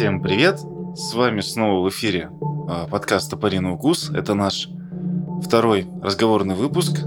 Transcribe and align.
Всем 0.00 0.22
привет! 0.22 0.60
С 0.94 1.12
вами 1.12 1.42
снова 1.42 1.84
в 1.84 1.90
эфире 1.90 2.30
а, 2.66 2.86
подкаст 2.86 3.30
«Топориный 3.30 3.74
укус». 3.74 4.08
Это 4.08 4.32
наш 4.32 4.70
второй 5.44 5.88
разговорный 6.00 6.54
выпуск. 6.54 7.00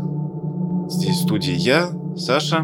Здесь 0.90 1.16
в 1.16 1.24
студии 1.24 1.54
я, 1.54 1.90
Саша. 2.16 2.60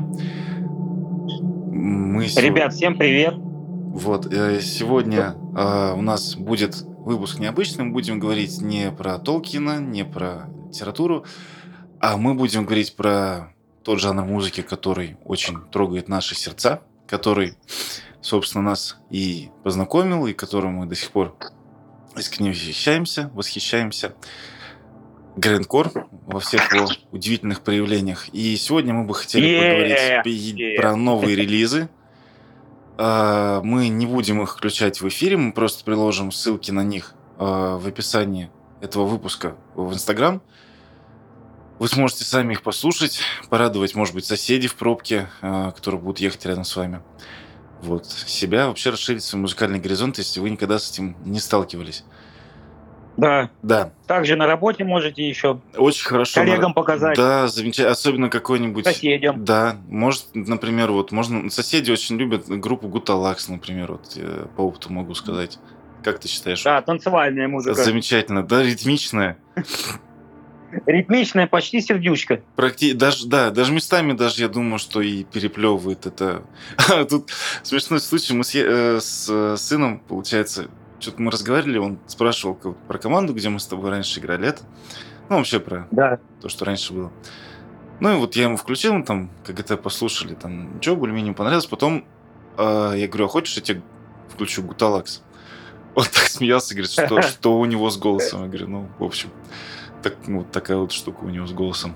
Мы 1.72 2.26
Ребят, 2.26 2.76
всем 2.76 2.96
привет! 2.96 3.34
Вот, 3.38 4.32
э, 4.32 4.62
сегодня 4.62 5.34
э, 5.58 5.94
у 5.98 6.04
нас 6.04 6.36
будет 6.36 6.76
выпуск 6.84 7.40
необычный. 7.40 7.86
Мы 7.86 7.94
будем 7.94 8.20
говорить 8.20 8.62
не 8.62 8.92
про 8.92 9.18
Толкина, 9.18 9.80
не 9.80 10.06
про 10.06 10.48
литературу, 10.68 11.26
а 12.00 12.18
мы 12.18 12.36
будем 12.36 12.66
говорить 12.66 12.96
про 12.96 13.52
тот 13.84 14.00
жанр 14.00 14.26
музыки, 14.26 14.62
который 14.62 15.18
очень 15.26 15.58
трогает 15.72 16.08
наши 16.08 16.36
сердца, 16.36 16.82
который 17.08 17.56
собственно, 18.22 18.64
нас 18.64 18.98
и 19.10 19.50
познакомил, 19.64 20.28
и 20.28 20.34
которым 20.34 20.74
мы 20.74 20.86
до 20.86 20.96
сих 20.96 21.12
пор 21.12 21.36
искренне 22.16 22.52
восхищаемся, 22.52 23.30
восхищаемся. 23.34 24.16
Грандкор 25.36 26.08
во 26.26 26.40
всех 26.40 26.74
его 26.74 26.88
удивительных 27.12 27.62
проявлениях. 27.62 28.28
И 28.30 28.58
сегодня 28.58 28.94
мы 28.94 29.06
бы 29.06 29.14
хотели 29.14 29.48
yeah, 29.48 30.18
поговорить 30.18 30.60
yeah. 30.60 30.76
про 30.76 30.96
новые 30.96 31.36
релизы. 31.36 31.90
А, 32.98 33.62
мы 33.62 33.88
не 33.88 34.06
будем 34.06 34.42
их 34.42 34.58
включать 34.58 35.00
в 35.00 35.08
эфире, 35.08 35.38
мы 35.38 35.54
просто 35.54 35.86
приложим 35.86 36.34
ссылки 36.34 36.72
на 36.72 36.84
них 36.84 37.14
а, 37.38 37.78
в 37.78 37.88
описании 37.88 38.52
этого 38.82 39.06
выпуска 39.06 39.56
в 39.76 39.94
Инстаграм. 39.94 40.42
Вы 41.78 41.88
сможете 41.88 42.26
сами 42.26 42.54
их 42.54 42.62
послушать, 42.62 43.22
порадовать, 43.50 43.96
может 43.96 44.14
быть, 44.14 44.26
соседей 44.26 44.68
в 44.68 44.76
пробке, 44.76 45.30
а, 45.42 45.72
которые 45.72 46.02
будут 46.02 46.20
ехать 46.20 46.46
рядом 46.46 46.66
с 46.66 46.76
вами 46.76 47.02
вот, 47.82 48.06
себя, 48.06 48.68
вообще 48.68 48.90
расширить 48.90 49.24
свой 49.24 49.42
музыкальный 49.42 49.80
горизонт, 49.80 50.18
если 50.18 50.40
вы 50.40 50.50
никогда 50.50 50.80
с 50.80 50.92
этим 50.92 51.16
не 51.26 51.40
сталкивались. 51.40 52.04
Да. 53.18 53.50
Да. 53.62 53.92
Также 54.08 54.38
на 54.38 54.48
работе 54.48 54.86
можете 54.86 55.28
еще 55.28 55.60
Очень 55.76 56.06
хорошо. 56.06 56.40
коллегам 56.40 56.74
показать. 56.74 57.18
Да, 57.18 57.48
замечательно. 57.48 57.92
Особенно 57.92 58.30
какой-нибудь... 58.30 58.86
Соседям. 58.86 59.44
Да. 59.44 59.78
Может, 59.90 60.28
например, 60.34 60.92
вот, 60.92 61.12
можно... 61.12 61.50
Соседи 61.50 61.92
очень 61.92 62.18
любят 62.18 62.48
группу 62.48 62.88
Гуталакс, 62.88 63.50
например, 63.50 63.92
вот 63.94 64.14
я 64.16 64.48
по 64.56 64.62
опыту 64.62 64.94
могу 64.94 65.16
сказать. 65.16 65.60
Как 66.02 66.20
ты 66.20 66.30
считаешь? 66.30 66.64
Да, 66.64 66.82
танцевальная 66.82 67.50
музыка. 67.50 67.84
Замечательно. 67.84 68.42
Да, 68.42 68.64
ритмичная. 68.64 69.38
Ритмичная, 70.86 71.48
почти 71.48 71.82
сердючка. 71.82 72.42
Практи... 72.56 72.94
Даже, 72.94 73.28
да, 73.28 73.50
даже 73.50 73.74
местами 73.74 74.14
даже 74.14 74.42
я 74.42 74.50
думаю, 74.50 74.80
что 74.80 75.02
и 75.02 75.24
переплевывает 75.24 76.06
это. 76.06 76.44
Тут 77.10 77.32
смешной 77.64 78.00
случай. 78.00 78.34
Мы 78.34 78.44
с, 78.44 78.56
э, 78.56 79.00
с 79.00 79.28
э, 79.30 79.58
сыном, 79.58 80.00
получается, 80.00 80.70
что-то 81.00 81.22
мы 81.22 81.32
разговаривали, 81.32 81.78
он 81.78 82.00
спрашивал 82.08 82.56
про 82.56 82.98
команду, 82.98 83.34
где 83.34 83.50
мы 83.50 83.60
с 83.60 83.66
тобой 83.66 83.90
раньше 83.90 84.20
играли. 84.20 84.48
Это, 84.48 84.62
ну, 85.30 85.38
вообще 85.38 85.60
про 85.60 85.88
да. 85.92 86.20
то, 86.42 86.50
что 86.50 86.66
раньше 86.66 86.94
было. 86.94 87.12
Ну, 88.00 88.14
и 88.14 88.18
вот 88.18 88.36
я 88.36 88.44
ему 88.44 88.58
включил, 88.58 88.94
мы 88.94 89.04
там, 89.04 89.32
как 89.46 89.60
это 89.60 89.76
послушали, 89.76 90.34
там, 90.34 90.78
ничего, 90.78 90.96
более-менее 90.96 91.34
понравилось. 91.34 91.66
Потом 91.66 92.06
э, 92.58 92.94
я 92.96 93.08
говорю, 93.08 93.26
а 93.26 93.30
хочешь, 93.30 93.56
я 93.56 93.62
тебе 93.62 93.82
включу 94.30 94.62
Гуталакс? 94.62 95.24
Он 95.96 96.04
так 96.14 96.28
смеялся, 96.28 96.76
говорит, 96.76 96.92
что, 96.92 97.22
что 97.24 97.60
у 97.60 97.66
него 97.66 97.90
с 97.90 97.98
голосом. 97.98 98.44
Я 98.44 98.48
говорю, 98.48 98.68
ну, 98.68 98.90
в 99.00 99.04
общем 99.04 99.30
так, 100.02 100.16
ну, 100.28 100.40
вот 100.40 100.52
такая 100.52 100.78
вот 100.78 100.92
штука 100.92 101.24
у 101.24 101.30
него 101.30 101.46
с 101.48 101.52
голосом. 101.52 101.96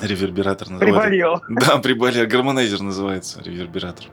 Ревербератор 0.00 0.70
называется. 0.70 1.00
Приболел. 1.00 1.42
Да, 1.48 1.78
приболел. 1.78 2.26
Harmonizer 2.26 2.80
называется, 2.80 3.42
ревербератор. 3.42 4.06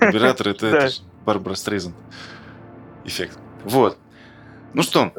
Ревербератор 0.00 0.48
это, 0.48 0.66
это 0.66 0.92
Барбара 1.24 1.54
Стрейзен. 1.54 1.94
Эффект. 3.04 3.38
Вот. 3.64 3.98
Ну 4.72 4.82
что, 4.82 5.12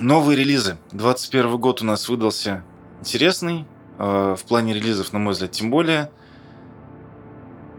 новые 0.00 0.36
релизы. 0.36 0.78
21 0.92 1.56
год 1.58 1.82
у 1.82 1.84
нас 1.84 2.08
выдался 2.08 2.64
интересный. 3.00 3.66
Э, 3.98 4.34
в 4.38 4.44
плане 4.44 4.74
релизов, 4.74 5.12
на 5.12 5.18
мой 5.18 5.32
взгляд, 5.32 5.52
тем 5.52 5.70
более. 5.70 6.10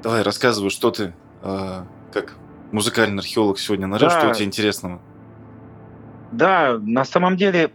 Давай, 0.02 0.22
рассказывай, 0.22 0.70
что 0.70 0.92
ты, 0.92 1.14
э, 1.42 1.84
как 2.12 2.36
музыкальный 2.72 3.20
археолог 3.20 3.60
сегодня 3.60 3.88
нарыл, 3.88 4.10
да. 4.10 4.20
что 4.20 4.30
у 4.30 4.34
тебя 4.34 4.46
интересного. 4.46 5.02
Да, 6.32 6.80
на 6.82 7.06
самом 7.06 7.38
деле 7.38 7.72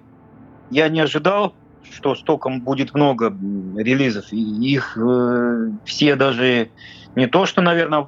я 0.71 0.89
не 0.89 1.01
ожидал, 1.01 1.55
что 1.91 2.15
столько 2.15 2.51
будет 2.51 2.95
много 2.95 3.35
релизов. 3.77 4.33
Их 4.33 4.97
э, 5.01 5.71
все 5.85 6.17
даже 6.17 6.71
не 7.15 7.27
то, 7.27 7.47
что, 7.47 7.63
наверное, 7.63 8.07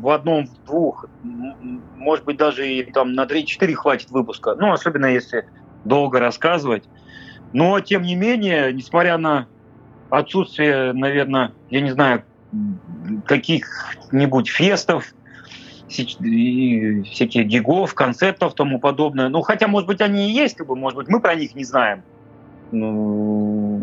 в 0.00 0.08
одном, 0.08 0.46
в 0.46 0.64
двух, 0.66 1.06
может 1.96 2.24
быть, 2.24 2.36
даже 2.36 2.68
и 2.68 2.90
там 2.90 3.14
на 3.14 3.24
3-4 3.24 3.74
хватит 3.74 4.10
выпуска. 4.10 4.54
Ну, 4.54 4.72
особенно 4.72 5.06
если 5.06 5.46
долго 5.84 6.20
рассказывать. 6.20 6.84
Но, 7.52 7.80
тем 7.80 8.02
не 8.02 8.14
менее, 8.14 8.72
несмотря 8.72 9.18
на 9.18 9.46
отсутствие, 10.08 10.92
наверное, 10.92 11.52
я 11.68 11.80
не 11.80 11.90
знаю, 11.90 12.24
каких-нибудь 13.26 14.48
фестов, 14.48 15.12
всяких 15.90 17.46
гигов, 17.46 17.94
концептов 17.94 18.54
тому 18.54 18.78
подобное. 18.78 19.28
Ну, 19.28 19.42
хотя, 19.42 19.68
может 19.68 19.86
быть, 19.86 20.00
они 20.00 20.28
и 20.28 20.32
есть, 20.32 20.56
как 20.56 20.66
бы, 20.66 20.76
может 20.76 20.96
быть, 20.98 21.08
мы 21.08 21.20
про 21.20 21.34
них 21.34 21.54
не 21.54 21.64
знаем. 21.64 22.02
Ну, 22.72 23.80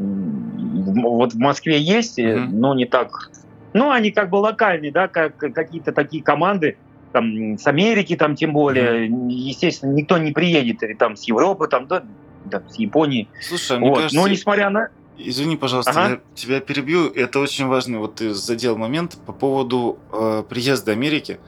вот 0.96 1.34
в 1.34 1.38
Москве 1.38 1.80
есть, 1.80 2.20
mm-hmm. 2.20 2.48
но 2.52 2.74
не 2.74 2.86
так. 2.86 3.32
Ну, 3.74 3.92
они 3.92 4.12
как 4.12 4.30
бы 4.30 4.38
локальные, 4.38 4.92
да, 4.92 5.08
как 5.08 5.38
какие-то 5.38 5.92
такие 5.92 6.24
команды, 6.24 6.78
там, 7.12 7.58
с 7.58 7.68
Америки, 7.68 8.16
там, 8.16 8.36
тем 8.36 8.54
более, 8.54 9.08
mm-hmm. 9.08 9.30
естественно, 9.30 9.92
никто 9.94 10.18
не 10.18 10.32
приедет, 10.32 10.84
или 10.84 10.94
там 10.94 11.18
с 11.18 11.24
Европы, 11.28 11.68
там, 11.68 11.88
да, 11.88 12.04
да 12.46 12.64
с 12.70 12.76
Японии. 12.80 13.28
Слушай, 13.42 13.80
вот. 13.80 13.96
кажется... 13.96 14.16
Но 14.16 14.28
несмотря 14.28 14.70
на... 14.70 14.90
Извини, 15.18 15.58
пожалуйста, 15.58 15.92
ага. 15.92 16.10
я 16.10 16.20
тебя 16.36 16.60
перебью. 16.62 17.08
Это 17.08 17.40
очень 17.40 17.66
важный, 17.66 17.98
вот 17.98 18.16
ты 18.16 18.34
задел 18.34 18.78
момент 18.78 19.18
по 19.26 19.34
поводу 19.34 19.98
э, 20.14 20.44
приезда 20.48 20.92
Америки 20.92 21.40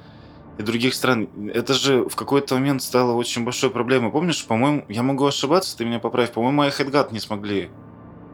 и 0.59 0.61
других 0.61 0.93
стран. 0.93 1.29
Это 1.53 1.73
же 1.73 2.03
в 2.03 2.15
какой-то 2.17 2.55
момент 2.55 2.83
стало 2.83 3.13
очень 3.13 3.45
большой 3.45 3.69
проблемой. 3.69 4.11
Помнишь, 4.11 4.45
по-моему, 4.45 4.83
я 4.89 5.03
могу 5.03 5.25
ошибаться, 5.25 5.75
ты 5.77 5.85
меня 5.85 5.99
поправь, 5.99 6.33
по-моему, 6.33 6.63
Айхедгат 6.63 7.13
не 7.13 7.19
смогли 7.19 7.69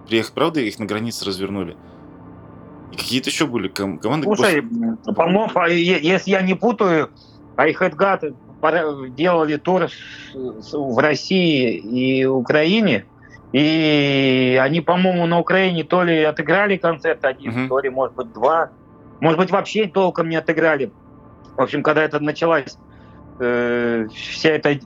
приехать, 0.08 0.34
правда, 0.34 0.60
их 0.60 0.80
на 0.80 0.88
границе 0.88 1.26
развернули? 1.26 1.78
И 2.92 2.98
какие-то 2.98 3.30
еще 3.30 3.46
были 3.46 3.68
ком- 3.68 4.00
команды? 4.00 4.26
Слушай, 4.26 4.64
по-моему, 5.16 5.50
если 5.68 6.32
я 6.32 6.42
не 6.42 6.56
путаю, 6.56 7.12
Айхедгат 7.58 8.24
делали 9.16 9.58
тур 9.58 9.90
в 10.34 10.98
России 10.98 11.78
и 11.78 12.26
Украине, 12.26 13.06
и 13.54 14.60
они, 14.60 14.82
по-моему, 14.82 15.28
на 15.28 15.40
Украине 15.40 15.84
то 15.84 16.02
ли 16.02 16.24
отыграли 16.24 16.78
концерт 16.78 17.24
один, 17.24 17.52
угу. 17.52 17.70
то 17.70 17.80
ли, 17.80 17.90
может 17.90 18.16
быть, 18.16 18.34
два. 18.34 18.72
Может 19.20 19.40
быть, 19.40 19.52
вообще 19.52 19.86
толком 19.86 20.28
не 20.28 20.36
отыграли. 20.36 20.92
В 21.58 21.62
общем, 21.62 21.84
когда 21.84 22.04
это 22.04 22.20
началась, 22.20 22.78
э, 23.40 24.08
вся 24.14 24.50
эта 24.50 24.80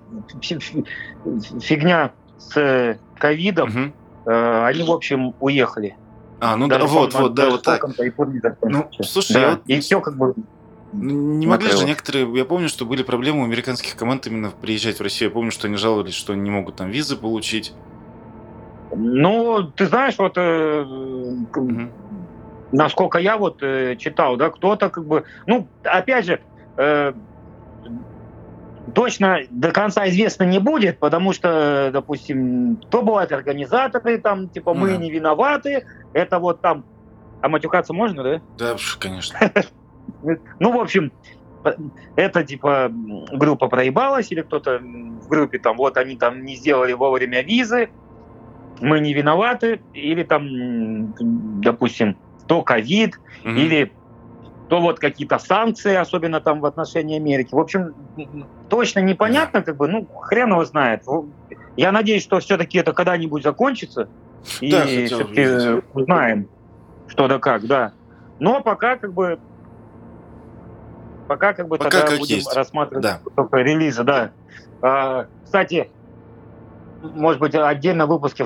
фигня 1.61 2.11
с 2.37 2.97
ковидом, 3.17 3.69
угу. 3.69 4.31
э, 4.31 4.65
они, 4.65 4.83
в 4.83 4.91
общем, 4.91 5.33
уехали. 5.39 5.95
А, 6.39 6.55
ну 6.55 6.67
да, 6.67 6.79
вот, 6.85 7.13
вот, 7.13 7.33
да, 7.33 7.49
вот 7.49 7.63
так. 7.63 7.83
Ну, 8.61 8.89
слушай, 9.01 9.33
да, 9.33 9.51
вот... 9.51 9.61
и 9.67 9.79
все 9.79 9.99
как 9.99 10.15
бы 10.15 10.33
не 10.91 11.45
могли 11.45 11.69
же 11.71 11.85
некоторые, 11.85 12.27
я 12.35 12.45
помню, 12.45 12.67
что 12.67 12.85
были 12.85 13.03
проблемы 13.03 13.41
у 13.41 13.43
американских 13.43 13.95
команд 13.95 14.25
именно 14.25 14.49
приезжать 14.49 14.99
в 14.99 15.03
Россию. 15.03 15.29
Я 15.29 15.33
помню, 15.33 15.51
что 15.51 15.67
они 15.67 15.75
жаловались, 15.77 16.15
что 16.15 16.33
они 16.33 16.41
не 16.41 16.49
могут 16.49 16.77
там 16.77 16.89
визы 16.89 17.15
получить. 17.15 17.73
Ну, 18.95 19.63
ты 19.75 19.85
знаешь, 19.85 20.15
вот 20.17 20.33
э, 20.37 20.81
угу. 20.81 21.89
насколько 22.71 23.19
я 23.19 23.37
вот 23.37 23.61
э, 23.61 23.97
читал, 23.97 24.35
да, 24.35 24.49
кто-то 24.49 24.89
как 24.89 25.05
бы, 25.05 25.25
ну, 25.45 25.67
опять 25.83 26.25
же, 26.25 26.41
Э, 26.79 27.11
точно 28.95 29.39
до 29.49 29.71
конца 29.71 30.07
известно 30.07 30.43
не 30.43 30.59
будет, 30.59 30.97
потому 30.99 31.33
что, 31.33 31.89
допустим, 31.91 32.77
то 32.89 33.01
бывают 33.01 33.33
организаторы, 33.33 34.17
там, 34.17 34.47
типа, 34.47 34.73
мы 34.73 34.95
не 34.97 35.11
виноваты, 35.11 35.85
это 36.13 36.39
вот 36.39 36.61
там... 36.61 36.85
А 37.41 37.49
матюкаться 37.49 37.93
можно, 37.93 38.23
да? 38.23 38.41
Да, 38.57 38.75
конечно. 38.97 39.39
Ну, 40.59 40.71
в 40.71 40.81
общем, 40.81 41.11
это, 42.15 42.43
типа, 42.43 42.91
группа 43.31 43.67
проебалась, 43.67 44.31
или 44.31 44.41
кто-то 44.41 44.79
в 44.79 45.27
группе, 45.27 45.59
там, 45.59 45.77
вот 45.77 45.97
они 45.97 46.15
там 46.15 46.43
не 46.43 46.55
сделали 46.55 46.93
вовремя 46.93 47.43
визы, 47.43 47.89
мы 48.81 48.99
не 48.99 49.13
виноваты, 49.13 49.81
или 49.93 50.23
там, 50.23 51.13
допустим, 51.61 52.17
то 52.47 52.63
ковид, 52.63 53.19
или 53.43 53.91
то 54.69 54.79
вот 54.79 54.99
какие-то 54.99 55.39
санкции, 55.39 55.95
особенно 55.95 56.39
там 56.41 56.59
в 56.61 56.65
отношении 56.65 57.17
Америки. 57.17 57.49
В 57.53 57.59
общем, 57.59 57.95
точно 58.69 58.99
непонятно, 58.99 59.61
как 59.63 59.77
бы, 59.77 59.87
ну, 59.87 60.05
хрен 60.05 60.51
его 60.51 60.63
знает. 60.63 61.03
Я 61.75 61.91
надеюсь, 61.91 62.23
что 62.23 62.39
все-таки 62.39 62.77
это 62.77 62.93
когда-нибудь 62.93 63.43
закончится, 63.43 64.09
и 64.61 64.71
да, 64.71 64.85
все-таки 64.85 65.81
узнаем, 65.93 66.47
что 67.07 67.27
да 67.27 67.39
как, 67.39 67.65
да. 67.65 67.93
Но 68.39 68.61
пока 68.61 68.95
как 68.95 69.13
бы 69.13 69.39
Пока 71.27 71.53
как 71.53 71.67
бы 71.67 71.77
Пока 71.77 71.91
тогда 71.91 72.07
как 72.07 72.19
будем 72.19 72.37
есть. 72.37 72.55
рассматривать 72.55 73.03
Да. 73.03 73.19
только 73.35 73.57
релизы, 73.57 74.03
да. 74.03 74.31
А, 74.81 75.27
кстати, 75.43 75.91
может 77.03 77.39
быть, 77.39 77.53
отдельно 77.53 78.07
в 78.07 78.09
выпуске 78.09 78.45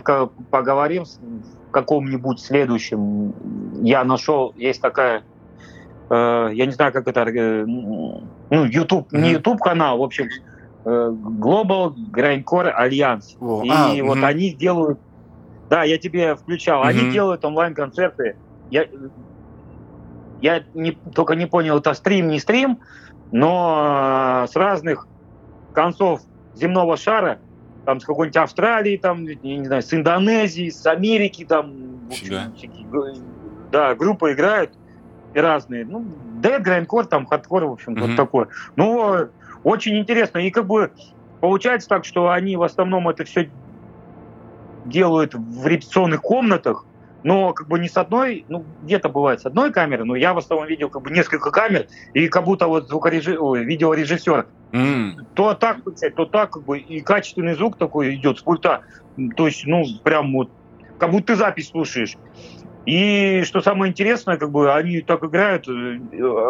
поговорим 0.52 1.06
в 1.06 1.72
каком-нибудь 1.72 2.42
следующем. 2.42 3.34
Я 3.82 4.04
нашел, 4.04 4.54
есть 4.58 4.82
такая, 4.82 5.24
э, 6.14 6.50
я 6.54 6.66
не 6.66 6.72
знаю, 6.72 6.94
как 6.94 7.08
это, 7.08 7.22
э, 7.22 7.66
ну, 7.66 8.30
YouTube, 8.50 9.12
не 9.12 9.20
Мгм. 9.20 9.30
YouTube 9.30 9.60
канал, 9.60 9.98
в 9.98 10.04
общем, 10.04 10.28
э, 10.86 10.90
Global 10.90 11.94
Grindcore 12.16 12.74
Alliance. 12.78 13.36
Во, 13.40 13.64
И 13.64 13.70
а, 13.70 14.04
вот 14.04 14.18
мгм. 14.18 14.26
они 14.26 14.54
делают, 14.54 15.00
да, 15.70 15.84
я 15.84 15.98
тебе 15.98 16.36
включал, 16.36 16.84
они 16.84 17.04
Мгм. 17.04 17.12
делают 17.12 17.46
онлайн-концерты. 17.46 18.36
Я, 18.70 18.86
я 20.42 20.64
не, 20.74 20.98
только 21.14 21.36
не 21.36 21.48
понял, 21.48 21.80
это 21.80 21.94
стрим, 21.94 22.28
не 22.28 22.40
стрим, 22.40 22.80
но 23.32 24.46
с 24.50 24.56
разных 24.56 25.08
концов 25.74 26.22
земного 26.54 26.98
шара, 26.98 27.42
там 27.86 28.00
с 28.00 28.06
какой-нибудь 28.06 28.38
Австралии, 28.38 28.98
там, 28.98 29.26
я 29.26 29.58
не 29.58 29.66
знаю, 29.66 29.82
с 29.82 29.94
Индонезии, 29.94 30.70
с 30.70 30.86
Америки, 30.86 31.46
там, 31.46 32.08
общем, 32.10 32.54
да, 33.72 33.96
группы 33.96 34.34
играют 34.34 34.74
и 35.34 35.40
разные. 35.40 35.86
Ну, 35.86 36.06
Dead, 36.42 36.64
Grindcore, 36.64 37.06
там, 37.06 37.26
хардкор, 37.26 37.66
в 37.66 37.72
общем, 37.74 37.94
Мгм. 37.94 38.02
вот 38.02 38.16
такое. 38.16 38.48
Ну, 38.76 39.30
очень 39.64 39.98
интересно. 39.98 40.40
И 40.40 40.52
как 40.52 40.68
бы 40.68 40.92
получается 41.40 41.88
так, 41.90 42.06
что 42.06 42.30
они 42.30 42.56
в 42.56 42.64
основном 42.64 43.10
это 43.10 43.24
все 43.26 43.50
делают 44.86 45.34
в 45.34 45.66
репетиционных 45.66 46.22
комнатах, 46.22 46.86
но 47.24 47.54
как 47.54 47.68
бы 47.68 47.80
не 47.80 47.88
с 47.88 47.96
одной, 47.96 48.46
ну 48.50 48.66
где-то 48.82 49.10
бывает 49.10 49.40
с 49.40 49.46
одной 49.46 49.72
камеры, 49.72 50.04
но 50.04 50.16
я 50.16 50.34
в 50.34 50.38
основном 50.38 50.68
видел 50.68 50.90
как 50.90 51.04
бы 51.04 51.12
несколько 51.12 51.52
камер, 51.52 51.88
и 52.14 52.28
как 52.28 52.44
будто 52.44 52.68
вот 52.68 52.88
звукорежи... 52.88 53.38
Ой, 53.40 53.64
видеорежиссер 53.64 54.48
М, 54.74 55.16
то 55.36 55.54
так 55.54 55.78
то 56.16 56.26
так, 56.26 56.50
как 56.50 56.64
бы, 56.64 56.80
и 56.80 57.02
качественный 57.02 57.54
звук 57.54 57.78
такой 57.78 58.16
идет 58.16 58.40
с 58.40 58.42
пульта. 58.42 58.82
То 59.38 59.46
есть, 59.46 59.66
ну, 59.66 59.86
прям 60.04 60.34
вот, 60.34 60.50
как 60.98 61.12
будто 61.12 61.28
ты 61.28 61.36
запись 61.36 61.70
слушаешь. 61.70 62.18
И 62.86 63.44
что 63.46 63.62
самое 63.62 63.92
интересное, 63.92 64.38
как 64.38 64.52
бы 64.52 64.74
они 64.74 65.02
так 65.02 65.24
играют 65.24 65.68
э, 65.70 66.00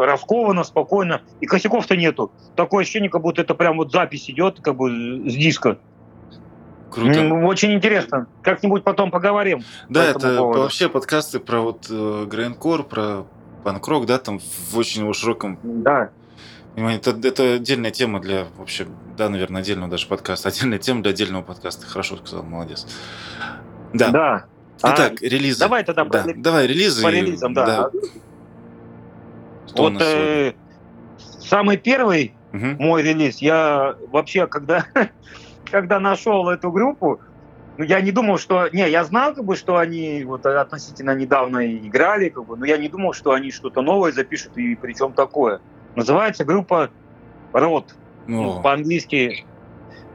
раскованно, 0.05 0.63
спокойно, 0.63 1.21
и 1.41 1.45
косяков-то 1.45 1.95
нету. 1.95 2.31
Такое 2.55 2.81
ощущение, 2.83 3.09
как 3.09 3.21
будто 3.21 3.41
это 3.41 3.53
прям 3.53 3.77
вот 3.77 3.91
запись 3.91 4.29
идет, 4.29 4.59
как 4.61 4.75
бы 4.75 4.89
с 5.29 5.33
диска. 5.35 5.77
Круто. 6.89 7.21
Очень 7.45 7.73
интересно. 7.73 8.27
Как-нибудь 8.41 8.83
потом 8.83 9.09
поговорим. 9.11 9.63
Да, 9.89 10.05
это 10.05 10.37
поводу. 10.37 10.61
вообще 10.61 10.89
подкасты 10.89 11.39
про 11.39 11.59
вот 11.61 11.87
э, 11.89 12.25
Грайндкор, 12.29 12.83
про 12.83 13.25
панк-рок, 13.63 14.05
да, 14.05 14.17
там 14.19 14.39
в 14.39 14.77
очень 14.77 15.01
его 15.01 15.13
широком 15.13 15.57
Да. 15.63 16.09
понимании. 16.75 16.99
Это, 16.99 17.15
это 17.27 17.53
отдельная 17.55 17.91
тема 17.91 18.19
для, 18.19 18.45
вообще, 18.57 18.87
да, 19.17 19.29
наверное, 19.29 19.61
отдельного 19.61 19.89
даже 19.89 20.07
подкаста. 20.07 20.49
Отдельная 20.49 20.79
тема 20.79 21.01
для 21.01 21.11
отдельного 21.11 21.41
подкаста. 21.43 21.85
Хорошо 21.85 22.17
сказал, 22.17 22.43
молодец. 22.43 22.87
Да. 23.93 24.09
Да. 24.09 24.45
А, 24.83 24.93
Итак, 24.93 25.21
релизы. 25.21 25.59
давай 25.59 25.83
тогда 25.85 26.03
да. 26.03 26.23
рели- 26.25 26.41
Давай, 26.41 26.67
релизы. 26.67 27.01
по 27.01 27.07
релизам, 27.07 27.53
да. 27.53 27.89
Что 29.67 29.83
у 29.83 29.89
Вот 29.89 30.01
э, 30.01 30.53
самый 31.39 31.77
первый 31.77 32.35
Мгм. 32.51 32.75
мой 32.79 33.01
релиз. 33.01 33.37
Я 33.37 33.95
вообще, 34.11 34.45
когда, 34.45 34.85
когда 35.71 35.99
нашел 36.01 36.49
эту 36.49 36.69
группу, 36.69 37.21
ну, 37.77 37.85
я 37.85 38.01
не 38.01 38.11
думал, 38.11 38.37
что... 38.37 38.67
Не, 38.73 38.89
я 38.89 39.05
знал, 39.05 39.33
как 39.33 39.45
бы, 39.45 39.55
что 39.55 39.77
они 39.77 40.23
вот 40.25 40.45
относительно 40.45 41.15
недавно 41.15 41.65
играли, 41.65 42.27
как 42.29 42.45
бы, 42.45 42.57
но 42.57 42.65
я 42.65 42.77
не 42.77 42.89
думал, 42.89 43.13
что 43.13 43.31
они 43.31 43.51
что-то 43.51 43.81
новое 43.81 44.11
запишут, 44.11 44.57
и 44.57 44.75
причем 44.75 45.13
такое. 45.13 45.61
Называется 45.95 46.43
группа 46.43 46.89
Рот. 47.53 47.95
Ну, 48.27 48.61
по-английски... 48.61 49.45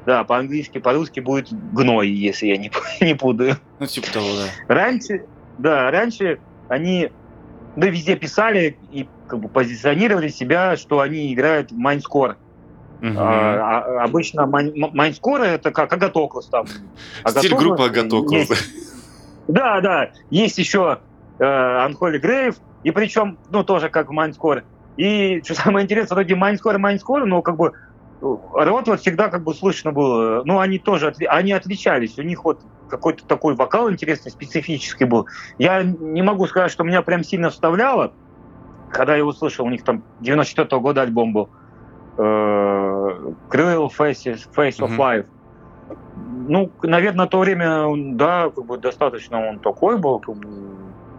Да, 0.09 0.25
по-английски, 0.25 0.79
по-русски 0.79 1.21
будет 1.21 1.53
гной, 1.75 2.09
если 2.09 2.47
я 2.47 2.57
не, 2.57 2.73
не 3.03 3.15
путаю. 3.15 3.57
ну, 3.79 3.85
типа 3.87 4.11
того, 4.11 4.27
да. 4.39 4.75
Раньше, 4.75 5.27
да, 5.59 5.91
раньше 5.91 6.41
они 6.69 7.11
да, 7.77 7.89
везде 7.89 8.17
писали 8.17 8.79
и 8.91 9.07
как 9.27 9.39
бы 9.41 9.51
позиционировали 9.51 10.29
себя, 10.29 10.79
что 10.79 11.01
они 11.01 11.35
играют 11.35 11.73
в 11.73 11.77
mincecore. 11.77 12.39
Мгм. 13.03 13.17
А, 13.19 13.85
а, 14.01 14.05
обычно 14.05 14.47
mince- 14.47 14.73
м- 14.83 14.97
mincecore 14.97 15.40
ы 15.40 15.45
это 15.45 15.73
как 15.73 15.93
Agathocles 15.93 16.47
там. 16.47 16.67
Стиль 17.27 17.53
Agathocles 17.53 17.63
группы 17.63 17.83
Agathocles. 17.85 18.49
Да, 19.47 19.83
да. 19.83 20.11
Есть 20.31 20.57
еще 20.57 21.01
э, 21.39 21.45
Unholy 21.45 22.19
Grave, 22.19 22.57
и 22.83 22.93
причем, 22.93 23.37
ну, 23.51 23.63
тоже 23.63 23.91
как 23.91 24.09
mincecore. 24.09 24.65
И 24.97 25.43
что 25.45 25.55
самое 25.55 25.85
интересное, 25.85 26.15
вроде 26.17 26.35
mincecore 26.35 26.79
mincecore, 26.79 27.27
но 27.27 27.43
как 27.43 27.57
бы 27.57 27.69
э, 27.69 27.73
рот 28.21 28.89
вот 28.89 29.01
всегда 29.01 29.29
как 29.29 29.45
бы 29.45 29.55
слышно 29.55 29.93
было. 29.93 30.43
Ну, 30.45 30.59
они 30.59 30.79
тоже, 30.79 31.09
отли- 31.09 31.27
они 31.27 31.53
отличались. 31.53 32.19
У 32.19 32.23
них 32.23 32.45
вот 32.45 32.61
какой-то 32.89 33.25
такой 33.27 33.55
вокал 33.55 33.91
интересный, 33.91 34.33
специфический 34.33 35.05
был. 35.05 35.27
Я 35.59 35.83
не 35.83 36.23
могу 36.23 36.47
сказать, 36.47 36.73
что 36.73 36.85
меня 36.85 37.03
прям 37.03 37.23
сильно 37.23 37.51
вставляло, 37.51 38.13
когда 38.91 39.17
я 39.17 39.25
услышал, 39.25 39.67
у 39.67 39.71
них 39.71 39.85
там 39.85 40.03
94 40.21 40.81
года 40.81 41.03
альбом 41.03 41.33
был. 41.33 41.51
э, 42.17 42.23
Cruel 43.51 43.89
Faces, 43.97 44.41
Face 44.57 44.79
of. 44.81 44.97
Life. 44.97 45.27
Ну, 46.49 46.71
наверное, 46.83 47.19
на 47.19 47.27
то 47.27 47.39
время, 47.39 47.87
да, 48.17 48.51
как 48.51 48.65
бы 48.65 48.79
достаточно 48.79 49.49
он 49.49 49.59
такой 49.59 49.99
был. 49.99 50.19
как 50.19 50.35
бы. 50.35 50.49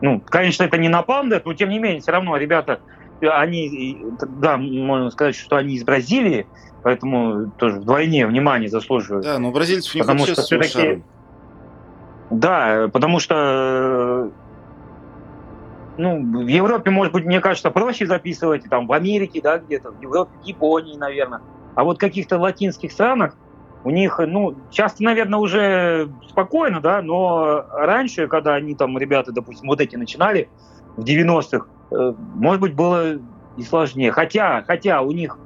Ну, 0.01 0.21
конечно, 0.25 0.63
это 0.63 0.77
не 0.77 0.89
Napalm 0.89 1.29
Death, 1.29 1.43
но 1.45 1.53
тем 1.53 1.69
не 1.69 1.79
менее, 1.79 2.01
все 2.01 2.11
равно 2.11 2.35
ребята, 2.37 2.79
они, 3.21 3.98
да, 4.39 4.57
можно 4.57 5.10
сказать, 5.10 5.36
что 5.36 5.56
они 5.57 5.75
из 5.75 5.83
Бразилии, 5.83 6.48
поэтому 6.83 7.51
тоже 7.57 7.80
вдвойне 7.80 8.25
внимание 8.27 8.69
заслуживают. 8.69 9.25
Да, 9.25 9.39
но 9.39 9.51
бразильцев 9.51 9.94
них 9.95 10.04
Потому 10.04 10.25
что 10.25 10.63
шарм. 10.63 11.04
Да, 12.30 12.89
потому 12.94 13.19
что 13.19 14.31
ну, 16.00 16.44
в 16.44 16.48
Европе, 16.48 16.92
может 16.92 17.12
быть, 17.12 17.25
мне 17.25 17.42
кажется, 17.42 17.71
проще 17.71 18.06
записывать, 18.07 18.63
там, 18.69 18.88
в 18.88 18.94
Америке, 18.94 19.42
да, 19.44 19.57
где-то, 19.57 19.92
в 19.92 20.01
Европе, 20.01 20.31
в 20.42 20.45
Японии, 20.45 20.95
наверное. 20.95 21.42
А 21.75 21.83
вот 21.83 21.98
в 21.98 22.00
каких-то 22.00 22.38
латинских 22.38 22.94
странах 22.94 23.36
у 23.83 23.89
них, 23.89 24.19
ну, 24.25 24.56
часто, 24.71 25.04
наверное, 25.04 25.39
уже 25.39 26.10
спокойно, 26.30 26.80
да, 26.80 27.01
но 27.01 27.66
раньше, 27.74 28.27
когда 28.27 28.56
они 28.56 28.75
там, 28.75 28.98
ребята, 28.98 29.33
допустим, 29.33 29.68
вот 29.68 29.81
эти 29.81 29.98
начинали 29.98 30.49
в 30.95 31.04
90-х, 31.04 31.66
э, 31.66 31.79
может 31.91 32.61
быть, 32.61 32.75
было 32.75 33.19
и 33.57 33.63
сложнее. 33.63 34.11
Хотя, 34.11 34.63
хотя 34.63 35.01
у 35.01 35.11
них 35.11 35.37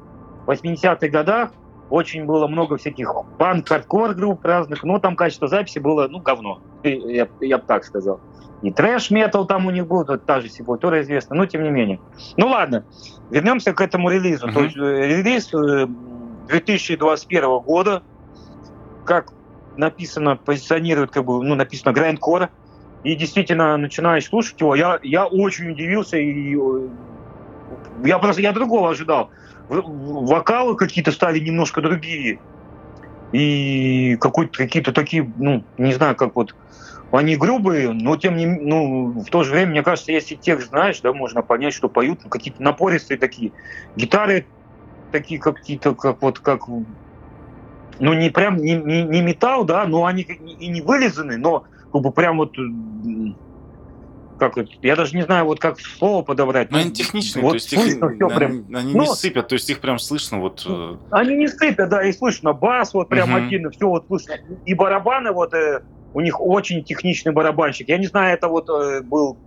в 0.45 0.50
80-х 0.50 1.07
годах 1.07 1.51
очень 1.89 2.25
было 2.25 2.47
много 2.47 2.77
всяких 2.77 3.13
панк-хардкор 3.38 4.13
групп 4.15 4.43
разных, 4.45 4.83
но 4.83 5.00
там 5.00 5.15
качество 5.15 5.47
записи 5.47 5.79
было, 5.79 6.07
ну, 6.07 6.19
говно. 6.19 6.62
Я, 6.83 7.27
я 7.39 7.57
бы 7.57 7.63
так 7.65 7.83
сказал. 7.83 8.19
И 8.62 8.71
трэш-метал 8.71 9.45
там 9.45 9.65
у 9.65 9.71
них 9.71 9.88
был, 9.88 10.05
вот 10.05 10.25
та 10.25 10.39
же 10.39 10.50
Sepultura 10.50 11.01
известна, 11.01 11.35
но 11.35 11.45
тем 11.45 11.63
не 11.63 11.69
менее. 11.69 12.00
Ну 12.38 12.47
ладно, 12.47 12.85
вернемся 13.29 13.73
к 13.73 13.81
этому 13.81 14.09
релизу. 14.09 14.47
Мгм. 14.47 14.55
То 14.55 14.63
есть 14.63 14.77
э, 14.77 15.07
релиз 15.07 15.53
э, 15.53 15.88
2021 16.47 17.59
года, 17.59 18.03
как 19.05 19.33
написано, 19.75 20.38
позиционирует, 20.38 21.12
как 21.12 21.25
бы, 21.25 21.43
ну, 21.43 21.55
написано 21.55 21.93
Grindcore, 21.93 22.50
и 23.03 23.15
действительно 23.15 23.77
начинаешь 23.77 24.27
слушать 24.27 24.60
его, 24.60 24.75
я, 24.75 25.00
я 25.03 25.25
очень 25.25 25.72
удивился, 25.72 26.17
и 26.17 26.55
э, 26.55 26.88
я 28.05 28.17
просто, 28.19 28.41
я 28.41 28.51
другого 28.53 28.91
ожидал. 28.91 29.29
Вокалы 29.67 30.75
какие-то 30.75 31.12
стали 31.12 31.39
немножко 31.39 31.81
другие, 31.81 32.39
и 33.31 34.17
какие-то 34.17 34.93
такие, 34.93 35.31
ну, 35.38 35.63
не 35.77 35.93
знаю, 35.93 36.15
как 36.15 36.36
вот, 36.36 36.55
они 37.12 37.36
грубые, 37.36 37.91
но 37.91 38.15
тем 38.15 38.38
не 38.38 38.45
ну, 38.45 39.22
в 39.22 39.29
то 39.29 39.43
же 39.43 39.51
время, 39.51 39.72
мне 39.72 39.83
кажется, 39.83 40.12
если 40.12 40.36
текст 40.36 40.69
знаешь, 40.69 41.01
да, 41.01 41.13
можно 41.13 41.41
понять, 41.41 41.74
что 41.74 41.89
поют, 41.89 42.22
ну, 42.24 42.29
какие-то 42.29 42.62
напористые 42.63 43.17
такие. 43.17 43.51
Гитары 43.95 44.48
такие 45.12 45.39
какие-то, 45.39 45.93
как 45.93 46.22
вот, 46.22 46.39
как, 46.39 46.67
ну, 46.67 48.13
не 48.13 48.29
прям, 48.29 48.57
не, 48.57 48.75
не, 48.75 49.03
не 49.03 49.22
металл, 49.22 49.63
да, 49.63 49.86
но 49.86 50.05
они 50.05 50.24
и 50.24 50.67
не 50.67 50.81
вылизаны, 50.81 51.38
но 51.38 51.65
как 51.93 52.01
бы 52.01 52.12
прям 52.12 52.38
вот, 52.38 52.57
м, 52.57 53.38
как 54.38 54.57
я 54.81 54.95
даже 54.95 55.15
не 55.15 55.21
знаю, 55.23 55.45
вот 55.45 55.59
как 55.59 55.79
слово 55.79 56.23
подобрать. 56.23 56.71
Ну, 56.71 56.77
Ну, 56.77 56.83
они 56.83 56.91
техничные, 56.91 57.43
вот 57.43 57.51
то 57.51 57.55
есть 57.57 57.71
их, 57.71 57.79
слышно 57.79 58.09
всё 58.13 58.27
они, 58.27 58.35
прям. 58.35 58.51
они 58.73 58.93
Ну, 58.93 59.01
не 59.03 59.07
сыпят, 59.07 59.47
то 59.47 59.53
есть 59.53 59.69
их 59.69 59.79
прям 59.79 60.00
слышно 60.00 60.39
вот... 60.39 60.63
э, 60.65 60.97
Они 61.12 61.35
не 61.35 61.47
сыпят, 61.47 61.89
да, 61.89 62.03
и 62.03 62.12
слышно 62.12 62.53
бас 62.53 62.93
вот 62.93 63.09
прям 63.09 63.29
Мгм. 63.29 63.45
отдельно, 63.45 63.69
все 63.69 63.88
вот 63.88 64.05
слышно. 64.07 64.35
И 64.65 64.73
барабаны 64.73 65.31
вот, 65.31 65.53
э, 65.53 65.81
у 66.13 66.21
них 66.21 66.41
очень 66.41 66.83
техничный 66.83 67.31
барабанщик. 67.31 67.88
Я 67.88 68.00
не 68.00 68.07
знаю, 68.07 68.33
это 68.33 68.47
вот 68.47 68.67
э, 68.69 69.01
был, 69.03 69.39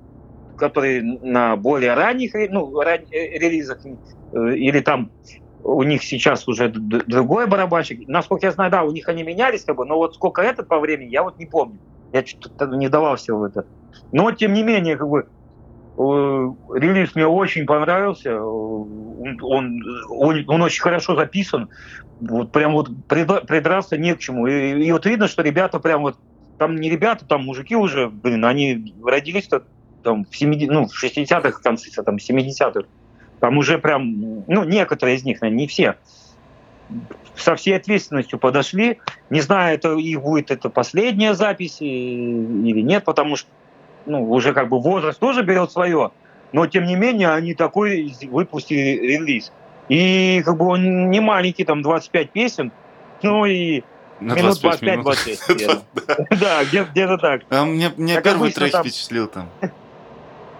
который 0.57 1.03
на 1.03 1.57
более 1.57 1.95
ранних, 1.95 2.35
ре- 2.35 2.49
ну, 2.51 2.81
ран- 2.81 3.07
э, 3.11 3.39
релизах, 3.39 3.79
э, 3.85 4.55
или 4.55 4.81
там 4.81 5.11
у 5.59 5.83
них 5.83 6.05
сейчас 6.05 6.47
уже 6.47 6.69
другой 6.69 7.47
барабанщик. 7.49 8.07
Насколько 8.07 8.47
я 8.47 8.53
знаю, 8.53 8.71
да, 8.71 8.85
у 8.85 8.93
них 8.93 9.09
они 9.09 9.25
менялись, 9.25 9.65
как 9.65 9.77
бы, 9.77 9.85
но 9.85 9.97
вот 9.97 10.15
сколько 10.15 10.43
этот 10.43 10.69
по 10.69 10.79
времени, 10.79 11.09
я 11.11 11.23
вот 11.25 11.39
не 11.39 11.47
помню. 11.47 11.81
Я 12.13 12.25
что-то 12.25 12.67
не 12.67 12.89
давался 12.89 13.35
в 13.35 13.43
это. 13.43 13.67
Но, 14.13 14.31
тем 14.33 14.53
не 14.53 14.63
менее, 14.63 14.97
как 14.97 15.09
бы, 15.09 15.27
Релиз 15.97 17.15
мне 17.15 17.27
очень 17.27 17.65
понравился. 17.65 18.41
Он, 18.41 19.39
он, 19.43 19.83
он, 20.11 20.45
он 20.47 20.63
очень 20.63 20.83
хорошо 20.83 21.17
записан. 21.17 21.69
Вот 22.21 22.53
прям 22.53 22.73
вот 22.73 22.91
придраться 23.09 23.97
не 23.97 24.15
к 24.15 24.19
чему. 24.19 24.47
И, 24.47 24.85
и 24.85 24.93
вот 24.93 25.07
видно, 25.07 25.27
что 25.27 25.43
ребята 25.43 25.79
прям 25.79 26.03
вот 26.03 26.17
там 26.59 26.77
не 26.77 26.91
ребята, 26.91 27.27
там 27.27 27.45
мужики 27.45 27.77
уже, 27.77 28.09
блин, 28.09 28.45
они 28.45 28.95
родились-то 29.05 29.65
там 30.03 30.25
в 30.25 30.37
70, 30.37 30.71
ну, 30.71 30.87
в 30.87 31.05
60-х, 31.05 31.61
конце, 31.63 32.03
там, 32.03 32.17
70-х. 32.17 32.89
Там 33.41 33.59
уже 33.59 33.79
прям, 33.79 34.45
ну, 34.47 34.65
некоторые 34.65 35.17
из 35.17 35.25
них, 35.25 35.41
наверное, 35.41 35.61
не 35.61 35.67
все, 35.67 35.97
со 37.37 37.57
всей 37.57 37.77
ответственностью 37.77 38.39
подошли. 38.39 38.99
Не 39.31 39.41
знаю, 39.41 39.75
это 39.75 39.95
их 39.95 40.23
будет 40.23 40.51
это 40.51 40.71
последняя 40.71 41.35
запись 41.35 41.79
или 41.81 42.81
нет, 42.81 43.05
потому 43.05 43.37
что 43.37 43.49
ну, 44.07 44.31
уже 44.31 44.53
как 44.55 44.69
бы 44.69 44.81
возраст 44.81 45.19
тоже 45.19 45.43
берет 45.43 45.71
свое. 45.71 46.13
Но, 46.53 46.67
тем 46.67 46.85
не 46.85 46.95
менее, 46.95 47.31
они 47.31 47.55
такой 47.55 48.15
выпустили 48.31 48.99
релиз. 49.07 49.53
И 49.89 50.43
как 50.45 50.57
бы 50.57 50.67
он 50.67 51.11
не 51.11 51.21
маленький, 51.21 51.65
там 51.65 51.83
25 51.83 52.31
песен, 52.31 52.73
ну 53.23 53.45
и 53.45 53.83
на 54.21 54.35
минут 54.35 54.63
25-26. 54.63 55.83
Да, 56.41 56.65
где-то 56.65 57.19
так. 57.19 57.43
А 57.51 57.65
мне, 57.65 57.91
первый 58.23 58.53
трек 58.53 58.75
впечатлил 58.77 59.29
там. 59.29 59.49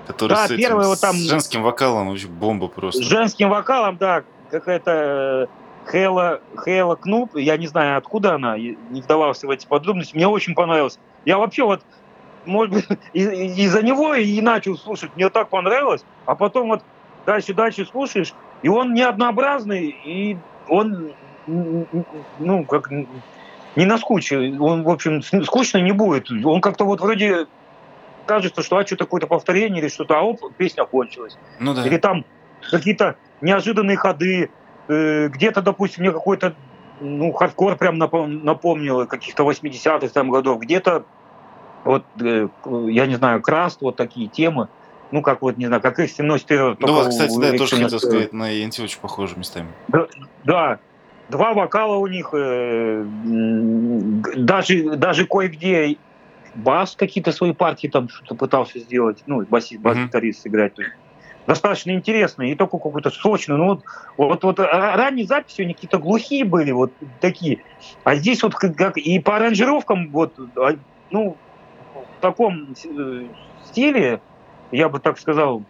Который 0.07 0.35
да, 0.35 0.47
с, 0.47 0.51
этим, 0.53 0.63
первый 0.63 0.87
вот 0.87 1.01
там... 1.01 1.17
с 1.17 1.29
женским 1.29 1.63
вокалом, 1.63 2.11
вообще 2.11 2.29
бомба 2.29 2.69
просто. 2.69 3.03
С 3.03 3.07
женским 3.07 3.49
вокалом, 3.49 3.97
да, 3.97 4.23
какая-то 4.51 5.49
Хейла, 5.91 6.41
Хейла 6.65 6.97
Кнуп, 6.97 7.37
я 7.37 7.57
не 7.57 7.67
знаю, 7.67 7.99
откуда 7.99 8.35
она, 8.35 8.57
не 8.59 9.01
вдавался 9.01 9.47
в 9.47 9.51
эти 9.51 9.67
подробности, 9.67 10.17
мне 10.17 10.27
очень 10.27 10.55
понравилось. 10.55 10.99
Я 11.25 11.39
вообще 11.39 11.65
вот, 11.65 11.83
может 12.45 12.75
быть, 12.75 12.87
из-за 13.13 13.83
него 13.83 14.15
и 14.15 14.41
начал 14.41 14.77
слушать, 14.77 15.11
мне 15.15 15.29
так 15.31 15.49
понравилось, 15.49 16.05
а 16.25 16.35
потом 16.35 16.69
вот 16.69 16.83
дальше-дальше 17.25 17.87
слушаешь, 17.87 18.35
и 18.63 18.69
он 18.69 18.95
не 18.95 19.03
однообразный, 19.03 19.95
и 20.05 20.39
он, 20.69 21.13
ну, 21.47 22.65
как 22.65 22.91
не 23.77 23.85
наскучил. 23.85 24.65
Он, 24.65 24.83
в 24.83 24.89
общем, 24.89 25.23
скучно 25.23 25.79
не 25.79 25.93
будет. 25.93 26.31
Он 26.45 26.61
как-то 26.61 26.85
вот 26.85 27.01
вроде 27.01 27.47
кажется, 28.25 28.63
что 28.63 28.79
а 28.79 28.87
что 28.87 28.97
такое-то 28.97 29.27
повторение 29.27 29.81
или 29.81 29.89
что-то, 29.89 30.19
а 30.19 30.23
оп, 30.23 30.41
песня 30.57 30.85
кончилась. 30.85 31.37
Ну 31.61 31.75
да. 31.75 31.87
Или 31.87 31.99
там 31.99 32.25
какие-то 32.71 33.17
неожиданные 33.41 33.97
ходы, 33.97 34.51
э, 34.89 35.29
где-то, 35.29 35.63
допустим, 35.63 36.05
мне 36.05 36.13
какой-то 36.13 36.55
ну, 37.01 37.33
хардкор 37.33 37.77
прям 37.77 37.99
напом- 37.99 38.43
напомнил 38.43 39.07
каких-то 39.07 39.45
80-х 39.45 40.09
там 40.09 40.31
годов, 40.31 40.61
где-то 40.61 41.05
вот, 41.85 42.05
э, 42.21 42.49
я 42.65 43.07
не 43.07 43.17
знаю, 43.17 43.43
краст, 43.43 43.81
вот 43.81 43.97
такие 43.97 44.29
темы, 44.29 44.69
ну, 45.13 45.23
как 45.23 45.43
вот, 45.43 45.57
не 45.57 45.67
знаю, 45.67 45.83
как 45.83 45.99
их 45.99 46.11
74 46.11 46.77
Ну, 46.81 47.09
кстати, 47.09 47.39
да, 47.39 47.49
я 47.49 47.59
тоже 47.59 47.77
хотел 47.77 47.99
сказать, 47.99 48.33
на 48.33 48.53
ENT 48.53 48.83
очень 48.83 49.01
похожи 49.01 49.37
местами. 49.37 49.69
Да, 49.89 50.07
да, 50.45 50.79
два 51.29 51.53
вокала 51.55 51.97
у 51.97 52.07
них, 52.07 52.31
э, 52.33 53.05
даже, 54.37 54.97
даже 54.97 55.27
кое-где 55.27 55.97
бас 56.55 56.97
какие-то 56.97 57.33
свои 57.33 57.53
партии 57.53 57.89
там 57.89 58.09
что-то 58.09 58.35
пытался 58.35 58.79
сделать, 58.79 59.23
ну, 59.27 59.43
басист, 59.43 59.81
бас-гитарист. 59.83 60.43
То 60.43 60.49
есть 60.49 60.93
достаточно 61.47 61.93
интересно, 61.93 62.43
и 62.43 62.55
только 62.55 62.79
какой-то 62.79 63.11
сочный. 63.11 63.57
Ну, 63.57 63.67
вот, 63.67 63.85
вот, 64.17 64.45
вот 64.45 64.59
ранние 64.59 65.27
записи 65.27 65.63
у 65.63 65.65
них 65.65 65.77
какие-то 65.77 65.99
глухие 65.99 66.45
были, 66.45 66.73
вот 66.73 66.93
такие. 67.21 67.63
А 68.05 68.17
здесь 68.17 68.43
вот 68.43 68.55
как, 68.55 68.77
как 68.77 68.97
и 68.99 69.19
по 69.21 69.37
аранжировкам, 69.37 70.11
вот, 70.11 70.35
а, 70.57 70.77
ну, 71.11 71.37
в 71.95 72.21
таком 72.21 72.75
э, 72.85 73.27
стиле, 73.65 74.21
я 74.73 74.89
бы 74.89 74.99
так 74.99 75.19
сказал, 75.19 75.63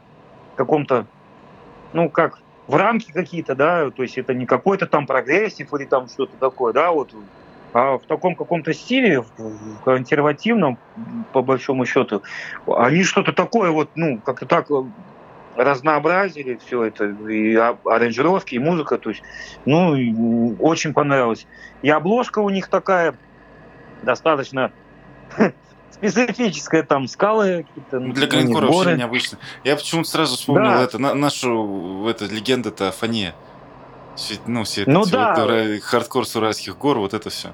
каком-то, 0.57 1.07
ну, 1.93 2.09
как 2.09 2.41
в 2.67 2.75
рамки 2.75 3.13
какие-то, 3.13 3.55
да, 3.55 3.91
то 3.91 4.03
есть 4.03 4.19
это 4.19 4.35
не 4.35 4.47
какой-то 4.47 4.87
там 4.87 5.07
прогрессив 5.07 5.73
или 5.75 5.85
там 5.85 6.09
что-то 6.09 6.37
такое, 6.39 6.73
да, 6.73 6.91
вот 6.91 7.15
а 7.73 7.99
в 7.99 8.07
таком 8.07 8.35
каком-то 8.37 8.73
стиле, 8.73 9.21
в 9.21 9.85
консервативном, 9.85 10.79
по 11.35 11.43
большому 11.43 11.85
счету, 11.85 12.23
они 12.67 13.03
что-то 13.03 13.35
такое 13.35 13.71
вот, 13.71 13.91
ну, 13.97 14.19
как-то 14.25 14.47
так 14.47 14.71
э, 14.71 14.85
разнообразили 15.57 16.59
все 16.65 16.85
это, 16.85 17.07
и 17.07 17.55
аранжировки, 17.55 18.55
и 18.55 18.59
музыка, 18.59 18.99
то 18.99 19.11
есть, 19.11 19.23
ну, 19.65 20.57
очень 20.61 20.93
понравилось. 20.93 21.47
И 21.83 21.91
обложка 21.91 22.41
у 22.41 22.51
них 22.51 22.69
такая 22.69 23.17
достаточно 24.03 24.73
специфическая, 25.91 26.83
там 26.83 27.09
скалы 27.09 27.67
какие-то. 27.69 28.01
Ну, 28.01 28.13
для 28.13 28.27
гринкора 28.27 28.67
вообще 28.67 28.97
необычно. 28.97 29.39
Я 29.65 29.77
почему-то 29.77 30.09
сразу 30.09 30.37
вспомнил 30.37 30.71
да. 30.71 30.83
это, 30.83 30.99
на, 30.99 31.15
нашу, 31.15 32.07
это 32.09 32.27
легенда-то 32.27 32.93
Фане. 32.93 33.35
Ну, 34.47 34.65
все 34.65 34.85
ну, 34.87 35.03
эти 35.03 35.13
да. 35.13 35.35
вот, 35.35 35.83
хардкор 35.83 36.27
с 36.27 36.35
уральских 36.37 36.79
гор, 36.79 36.99
вот 36.99 37.13
это 37.13 37.29
все. 37.29 37.53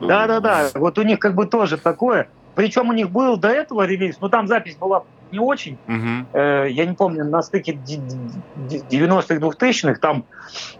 Да-да-да, 0.00 0.70
вот 0.74 0.98
у 0.98 1.02
них 1.02 1.18
как 1.18 1.34
бы 1.34 1.46
тоже 1.46 1.76
такое. 1.76 2.28
Причем 2.54 2.88
у 2.88 2.92
них 2.92 3.10
был 3.10 3.36
до 3.36 3.48
этого 3.48 3.86
релиз, 3.86 4.16
но 4.20 4.28
там 4.28 4.48
запись 4.48 4.76
была 4.76 5.04
не 5.32 5.38
очень. 5.38 5.78
Угу. 5.86 6.38
Э, 6.38 6.66
я 6.70 6.86
не 6.86 6.94
помню, 6.94 7.24
на 7.24 7.42
стыке 7.42 7.72
90-х, 7.72 9.34
2000-х 9.36 10.00
там 10.00 10.24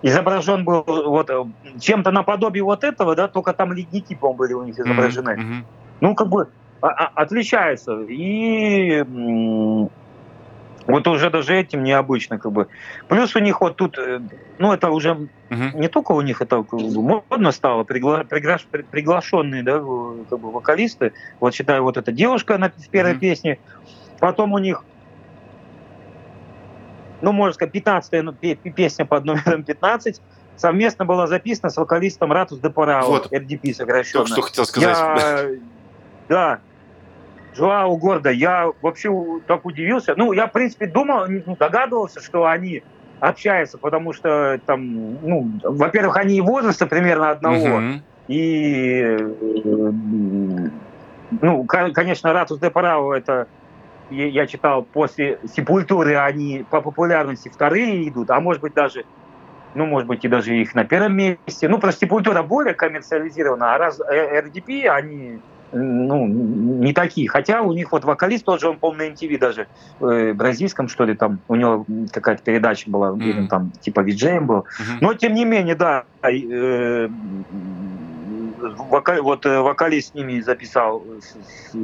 изображен 0.03 0.65
был 0.65 0.85
вот 0.87 1.31
э, 1.31 1.45
чем-то 1.81 2.11
наподобие 2.11 2.65
вот 2.65 2.85
этого, 2.85 3.15
да, 3.15 3.29
только 3.29 3.53
там 3.53 3.73
ледники, 3.73 4.15
по-моему, 4.15 4.39
были 4.39 4.53
у 4.55 4.65
них 4.65 4.79
изображены. 4.79 5.35
Угу. 5.35 5.67
Ну, 6.01 6.15
как 6.15 6.29
бы 6.29 6.49
а, 6.81 6.89
а, 6.89 7.11
отличается. 7.15 8.03
И 8.09 9.05
вот 10.89 11.07
уже 11.07 11.29
даже 11.29 11.55
этим 11.55 11.83
необычно, 11.83 12.39
как 12.39 12.51
бы. 12.51 12.69
Плюс 13.09 13.37
у 13.37 13.41
них 13.41 13.61
вот 13.61 13.77
тут, 13.77 13.99
э, 13.99 14.21
ну 14.59 14.73
это 14.73 14.91
уже 14.91 15.13
угу. 15.13 15.29
не 15.75 15.89
только 15.89 16.13
у 16.13 16.23
них 16.23 16.41
это 16.41 16.65
модно 16.71 17.53
стало, 17.53 17.85
пригла, 17.85 18.25
пригла, 18.25 18.57
приглашенные, 18.91 19.63
да, 19.63 19.75
как 19.75 20.41
бы 20.41 20.51
вокалисты. 20.51 21.13
Вот 21.41 21.55
считаю, 21.55 21.83
вот 21.83 21.99
эта 21.99 22.11
девушка 22.11 22.57
на 22.57 22.71
в 22.71 22.89
первой 22.89 23.13
угу. 23.13 23.21
песне. 23.21 23.59
Потом 24.21 24.53
у 24.53 24.59
них, 24.59 24.85
ну 27.21 27.33
можно 27.33 27.55
сказать, 27.55 27.73
15 27.73 28.23
ну, 28.23 28.33
песня 28.33 29.05
под 29.05 29.25
номером 29.25 29.63
15 29.65 30.21
совместно 30.57 31.05
была 31.05 31.27
записана 31.27 31.71
с 31.71 31.77
вокалистом 31.77 32.33
Ратус 32.33 32.59
де 32.59 32.71
Парао, 32.71 33.07
вот. 33.07 33.33
RDP 33.33 33.73
сокращенно. 33.75 34.25
Только 34.25 34.37
что 34.37 34.43
хотел 34.43 34.65
сказать. 34.67 34.99
Я, 34.99 35.49
да, 36.29 36.61
Жуау 37.55 37.97
Горда, 37.97 38.31
я 38.31 38.71
вообще 38.83 39.11
так 39.47 39.65
удивился. 39.65 40.15
Ну, 40.17 40.33
я, 40.33 40.47
в 40.47 40.53
принципе, 40.53 40.87
думал, 40.87 41.27
ну, 41.29 41.57
догадывался, 41.57 42.21
что 42.21 42.47
они 42.47 42.83
общаются, 43.21 43.79
потому 43.79 44.13
что 44.13 44.61
там, 44.67 45.15
ну, 45.23 45.51
во-первых, 45.65 46.17
они 46.17 46.37
и 46.37 46.41
возраста 46.41 46.87
примерно 46.87 47.31
одного, 47.31 47.67
uh-huh. 47.67 48.01
и, 48.29 49.17
ну, 51.41 51.65
конечно, 51.65 52.33
Ратус 52.33 52.61
де 52.61 52.71
Парао 52.71 53.13
это 53.13 53.49
я 54.11 54.47
читал, 54.47 54.83
после 54.83 55.39
Сепультуры 55.55 56.17
они 56.17 56.65
по 56.71 56.81
популярности 56.81 57.49
вторые 57.49 58.09
идут, 58.09 58.31
а 58.31 58.41
может 58.41 58.63
быть 58.63 58.75
даже, 58.75 59.05
ну, 59.75 59.87
может 59.87 60.09
быть, 60.09 60.25
и 60.25 60.29
даже 60.29 60.57
их 60.57 60.75
на 60.75 60.85
первом 60.85 61.17
месте. 61.17 61.69
Ну, 61.69 61.79
просто 61.79 62.07
Сепультура 62.07 62.43
более 62.43 62.75
коммерциализирована, 62.75 63.75
а 63.75 63.79
раз 63.79 64.01
RDP, 64.01 64.87
они 64.87 65.41
ну, 65.73 66.27
не 66.27 66.93
такие. 66.93 67.29
Хотя 67.29 67.63
у 67.63 67.73
них 67.73 67.93
вот 67.93 68.05
вокалист 68.05 68.45
тот 68.45 68.61
же, 68.61 68.71
он, 68.71 68.79
по 68.79 68.93
на 68.93 69.09
MTV 69.09 69.39
даже, 69.39 69.67
э, 70.01 70.33
бразильском, 70.33 70.89
что 70.89 71.05
ли, 71.05 71.15
там, 71.15 71.41
у 71.49 71.55
него 71.55 71.85
какая-то 72.13 72.43
передача 72.43 72.91
была, 72.91 73.11
mm-hmm. 73.11 73.49
там, 73.49 73.73
типа 73.81 74.01
виджеем 74.01 74.47
был. 74.47 74.61
Mm-hmm. 74.61 74.99
Но, 75.01 75.15
тем 75.15 75.35
не 75.35 75.45
менее, 75.45 75.75
да, 75.75 76.05
э, 76.23 77.09
вока, 78.77 79.23
вот 79.23 79.47
э, 79.47 79.61
вокалист 79.61 80.13
с 80.13 80.15
ними 80.15 80.41
записал 80.41 81.03
с, 81.21 81.73
с, 81.73 81.77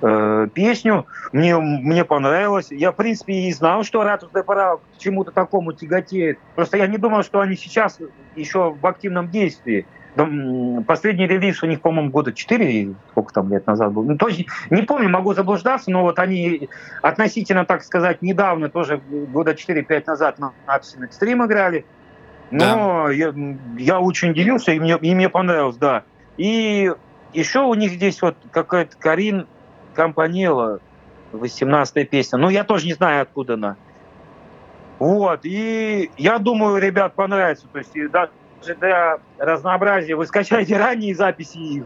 э, 0.00 0.48
песню, 0.52 1.06
мне, 1.32 1.56
мне 1.58 2.04
понравилось. 2.04 2.68
Я, 2.70 2.92
в 2.92 2.96
принципе, 2.96 3.32
и 3.32 3.52
знал, 3.52 3.84
что 3.84 4.02
Ратус 4.02 4.30
де 4.34 4.42
Пара 4.42 4.76
к 4.76 4.98
чему-то 4.98 5.30
такому 5.30 5.72
тяготеет. 5.72 6.38
Просто 6.54 6.76
я 6.76 6.86
не 6.86 6.98
думал, 6.98 7.22
что 7.22 7.40
они 7.40 7.56
сейчас 7.56 7.98
еще 8.36 8.74
в 8.80 8.86
активном 8.86 9.30
действии. 9.30 9.86
Последний 10.86 11.26
релиз 11.26 11.62
у 11.64 11.66
них, 11.66 11.80
по-моему, 11.80 12.10
года 12.10 12.32
4, 12.32 12.94
сколько 13.10 13.34
там 13.34 13.50
лет 13.50 13.66
назад 13.66 13.92
был. 13.92 14.04
Ну, 14.04 14.16
точно, 14.16 14.44
не 14.70 14.82
помню, 14.82 15.08
могу 15.08 15.34
заблуждаться, 15.34 15.90
но 15.90 16.02
вот 16.02 16.20
они 16.20 16.68
относительно, 17.02 17.64
так 17.64 17.82
сказать, 17.82 18.22
недавно, 18.22 18.68
тоже 18.68 19.00
года 19.32 19.52
4-5 19.52 20.04
назад 20.06 20.38
на 20.38 20.52
Absolute 20.68 21.10
Extreme 21.10 21.46
играли. 21.46 21.84
Но 22.52 23.06
да. 23.06 23.12
я, 23.12 23.34
я 23.76 24.00
очень 24.00 24.30
удивился, 24.30 24.70
и 24.70 24.78
мне, 24.78 24.96
и 25.00 25.14
мне 25.14 25.28
понравилось, 25.28 25.76
да. 25.76 26.04
И 26.36 26.92
еще 27.32 27.60
у 27.60 27.74
них 27.74 27.92
здесь 27.92 28.22
вот 28.22 28.36
какая-то 28.52 28.96
Карин 28.96 29.48
Компанела, 29.94 30.80
18-я 31.32 32.04
песня. 32.04 32.38
Ну, 32.38 32.48
я 32.48 32.64
тоже 32.64 32.86
не 32.86 32.94
знаю, 32.94 33.22
откуда 33.22 33.54
она. 33.54 33.76
Вот, 34.98 35.40
и 35.44 36.10
я 36.16 36.38
думаю, 36.38 36.78
ребят 36.78 37.14
понравится. 37.14 37.66
То 37.72 37.78
есть, 37.78 37.92
да, 38.10 38.28
для 38.72 39.18
разнообразия 39.38 40.14
вы 40.14 40.26
скачайте 40.26 40.76
ранние 40.78 41.14
записи 41.14 41.58
их 41.58 41.84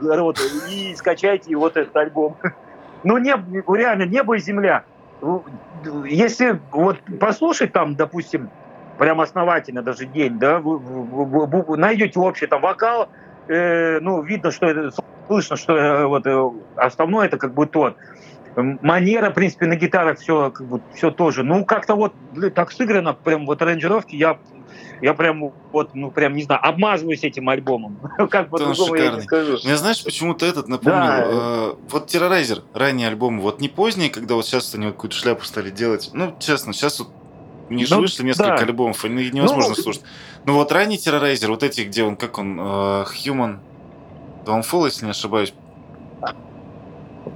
и 0.70 0.94
скачайте 0.94 1.56
вот 1.56 1.76
этот 1.76 1.96
альбом. 1.96 2.36
Ну, 3.04 3.16
не, 3.16 3.32
реально, 3.76 4.06
небо 4.06 4.34
и 4.34 4.40
земля. 4.40 4.82
если 6.04 6.60
вот 6.72 6.98
послушать 7.20 7.72
там, 7.72 7.94
допустим, 7.94 8.50
прям 8.98 9.20
основательно 9.20 9.82
даже 9.82 10.04
день, 10.04 10.36
да, 10.40 10.58
вы, 10.58 10.78
вы, 10.78 11.24
вы, 11.24 11.62
вы 11.62 11.76
найдете 11.76 12.18
общий 12.18 12.48
там 12.48 12.60
вокал, 12.60 13.08
э, 13.46 14.00
ну, 14.00 14.20
видно, 14.22 14.50
что 14.50 14.66
это, 14.66 14.90
слышно, 15.28 15.56
что 15.56 15.76
э, 15.76 16.06
вот 16.06 16.26
э, 16.26 16.50
основное 16.76 17.26
это 17.26 17.38
как 17.38 17.54
бы 17.54 17.66
тот. 17.66 17.96
Манера, 18.56 19.30
в 19.30 19.34
принципе, 19.34 19.66
на 19.66 19.76
гитарах 19.76 20.18
все, 20.18 20.50
как 20.50 20.66
бы, 20.66 20.80
все 20.94 21.12
тоже. 21.12 21.44
Ну, 21.44 21.64
как-то 21.64 21.94
вот 21.94 22.12
так 22.56 22.72
сыграно, 22.72 23.12
прям 23.12 23.46
вот 23.46 23.62
аранжировки, 23.62 24.16
я 24.16 24.38
я 25.00 25.14
прям 25.14 25.52
вот, 25.72 25.94
ну 25.94 26.10
прям 26.10 26.34
не 26.34 26.42
знаю, 26.42 26.60
обмазываюсь 26.66 27.22
этим 27.22 27.48
альбомом. 27.48 27.98
как 28.30 28.50
по-другому 28.50 28.94
я 28.96 29.12
не 29.12 29.20
скажу. 29.22 29.58
Мне 29.64 29.76
знаешь, 29.76 30.02
почему-то 30.02 30.44
этот 30.44 30.68
напомнил. 30.68 30.98
Да. 30.98 31.24
Э, 31.24 31.74
вот 31.88 32.06
Террорайзер, 32.08 32.62
ранний 32.74 33.04
альбом, 33.04 33.40
вот 33.40 33.60
не 33.60 33.68
поздний, 33.68 34.08
когда 34.08 34.34
вот 34.34 34.46
сейчас 34.46 34.74
они 34.74 34.86
вот 34.86 34.94
какую-то 34.94 35.16
шляпу 35.16 35.44
стали 35.44 35.70
делать. 35.70 36.10
Ну, 36.12 36.34
честно, 36.40 36.72
сейчас 36.72 36.98
вот 36.98 37.10
у 37.70 37.74
них 37.74 37.88
ну, 37.90 38.00
вышли 38.00 38.24
несколько 38.24 38.56
да. 38.56 38.64
альбомов, 38.64 39.04
и 39.04 39.08
невозможно 39.08 39.74
ну, 39.76 39.82
слушать. 39.82 40.02
Ну 40.44 40.54
вот 40.54 40.72
ранний 40.72 40.98
Террорайзер, 40.98 41.50
вот 41.50 41.62
эти, 41.62 41.82
где 41.82 42.02
он, 42.02 42.16
как 42.16 42.38
он, 42.38 42.58
э, 42.58 42.62
Human 43.24 43.58
Downfall, 44.48 44.86
если 44.86 45.04
не 45.04 45.10
ошибаюсь. 45.10 45.52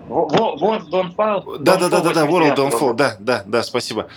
World 0.08 0.90
Don't 0.90 1.14
Fall. 1.14 1.58
Да, 1.58 1.76
да, 1.76 1.88
да, 1.88 2.00
да, 2.00 2.12
да, 2.12 2.26
World 2.26 2.56
Don't 2.56 2.78
Fall, 2.78 2.94
да, 2.94 3.16
да, 3.18 3.42
да, 3.46 3.62
спасибо. 3.62 4.08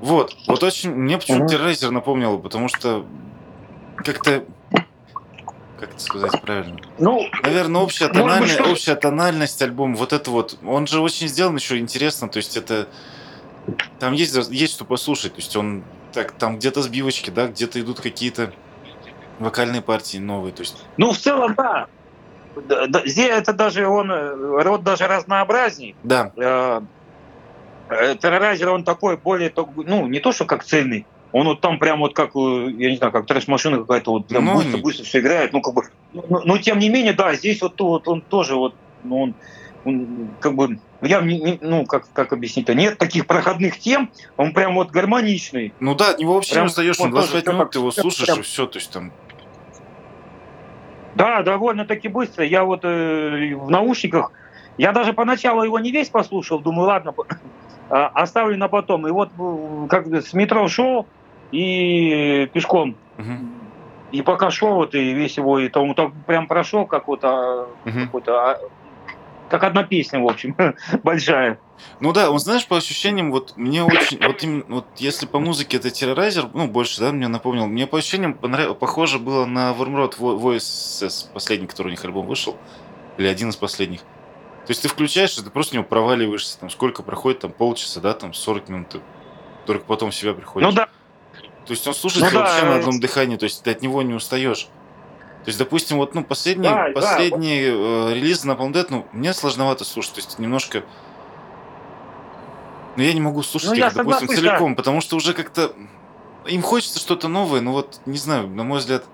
Вот, 0.00 0.36
вот 0.46 0.62
очень, 0.62 0.90
мне 0.90 1.18
почему-то 1.18 1.48
Террорайзер 1.48 1.90
напомнил, 1.90 2.38
потому 2.38 2.68
что 2.68 3.06
как-то 3.96 4.44
как 5.78 5.90
это 5.90 6.00
сказать 6.00 6.40
правильно? 6.42 6.78
Ну, 6.98 7.22
наверное, 7.42 7.80
общая 7.80 8.08
тональность, 8.08 8.58
быть, 8.58 8.68
общая 8.68 8.96
тональность 8.96 9.60
альбома, 9.62 9.96
вот 9.96 10.12
это 10.12 10.30
вот, 10.30 10.58
он 10.64 10.86
же 10.86 11.00
очень 11.00 11.28
сделан 11.28 11.56
еще 11.56 11.78
интересно, 11.78 12.28
то 12.28 12.36
есть 12.38 12.56
это 12.56 12.88
там 13.98 14.12
есть, 14.12 14.34
есть 14.50 14.74
что 14.74 14.84
послушать. 14.84 15.34
То 15.34 15.40
есть 15.40 15.56
он 15.56 15.84
так, 16.12 16.32
там 16.32 16.58
где-то 16.58 16.82
сбивочки, 16.82 17.30
да, 17.30 17.46
где-то 17.46 17.80
идут 17.80 18.00
какие-то 18.00 18.52
вокальные 19.38 19.82
партии 19.82 20.18
новые. 20.18 20.52
То 20.52 20.60
есть... 20.60 20.76
Ну, 20.96 21.12
в 21.12 21.18
целом, 21.18 21.54
да. 21.54 21.86
Здесь 23.04 23.30
это 23.30 23.52
даже 23.52 23.86
он, 23.86 24.10
род 24.10 24.82
даже 24.82 25.06
разнообразней. 25.06 25.94
Да. 26.02 26.32
Э, 26.36 26.80
э, 27.88 28.16
террорайзер, 28.16 28.68
он 28.70 28.84
такой 28.84 29.16
более, 29.16 29.52
ну, 29.76 30.06
не 30.06 30.20
то, 30.20 30.32
что 30.32 30.44
как 30.44 30.64
цельный, 30.64 31.06
он 31.32 31.46
вот 31.46 31.60
там 31.60 31.78
прям 31.78 32.00
вот 32.00 32.14
как, 32.14 32.30
э, 32.36 32.70
я 32.78 32.90
не 32.90 32.96
знаю, 32.96 33.12
как 33.12 33.26
трэш-машина 33.26 33.78
какая-то, 33.78 34.12
вот 34.12 34.28
прям 34.28 34.44
ну, 34.44 34.56
быстро, 34.56 34.78
быстро 34.78 35.04
все 35.04 35.20
играет, 35.20 35.52
ну, 35.52 35.60
как 35.60 35.74
бы, 35.74 35.82
но, 36.12 36.24
ну, 36.28 36.40
но 36.44 36.58
тем 36.58 36.78
не 36.78 36.88
менее, 36.88 37.12
да, 37.12 37.34
здесь 37.34 37.60
вот, 37.60 37.80
вот 37.80 38.06
он 38.08 38.20
тоже 38.20 38.54
вот, 38.54 38.74
ну, 39.02 39.22
он, 39.22 39.34
он 39.84 40.28
как 40.40 40.54
бы 40.54 40.78
я 41.02 41.20
ну 41.20 41.84
как 41.86 42.10
как 42.12 42.32
объяснить-то 42.32 42.74
нет 42.74 42.98
таких 42.98 43.26
проходных 43.26 43.78
тем, 43.78 44.10
он 44.36 44.52
прям 44.52 44.74
вот 44.74 44.90
гармоничный. 44.90 45.74
Ну 45.80 45.94
да, 45.94 46.10
от 46.10 46.18
него 46.18 46.34
вообще 46.34 46.54
прям, 46.54 46.66
не 46.66 46.70
устаешь, 46.70 46.98
вот 46.98 47.10
25 47.10 47.46
минут 47.48 47.70
ты 47.70 47.78
его 47.78 47.90
слушаешь 47.90 48.26
прям... 48.26 48.40
и 48.40 48.42
все, 48.42 48.66
то 48.66 48.78
есть 48.78 48.90
там. 48.90 49.12
Да, 51.14 51.42
довольно-таки 51.42 52.08
быстро. 52.08 52.44
Я 52.44 52.64
вот 52.64 52.84
э, 52.84 53.54
в 53.54 53.70
наушниках, 53.70 54.32
я 54.78 54.92
даже 54.92 55.12
поначалу 55.12 55.62
его 55.62 55.78
не 55.78 55.92
весь 55.92 56.08
послушал, 56.08 56.58
думаю, 56.58 56.88
ладно, 56.88 57.14
а, 57.90 58.08
оставлю 58.08 58.56
на 58.58 58.68
потом. 58.68 59.06
И 59.06 59.10
вот 59.10 59.30
э, 59.38 59.86
как 59.88 60.06
с 60.06 60.32
метро 60.32 60.66
шел 60.68 61.06
и 61.52 62.48
пешком. 62.52 62.96
Угу. 63.18 63.32
И 64.12 64.22
пока 64.22 64.50
шел, 64.50 64.74
вот 64.74 64.94
и 64.94 65.12
весь 65.12 65.36
его, 65.36 65.58
и 65.58 65.68
там 65.68 65.94
так 65.94 66.12
прям 66.26 66.46
прошел 66.46 66.86
как 66.86 67.06
вот 67.08 67.24
угу. 67.24 67.66
какой-то 67.84 68.50
а, 68.50 68.58
как 69.54 69.62
одна 69.62 69.84
песня, 69.84 70.18
в 70.18 70.26
общем, 70.26 70.56
большая. 71.04 71.60
Ну 72.00 72.12
да, 72.12 72.30
он, 72.30 72.40
знаешь, 72.40 72.66
по 72.66 72.76
ощущениям, 72.76 73.30
вот 73.30 73.56
мне 73.56 73.84
очень, 73.84 74.18
вот, 74.24 74.42
им, 74.42 74.64
вот 74.68 74.86
если 74.96 75.26
по 75.26 75.38
музыке 75.38 75.76
это 75.76 75.90
террорайзер, 75.90 76.50
ну, 76.54 76.66
больше, 76.66 77.00
да, 77.00 77.12
мне 77.12 77.28
напомнил, 77.28 77.66
мне 77.66 77.86
по 77.86 77.98
ощущениям 77.98 78.34
понрав... 78.34 78.76
похоже 78.78 79.20
было 79.20 79.44
на 79.44 79.72
Wormrod 79.72 80.18
Voice, 80.18 81.28
последний, 81.32 81.68
который 81.68 81.88
у 81.88 81.90
них 81.90 82.04
альбом 82.04 82.26
вышел, 82.26 82.56
или 83.16 83.28
один 83.28 83.50
из 83.50 83.56
последних. 83.56 84.00
То 84.00 84.70
есть 84.70 84.82
ты 84.82 84.88
включаешь, 84.88 85.38
и 85.38 85.42
ты 85.42 85.50
просто 85.50 85.72
в 85.72 85.74
него 85.74 85.84
проваливаешься, 85.84 86.58
там, 86.58 86.70
сколько 86.70 87.04
проходит, 87.04 87.40
там, 87.40 87.52
полчаса, 87.52 88.00
да, 88.00 88.14
там, 88.14 88.34
40 88.34 88.68
минут, 88.70 88.88
ты 88.88 89.00
только 89.66 89.84
потом 89.84 90.10
в 90.10 90.14
себя 90.14 90.34
приходишь. 90.34 90.68
Ну 90.68 90.74
да. 90.74 90.88
То 91.66 91.70
есть 91.70 91.86
он 91.86 91.94
слушается 91.94 92.34
ну, 92.34 92.40
вообще 92.40 92.60
да, 92.62 92.68
на 92.70 92.76
одном 92.76 93.00
дыхании, 93.00 93.36
то 93.36 93.44
есть 93.44 93.62
ты 93.62 93.70
от 93.70 93.82
него 93.82 94.02
не 94.02 94.14
устаешь. 94.14 94.68
То 95.44 95.50
есть, 95.50 95.58
допустим, 95.58 95.98
вот, 95.98 96.14
ну, 96.14 96.24
последний, 96.24 96.68
да, 96.68 96.88
последний 96.94 97.66
да. 97.66 98.10
Э, 98.10 98.14
релиз 98.14 98.44
на 98.44 98.52
Palm 98.52 98.72
Dead, 98.72 98.86
ну, 98.88 99.06
мне 99.12 99.34
сложновато 99.34 99.84
слушать, 99.84 100.14
то 100.14 100.20
есть 100.20 100.38
немножко... 100.38 100.84
Ну, 102.96 103.02
я 103.02 103.12
не 103.12 103.20
могу 103.20 103.42
слушать 103.42 103.70
ну, 103.70 103.74
их, 103.74 103.92
допустим, 103.92 104.20
согласен, 104.20 104.42
целиком, 104.42 104.72
да. 104.72 104.76
потому 104.76 105.02
что 105.02 105.16
уже 105.16 105.34
как-то... 105.34 105.72
Им 106.46 106.62
хочется 106.62 106.98
что-то 106.98 107.28
новое, 107.28 107.60
но 107.60 107.72
вот, 107.72 108.00
не 108.06 108.16
знаю, 108.16 108.48
на 108.48 108.64
мой 108.64 108.78
взгляд, 108.78 109.04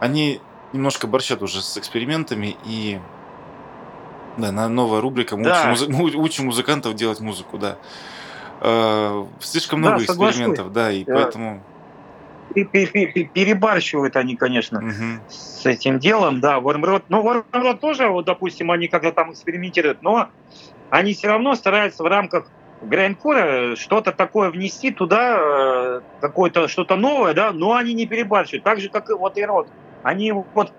они 0.00 0.40
немножко 0.72 1.06
борщат 1.06 1.42
уже 1.42 1.60
с 1.60 1.76
экспериментами 1.76 2.56
и... 2.64 2.98
Да, 4.38 4.52
на 4.52 4.68
новая 4.70 5.02
рубрика. 5.02 5.36
Мы 5.36 5.44
да. 5.44 5.70
учим, 5.70 5.92
музы... 5.92 6.16
учим 6.16 6.46
музыкантов 6.46 6.94
делать 6.94 7.20
музыку, 7.20 7.58
да. 7.58 7.76
Э, 8.62 9.26
слишком 9.40 9.80
много 9.80 9.98
да, 9.98 10.04
экспериментов, 10.04 10.72
да, 10.72 10.90
и 10.90 11.04
да. 11.04 11.14
поэтому 11.14 11.62
перебарщивают 12.64 14.16
они, 14.16 14.36
конечно, 14.36 14.78
угу. 14.78 15.20
с 15.28 15.64
этим 15.66 15.98
делом. 15.98 16.40
Да, 16.40 16.58
Wormrod, 16.58 17.04
ну, 17.08 17.22
Wormrod 17.22 17.78
тоже, 17.78 18.08
вот, 18.08 18.24
допустим, 18.24 18.70
они 18.70 18.88
когда 18.88 19.12
там 19.12 19.32
экспериментируют, 19.32 20.02
но 20.02 20.28
они 20.90 21.14
все 21.14 21.28
равно 21.28 21.54
стараются 21.54 22.02
в 22.02 22.06
рамках 22.06 22.46
Грайнкора 22.82 23.74
что-то 23.76 24.12
такое 24.12 24.50
внести 24.50 24.90
туда, 24.90 25.36
э, 25.38 26.00
какое-то 26.20 26.68
что-то 26.68 26.96
новое, 26.96 27.34
да, 27.34 27.52
но 27.52 27.74
они 27.74 27.94
не 27.94 28.06
перебарщивают. 28.06 28.64
Так 28.64 28.80
же, 28.80 28.88
как 28.88 29.10
и 29.10 29.14
вот 29.14 29.38
и 29.38 29.44
Род. 29.44 29.68
Они 30.02 30.30
вот 30.32 30.72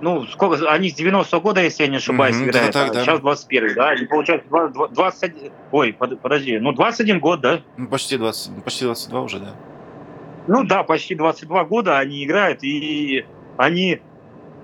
ну, 0.00 0.24
сколько, 0.26 0.70
они 0.70 0.90
с 0.90 0.98
90-го 0.98 1.40
года, 1.40 1.62
если 1.62 1.84
я 1.84 1.90
не 1.90 1.96
ошибаюсь, 1.96 2.36
mm-hmm, 2.36 2.48
играют, 2.48 2.72
да, 2.72 2.80
так, 2.80 2.90
а 2.90 2.94
да. 2.94 3.02
сейчас 3.02 3.20
21 3.20 3.74
да, 3.74 3.88
они 3.90 4.06
получают 4.06 4.44
21, 4.48 5.52
ой, 5.72 5.92
подожди, 5.92 6.58
ну, 6.58 6.72
21 6.72 7.20
год, 7.20 7.40
да? 7.40 7.60
Ну, 7.76 7.88
почти 7.88 8.16
20, 8.16 8.64
почти 8.64 8.84
22 8.84 9.20
уже, 9.20 9.40
да. 9.40 9.54
Ну 10.50 10.64
да, 10.64 10.82
почти 10.82 11.14
22 11.14 11.64
года 11.64 11.98
они 11.98 12.24
играют, 12.24 12.64
и 12.64 13.24
они, 13.56 14.00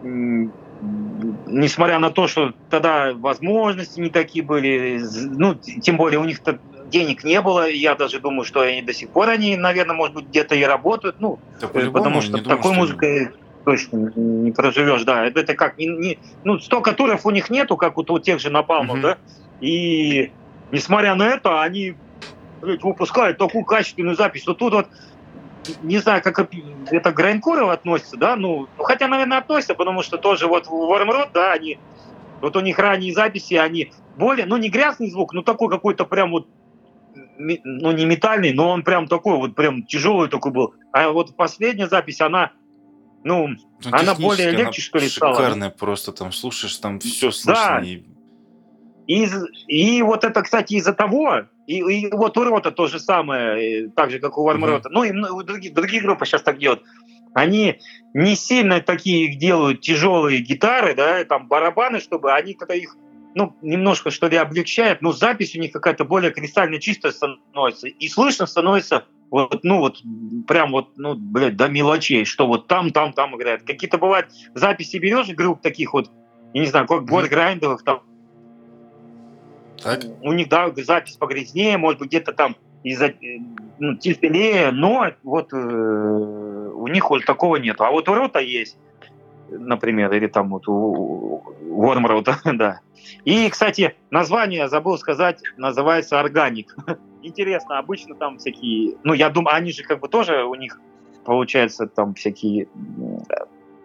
несмотря 0.03 2.01
на 2.01 2.11
то, 2.11 2.27
что 2.27 2.55
тогда 2.71 3.13
возможности 3.15 4.01
не 4.01 4.11
такие 4.11 4.45
были, 4.45 5.01
ну, 5.31 5.55
тем 5.55 5.97
более 5.97 6.19
у 6.19 6.25
них 6.25 6.41
денег 6.91 7.23
не 7.23 7.41
было, 7.41 7.71
я 7.71 7.95
даже 7.95 8.19
думаю, 8.19 8.45
что 8.45 8.63
они 8.63 8.83
до 8.83 8.93
сих 8.93 9.11
пор, 9.11 9.29
они, 9.29 9.57
наверное, 9.57 9.95
может 9.95 10.17
быть, 10.17 10.27
где-то 10.27 10.57
и 10.57 10.65
работают, 10.65 11.21
ну, 11.21 11.39
да, 11.61 11.69
потому 11.69 12.21
что 12.21 12.39
такой 12.39 12.73
думаю, 12.73 12.81
музыкой 12.81 13.27
что... 13.27 13.37
точно 13.65 14.13
не 14.17 14.51
проживешь, 14.51 15.05
да, 15.05 15.25
это, 15.25 15.55
как, 15.55 15.79
не, 15.79 15.87
не, 15.87 16.19
ну, 16.43 16.59
столько 16.59 16.95
туров 16.95 17.25
у 17.27 17.31
них 17.31 17.49
нету, 17.49 17.77
как 17.77 17.97
у, 17.97 18.05
у 18.09 18.19
тех 18.19 18.41
же 18.41 18.51
Напалмов, 18.51 18.97
угу. 18.97 19.03
да, 19.03 19.19
и 19.61 20.33
несмотря 20.73 21.15
на 21.15 21.29
это, 21.29 21.63
они 21.63 21.95
выпускают 22.61 23.39
такую 23.39 23.65
качественную 23.65 24.17
запись, 24.17 24.43
что 24.43 24.55
тут 24.55 24.73
вот 24.73 24.89
не 25.83 25.99
знаю, 25.99 26.23
как 26.23 26.39
это 26.91 27.13
к 27.13 27.15
Грайнкуру 27.15 27.69
относится, 27.69 28.17
да, 28.17 28.37
ну, 28.37 28.69
ну, 28.77 28.85
хотя, 28.85 29.09
наверное, 29.09 29.39
относится, 29.39 29.75
потому 29.75 30.03
что 30.03 30.19
тоже 30.19 30.47
вот 30.47 30.67
Вормрод, 30.67 31.31
да, 31.33 31.53
они, 31.53 31.79
вот 32.41 32.57
у 32.57 32.61
них 32.61 32.79
ранние 32.79 33.13
записи, 33.13 33.55
они 33.55 33.93
более, 34.17 34.47
ну, 34.47 34.57
не 34.57 34.69
грязный 34.69 35.11
звук, 35.11 35.33
но 35.33 35.43
такой 35.43 35.69
какой-то 35.69 36.05
прям 36.05 36.31
вот, 36.31 36.49
ну, 37.39 37.93
не 37.93 38.07
метальный, 38.07 38.53
но 38.53 38.71
он 38.71 38.83
прям 38.83 39.09
такой 39.09 39.37
вот, 39.37 39.55
прям 39.55 39.85
тяжелый 39.85 40.29
такой 40.29 40.53
был. 40.53 40.75
А 40.93 41.11
вот 41.11 41.37
последняя 41.37 41.89
запись, 41.89 42.21
она, 42.21 42.53
ну, 43.25 43.49
ну 43.49 43.57
она 43.91 44.15
более 44.15 44.51
легче, 44.51 44.81
что 44.81 44.99
ли, 44.99 45.09
стала. 45.09 45.35
Шикарная 45.35 45.71
просто, 45.71 46.13
там, 46.13 46.33
слушаешь, 46.33 46.77
там 46.77 46.99
все 47.01 47.31
слышно. 47.31 47.81
Да. 47.81 47.83
И... 47.83 48.05
И, 49.07 49.29
и 49.69 50.03
вот 50.03 50.25
это, 50.25 50.43
кстати, 50.43 50.75
из-за 50.75 50.93
того, 50.93 51.45
и, 51.67 51.79
и 51.79 52.11
вот 52.13 52.37
у 52.37 52.45
Рота 52.45 52.71
то 52.71 52.87
же 52.87 53.01
самое, 53.01 53.89
так 53.91 54.11
же, 54.11 54.19
как 54.19 54.39
у 54.39 54.45
Вармрота. 54.45 54.89
Mm-hmm. 54.89 54.93
Ну, 54.93 55.05
и 55.05 55.13
у 55.13 55.43
других, 55.43 55.75
другие 55.75 56.03
группы 56.03 56.25
сейчас 56.25 56.43
так 56.43 56.59
делают. 56.59 56.83
Они 57.35 57.81
не 58.15 58.35
сильно 58.37 58.81
такие 58.81 59.35
делают 59.35 59.81
тяжелые 59.81 60.41
гитары, 60.41 60.95
да, 60.95 61.23
там 61.25 61.49
барабаны, 61.49 62.01
чтобы 62.01 62.33
они 62.33 62.55
как-то 62.55 62.75
их 62.75 62.97
ну, 63.35 63.55
немножко, 63.61 64.11
что 64.11 64.29
ли, 64.29 64.37
облегчают, 64.39 65.03
но 65.03 65.13
запись 65.13 65.55
у 65.55 65.59
них 65.59 65.71
какая-то 65.71 66.07
более 66.07 66.31
кристально 66.31 66.81
чистая 66.81 67.13
становится. 67.13 67.87
И 67.87 68.09
слышно 68.09 68.47
становится 68.47 69.05
вот, 69.31 69.63
ну, 69.63 69.79
вот, 69.79 70.01
прям 70.47 70.71
вот, 70.71 70.97
ну, 70.97 71.15
блядь, 71.15 71.55
до 71.55 71.69
мелочей, 71.69 72.25
что 72.25 72.47
вот 72.47 72.67
там, 72.67 72.93
там, 72.93 73.13
там 73.13 73.37
играет. 73.37 73.65
Какие-то 73.65 73.99
бывают 73.99 74.29
записи 74.55 74.97
берешь 74.97 75.29
групп 75.29 75.61
таких 75.61 75.93
вот, 75.93 76.11
я 76.55 76.63
не 76.63 76.67
знаю, 76.67 76.87
как 76.87 77.03
mm-hmm. 77.03 77.29
Грайндовых, 77.29 77.83
там, 77.85 78.03
так. 79.83 80.01
У 80.23 80.33
них, 80.33 80.49
да, 80.49 80.71
запись 80.77 81.17
погрязнее, 81.17 81.79
может 81.79 82.01
быть, 82.01 82.09
где-то 82.09 82.33
там 82.33 82.57
из-за 82.83 83.13
ну, 83.79 83.97
теплее, 83.97 84.71
но 84.71 85.13
вот 85.23 85.53
э, 85.53 85.57
у 85.57 86.87
них 86.89 87.11
вот 87.11 87.25
такого 87.25 87.57
нет. 87.57 87.81
А 87.81 87.91
вот 87.91 88.09
у 88.09 88.15
Рота 88.15 88.39
есть. 88.39 88.79
например, 89.49 90.13
или 90.13 90.27
там 90.27 90.51
вот 90.51 90.69
у 90.69 91.43
Вормроута, 91.63 92.39
да. 92.45 92.81
И, 93.25 93.49
кстати, 93.49 93.95
название, 94.11 94.69
забыл 94.69 94.99
сказать, 94.99 95.41
называется 95.57 96.21
«Органик». 96.21 96.77
Интересно, 97.23 97.79
обычно 97.79 98.15
там 98.15 98.39
всякие... 98.39 98.97
Ну, 99.05 99.13
я 99.13 99.31
думаю, 99.31 99.57
они 99.57 99.73
же 99.73 99.83
как 99.83 100.01
бы 100.01 100.09
тоже 100.09 100.45
у 100.45 100.55
них, 100.55 100.81
получается, 101.25 101.87
там 101.87 102.15
всякие... 102.15 102.69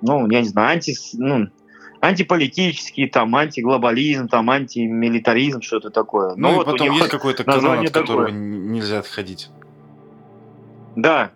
Ну, 0.01 0.30
я 0.30 0.41
не 0.41 0.47
знаю, 0.47 0.73
анти... 0.73 0.95
Ну, 1.13 1.49
антиполитический, 2.02 3.08
там, 3.08 3.36
антиглобализм, 3.36 4.28
там, 4.28 4.50
антимилитаризм, 4.50 5.62
что-то 5.62 5.92
такое. 5.92 6.36
Ну, 6.36 6.52
ну 6.52 6.62
и 6.62 6.66
потом 6.66 6.92
есть 6.92 7.10
какой-то 7.10 7.44
канон, 7.44 7.80
от 7.80 7.92
которого 7.92 8.26
такое. 8.26 8.40
нельзя 8.40 9.00
отходить. 9.00 9.50
Да. 10.96 11.32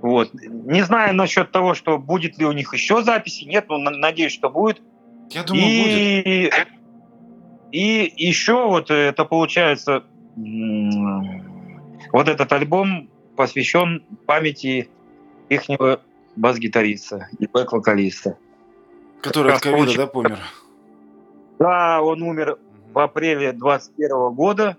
Вот. 0.00 0.34
Не 0.34 0.82
знаю 0.82 1.14
насчет 1.14 1.52
того, 1.52 1.74
что 1.74 1.96
будет 1.96 2.38
ли 2.38 2.44
у 2.44 2.52
них 2.52 2.74
еще 2.74 3.02
записи. 3.02 3.44
Нет, 3.44 3.66
но 3.68 3.78
надеюсь, 3.78 4.32
что 4.32 4.50
будет. 4.50 4.82
Я 5.30 5.44
думаю, 5.44 5.64
и... 5.64 6.50
будет. 6.50 6.68
И 7.70 8.12
еще 8.16 8.66
вот 8.66 8.90
это 8.90 9.24
получается 9.24 10.04
вот 12.12 12.28
этот 12.28 12.52
альбом 12.52 13.08
посвящен 13.36 14.04
памяти 14.26 14.90
ихнего 15.48 16.02
бас-гитариста 16.36 17.28
и 17.38 17.46
бэк-вокалиста. 17.46 18.36
Который 19.22 19.52
от 19.52 19.60
ковида, 19.60 19.96
да, 19.96 20.06
помер? 20.06 20.38
Да, 21.58 22.02
он 22.02 22.22
умер 22.22 22.58
в 22.92 22.98
апреле 22.98 23.52
21 23.52 24.34
года 24.34 24.76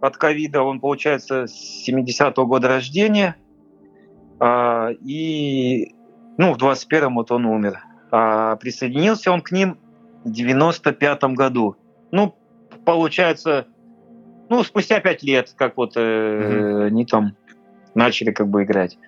от 0.00 0.16
ковида. 0.16 0.62
Он, 0.62 0.80
получается, 0.80 1.46
с 1.46 1.86
70-го 1.88 2.46
года 2.46 2.68
рождения. 2.68 3.36
А, 4.40 4.88
и, 4.90 5.94
ну, 6.38 6.54
в 6.54 6.56
21-м 6.56 7.16
вот 7.16 7.30
он 7.30 7.44
умер. 7.44 7.80
А 8.10 8.56
присоединился 8.56 9.30
он 9.30 9.42
к 9.42 9.52
ним 9.52 9.78
в 10.24 10.30
95-м 10.30 11.34
году. 11.34 11.76
Ну, 12.10 12.34
получается, 12.84 13.66
ну, 14.48 14.64
спустя 14.64 15.00
пять 15.00 15.22
лет, 15.22 15.52
как 15.54 15.76
вот 15.76 15.92
э, 15.96 16.00
mm-hmm. 16.00 16.86
они 16.86 17.04
там 17.04 17.36
начали 17.94 18.30
как 18.30 18.48
бы 18.48 18.64
играть. 18.64 18.98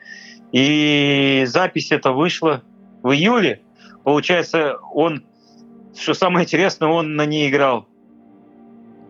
И 0.53 1.45
запись 1.47 1.91
это 1.91 2.13
вышла 2.13 2.63
в 3.03 3.11
июле 3.13 3.64
Получается, 4.05 4.77
он, 4.93 5.25
что 5.97 6.15
самое 6.15 6.45
интересное, 6.45 6.89
он 6.89 7.17
на 7.17 7.27
ней 7.27 7.51
играл, 7.51 7.89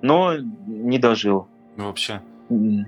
но 0.03 0.37
не 0.37 0.99
дожил. 0.99 1.49
Ну, 1.77 1.87
вообще. 1.87 2.23
Ну, 2.49 2.85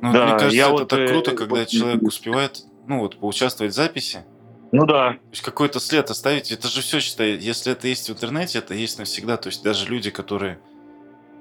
да, 0.00 0.26
мне 0.26 0.38
кажется, 0.38 0.56
это 0.56 0.70
вот, 0.70 0.88
так 0.88 1.08
круто, 1.08 1.30
э, 1.32 1.34
когда 1.34 1.56
вот, 1.56 1.68
человек 1.68 2.02
успевает, 2.02 2.64
ну 2.86 3.00
вот, 3.00 3.18
поучаствовать 3.18 3.72
в 3.72 3.76
записи. 3.76 4.24
Ну 4.72 4.86
да. 4.86 5.12
То 5.12 5.18
есть 5.30 5.42
какой-то 5.42 5.80
след 5.80 6.10
оставить, 6.10 6.50
это 6.50 6.68
же 6.68 6.80
все 6.80 7.00
считай, 7.00 7.36
если 7.36 7.72
это 7.72 7.88
есть 7.88 8.08
в 8.08 8.12
интернете, 8.12 8.58
это 8.58 8.74
есть 8.74 8.98
навсегда. 8.98 9.36
То 9.36 9.48
есть 9.48 9.62
даже 9.62 9.86
люди, 9.86 10.10
которые, 10.10 10.58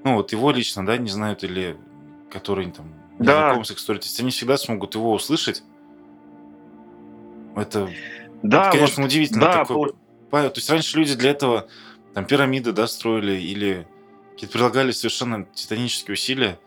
ну 0.04 0.16
вот 0.16 0.32
его 0.32 0.52
лично, 0.52 0.86
да, 0.86 0.98
не 0.98 1.10
знают 1.10 1.44
или 1.44 1.78
которые 2.30 2.72
там 2.72 2.88
не 3.20 3.26
да. 3.26 3.54
знакомы 3.54 3.66
с 3.66 3.90
есть 3.90 4.20
они 4.20 4.32
всегда 4.32 4.58
смогут 4.58 4.96
его 4.96 5.14
услышать. 5.14 5.64
Это 7.56 7.90
да, 8.44 8.68
это, 8.68 8.78
конечно, 8.78 9.04
вот, 9.04 9.10
удивительно. 9.10 9.42
Да, 9.42 9.66
такой... 9.66 9.94
по... 10.30 10.42
То 10.42 10.54
есть 10.56 10.70
раньше 10.70 10.98
люди 10.98 11.16
для 11.16 11.32
этого 11.32 11.68
там 12.14 12.26
пирамиды, 12.26 12.72
да, 12.72 12.88
строили 12.88 13.34
или 13.34 13.88
какие-то 14.32 14.54
прилагали 14.54 14.92
совершенно 14.92 15.46
титанические 15.54 16.14
усилия. 16.14 16.60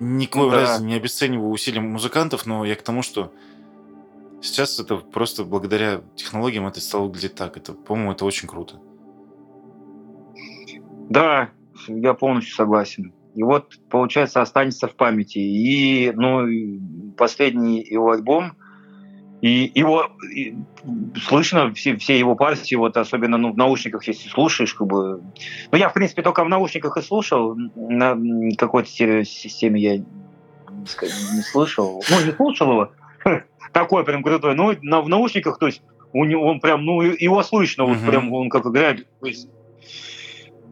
Никакой 0.00 0.46
ну, 0.46 0.50
да. 0.50 0.78
не 0.78 0.94
обесцениваю 0.94 1.50
усилия 1.50 1.80
музыкантов, 1.80 2.46
но 2.46 2.64
я 2.64 2.74
к 2.74 2.82
тому, 2.82 3.02
что 3.02 3.32
сейчас 4.40 4.80
это 4.80 4.96
просто 4.96 5.44
благодаря 5.44 6.02
технологиям 6.16 6.66
это 6.66 6.80
стало 6.80 7.04
выглядеть 7.04 7.34
так. 7.34 7.56
Это, 7.56 7.72
по-моему, 7.72 8.12
это 8.12 8.24
очень 8.24 8.48
круто. 8.48 8.80
Да, 11.08 11.50
я 11.86 12.14
полностью 12.14 12.54
согласен. 12.54 13.12
И 13.34 13.42
вот, 13.42 13.78
получается, 13.88 14.42
останется 14.42 14.88
в 14.88 14.96
памяти. 14.96 15.38
И, 15.38 16.12
ну, 16.14 16.46
последний 17.16 17.82
его 17.82 18.10
альбом, 18.10 18.56
и 19.42 19.72
его 19.74 20.08
и, 20.32 20.54
слышно, 21.26 21.74
все, 21.74 21.96
все 21.96 22.16
его 22.16 22.36
партии, 22.36 22.76
вот 22.76 22.96
особенно 22.96 23.36
ну, 23.38 23.52
в 23.52 23.56
наушниках, 23.56 24.06
если 24.06 24.28
слушаешь, 24.28 24.72
как 24.72 24.86
бы... 24.86 25.20
Ну, 25.72 25.78
я, 25.78 25.88
в 25.88 25.92
принципе, 25.92 26.22
только 26.22 26.44
в 26.44 26.48
наушниках 26.48 26.96
и 26.96 27.02
слушал, 27.02 27.56
на 27.74 28.16
какой-то 28.56 28.88
стереосистеме 28.88 29.80
я 29.80 29.96
не 29.98 31.42
слышал. 31.42 32.04
Ну, 32.08 32.24
не 32.24 32.30
слушал 32.30 32.70
его, 32.70 32.92
такой 33.72 34.04
прям 34.04 34.22
крутой, 34.22 34.54
ну, 34.54 34.76
на, 34.80 35.00
в 35.00 35.08
наушниках, 35.08 35.58
то 35.58 35.66
есть 35.66 35.82
у 36.12 36.24
него, 36.24 36.46
он 36.46 36.60
прям, 36.60 36.84
ну, 36.84 37.02
его 37.02 37.42
слышно, 37.42 37.84
вот 37.84 37.98
прям 38.06 38.32
он 38.32 38.48
как 38.48 38.64
играет, 38.66 39.08
то 39.18 39.26
есть 39.26 39.48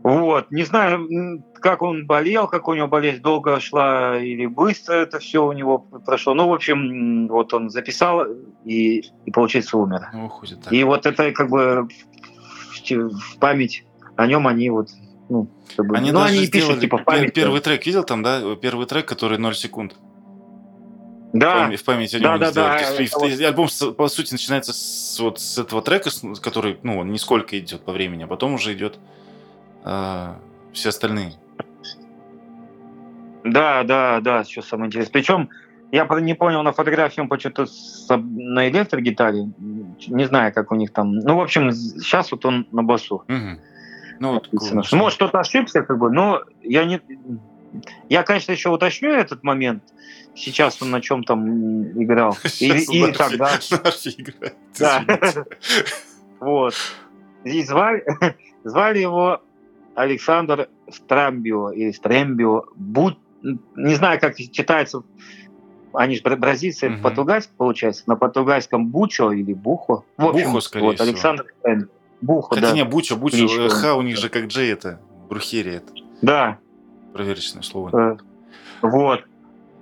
вот, 0.03 0.51
не 0.51 0.65
знаю, 0.65 1.43
как 1.55 1.83
он 1.83 2.07
болел, 2.07 2.49
как 2.49 2.69
у 2.69 2.75
него 2.75 2.89
болезнь 2.89 3.21
долго 3.21 3.61
шла 3.61 4.19
или 4.19 4.47
быстро 4.47 4.95
это 4.95 5.19
все 5.19 5.45
у 5.45 5.53
него 5.53 5.79
прошло. 5.79 6.35
Ну, 6.35 6.49
в 6.49 6.55
общем, 6.55 7.29
вот 7.29 7.53
он 7.53 7.71
записал 7.71 8.25
и, 8.65 9.05
и 9.27 9.31
получается, 9.31 9.77
умер. 9.77 10.09
Ну, 10.13 10.27
уходит, 10.27 10.63
так. 10.63 10.73
И 10.73 10.83
вот 10.85 11.07
это 11.07 11.33
как 11.33 11.51
бы 11.51 11.89
в, 11.89 12.91
в 12.91 13.39
память 13.39 13.85
о 14.17 14.27
нем 14.27 14.47
они 14.47 14.71
вот 14.71 14.89
ну, 15.29 15.49
как 15.77 15.87
бы, 15.87 15.97
они 15.97 16.13
ну, 16.13 16.23
они 16.23 16.47
пишут, 16.49 16.81
типа, 16.81 16.99
в 16.99 17.05
память. 17.05 17.33
Первый 17.35 17.61
трек 17.61 17.87
видел 17.87 18.03
там, 18.03 18.23
да? 18.23 18.57
Первый 18.57 18.87
трек, 18.87 19.07
который 19.07 19.39
0 19.39 19.55
секунд. 19.55 19.95
Да. 21.33 21.71
В 21.71 21.85
память 21.85 22.13
о 22.15 22.19
нем 22.19 22.39
да, 22.41 22.51
да, 22.51 22.53
да. 22.53 22.79
Есть, 22.99 23.15
вот... 23.15 23.31
Альбом, 23.31 23.69
по 23.97 24.09
сути, 24.09 24.33
начинается 24.33 24.73
с, 24.73 25.21
вот, 25.21 25.39
с 25.39 25.59
этого 25.59 25.83
трека, 25.83 26.11
который, 26.43 26.79
ну, 26.83 26.99
он 26.99 27.13
нисколько 27.13 27.57
идет 27.59 27.85
по 27.85 27.93
времени, 27.93 28.25
а 28.25 28.27
потом 28.27 28.55
уже 28.55 28.75
идет 28.75 28.99
а, 29.85 30.39
все 30.73 30.91
остальные. 30.91 31.35
Да, 33.45 33.83
да, 33.85 34.21
да, 34.21 34.45
что 34.45 34.63
самое 34.63 34.89
интересное. 34.89 35.13
Причем 35.13 35.49
я 35.93 36.07
не 36.21 36.35
понял 36.35 36.63
на 36.63 36.73
фотографии, 36.73 37.21
он 37.21 37.29
почему-то 37.29 37.67
на 38.17 38.69
электрогитаре. 38.69 39.49
Не 40.09 40.25
знаю, 40.25 40.53
как 40.53 40.71
у 40.71 40.75
них 40.75 40.93
там. 40.93 41.19
Ну, 41.19 41.37
в 41.37 41.41
общем, 41.41 41.73
сейчас 41.73 42.31
вот 42.33 42.45
он 42.45 42.67
на 42.71 42.83
басу. 42.83 43.25
Угу. 43.29 43.61
Ну, 44.21 44.35
вот, 44.35 44.49
Может, 44.93 45.17
кто-то 45.17 45.41
ошибся, 45.41 45.83
как 45.83 45.99
бы, 45.99 46.11
но 46.11 46.43
я 46.63 46.85
не... 46.85 47.01
Я, 48.09 48.23
конечно, 48.23 48.53
еще 48.53 48.69
уточню 48.69 49.11
этот 49.11 49.43
момент. 49.43 49.83
Сейчас 50.35 50.81
он 50.83 50.91
на 50.91 51.01
чем 51.01 51.25
там 51.25 51.83
играл. 52.01 52.37
Или, 52.61 52.81
или 52.83 53.13
тогда. 53.13 53.51
Да. 54.79 55.05
Вот. 56.41 56.75
И 57.45 57.63
звали, 57.65 58.03
звали 58.65 59.01
его 59.01 59.43
Александр 59.95 60.69
Страмбио 60.91 61.71
или 61.73 61.91
Стрембио, 61.93 62.65
будь, 62.75 63.19
не 63.43 63.95
знаю, 63.95 64.21
как 64.21 64.37
читается, 64.37 65.03
они 65.93 66.17
же 66.17 66.23
бразильцы, 66.23 66.89
угу. 66.89 67.03
португальский 67.03 67.55
получается, 67.57 68.05
на 68.07 68.17
португальском 68.17 68.89
Бучо 68.89 69.31
или 69.31 69.53
Бухо. 69.53 70.05
В 70.17 70.27
общем, 70.27 70.53
Бухо, 70.53 70.61
скорее 70.61 70.85
вот, 70.87 70.95
всего. 70.97 71.09
Александр 71.09 71.47
Стрембио. 71.59 71.89
Бухо, 72.21 72.55
Хотя 72.55 72.69
да. 72.69 72.73
не, 72.75 72.85
Бучо, 72.85 73.17
Бучо, 73.17 73.37
Кличка. 73.37 73.69
Х 73.71 73.95
у 73.95 74.03
них 74.03 74.17
же 74.19 74.29
как 74.29 74.47
Джей 74.47 74.73
это, 74.73 75.01
Брухери 75.29 75.77
это. 75.77 75.93
Да. 76.23 76.59
Проверочное 77.13 77.63
слово. 77.63 77.91
Э, 77.93 78.17
вот. 78.83 79.25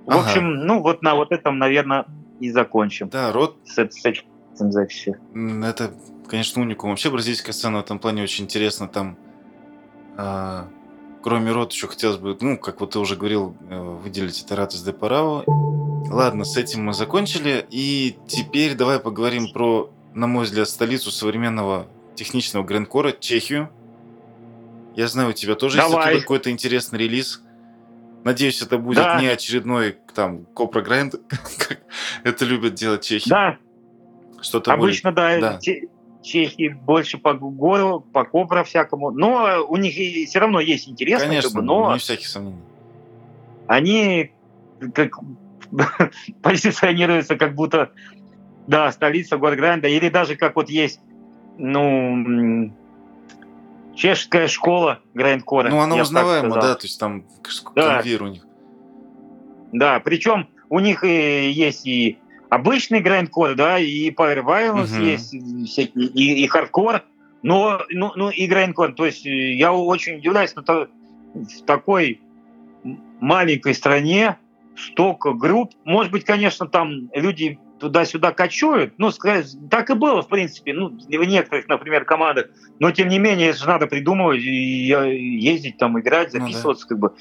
В 0.06 0.10
ага. 0.10 0.20
общем, 0.20 0.64
ну 0.64 0.80
вот 0.80 1.02
на 1.02 1.14
вот 1.14 1.32
этом, 1.32 1.58
наверное, 1.58 2.06
и 2.40 2.50
закончим. 2.50 3.08
Да, 3.08 3.32
род... 3.32 3.56
С, 3.64 3.76
с 3.76 4.04
этим 4.04 4.24
записью. 4.72 5.18
Это, 5.64 5.92
конечно, 6.28 6.62
уникум. 6.62 6.90
Вообще 6.90 7.10
бразильская 7.10 7.52
сцена 7.52 7.78
в 7.78 7.80
этом 7.80 7.98
плане 7.98 8.22
очень 8.22 8.44
интересна. 8.44 8.88
Там 8.88 9.18
а, 10.18 10.68
кроме 11.22 11.52
рот 11.52 11.72
еще 11.72 11.86
хотелось 11.86 12.18
бы, 12.18 12.36
ну, 12.40 12.58
как 12.58 12.80
вот 12.80 12.90
ты 12.90 12.98
уже 12.98 13.14
говорил, 13.14 13.56
э, 13.70 13.80
выделить 13.80 14.42
это 14.42 14.56
Ратус 14.56 14.82
де 14.82 14.92
Парао. 14.92 15.44
Ладно, 16.10 16.44
с 16.44 16.56
этим 16.56 16.84
мы 16.84 16.92
закончили. 16.92 17.64
И 17.70 18.16
теперь 18.26 18.74
давай 18.74 18.98
поговорим 18.98 19.52
про, 19.52 19.90
на 20.14 20.26
мой 20.26 20.44
взгляд, 20.44 20.68
столицу 20.68 21.12
современного 21.12 21.86
техничного 22.16 22.64
грандкора, 22.64 23.12
Чехию. 23.12 23.70
Я 24.96 25.06
знаю, 25.06 25.30
у 25.30 25.32
тебя 25.32 25.54
тоже 25.54 25.76
Давай. 25.76 26.14
есть 26.14 26.24
какой-то 26.24 26.50
интересный 26.50 26.98
релиз. 26.98 27.40
Надеюсь, 28.24 28.60
это 28.60 28.78
будет 28.78 28.96
да. 28.96 29.20
не 29.20 29.28
очередной 29.28 29.98
там 30.12 30.46
Копра 30.46 30.82
Гранд, 30.82 31.14
как 31.68 31.78
это 32.24 32.44
любят 32.44 32.74
делать 32.74 33.02
чехи. 33.02 33.30
Да. 33.30 33.58
Что-то 34.40 34.72
Обычно, 34.72 35.12
будет... 35.12 35.40
да. 35.40 35.52
да. 35.52 35.60
Чехии 36.28 36.68
больше 36.68 37.18
по 37.18 37.34
гору, 37.34 38.00
по 38.00 38.24
кобра 38.24 38.62
всякому. 38.64 39.10
Но 39.10 39.64
у 39.68 39.76
них 39.76 39.94
все 40.28 40.38
равно 40.38 40.60
есть 40.60 40.88
интерес. 40.88 41.22
Конечно, 41.22 41.50
как 41.50 41.60
бы, 41.60 41.62
но 41.62 41.92
не 41.92 41.98
всяких 41.98 42.28
сомнений. 42.28 42.62
Они 43.66 44.32
как 44.94 45.18
позиционируются 46.42 47.36
как 47.36 47.54
будто 47.54 47.90
да, 48.66 48.92
столица 48.92 49.38
Горгранда, 49.38 49.88
или 49.88 50.10
даже 50.10 50.36
как 50.36 50.54
вот 50.56 50.68
есть, 50.68 51.00
ну, 51.56 52.70
чешская 53.96 54.46
школа 54.46 55.00
Грандкора. 55.14 55.70
Ну, 55.70 55.80
она 55.80 55.96
узнаваема, 55.96 56.54
да, 56.54 56.74
то 56.74 56.84
есть 56.84 57.00
там 57.00 57.24
да. 57.74 57.96
конвейер 57.96 58.22
у 58.22 58.28
них. 58.28 58.46
Да, 59.72 60.00
причем 60.00 60.48
у 60.68 60.80
них 60.80 61.02
и 61.02 61.50
есть 61.50 61.86
и 61.86 62.18
обычный 62.48 63.00
грандкор, 63.00 63.54
да, 63.54 63.78
и 63.78 64.10
Power 64.10 64.42
Violence 64.44 64.94
Мгм. 64.94 65.04
есть, 65.04 65.34
и 65.34 65.64
всякие, 65.64 66.06
и, 66.06 66.44
и 66.44 66.46
хардкор, 66.46 67.02
но 67.42 67.82
ну, 67.90 68.12
ну, 68.16 68.30
и 68.30 68.46
грандкор. 68.46 68.92
То 68.92 69.06
есть 69.06 69.26
э, 69.26 69.52
я 69.54 69.72
очень 69.72 70.16
удивляюсь, 70.16 70.54
на 70.54 70.62
то, 70.62 70.88
в 71.34 71.64
такой 71.66 72.20
маленькой 73.20 73.74
стране 73.74 74.38
столько 74.76 75.32
групп. 75.32 75.72
Может 75.84 76.12
быть, 76.12 76.24
конечно, 76.24 76.66
там 76.66 77.10
люди 77.14 77.58
туда-сюда 77.78 78.32
кочуют. 78.32 78.94
Ну, 78.98 79.10
так 79.70 79.90
и 79.90 79.94
было, 79.94 80.22
в 80.22 80.28
принципе, 80.28 80.72
ну, 80.72 80.88
в 80.88 81.24
некоторых, 81.24 81.68
например, 81.68 82.04
командах. 82.04 82.46
Но, 82.80 82.90
тем 82.90 83.08
не 83.08 83.18
менее, 83.18 83.50
это 83.50 83.58
же 83.58 83.66
надо 83.66 83.86
придумывать, 83.86 84.40
и 84.40 84.92
э, 84.92 85.16
ездить 85.16 85.78
там, 85.78 85.98
играть, 86.00 86.32
Ну 86.32 86.40
да. 86.40 86.46
записываться, 86.46 86.86
как 86.86 86.98
бы. 86.98 87.14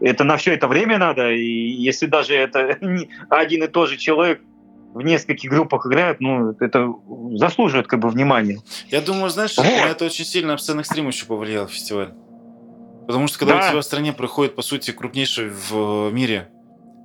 Это 0.00 0.24
на 0.24 0.38
все 0.38 0.54
это 0.54 0.66
время 0.66 0.96
надо, 0.96 1.30
и 1.30 1.44
если 1.44 2.06
даже 2.06 2.34
это 2.34 2.78
один 3.28 3.64
и 3.64 3.66
тот 3.66 3.90
же 3.90 3.98
человек 3.98 4.40
в 4.94 5.02
нескольких 5.02 5.50
группах 5.50 5.86
играет, 5.86 6.20
ну, 6.20 6.50
это 6.58 6.92
заслуживает 7.36 7.86
как 7.86 8.00
бы 8.00 8.08
внимания. 8.08 8.58
Я 8.88 9.00
думаю, 9.00 9.30
знаешь, 9.30 9.56
Вот. 9.56 9.66
это 9.66 10.04
очень 10.04 10.24
сильно 10.24 10.54
Обсцен 10.54 10.80
Экстрим 10.80 11.06
еще 11.08 11.26
повлиял 11.26 11.66
фестиваль. 11.68 12.12
Потому 13.06 13.26
что 13.28 13.38
когда 13.38 13.58
Да. 13.58 13.66
у 13.66 13.70
тебя 13.70 13.80
в 13.80 13.84
стране 13.84 14.12
проходит, 14.12 14.54
по 14.56 14.62
сути, 14.62 14.90
крупнейший 14.92 15.48
в 15.50 16.10
мире 16.12 16.48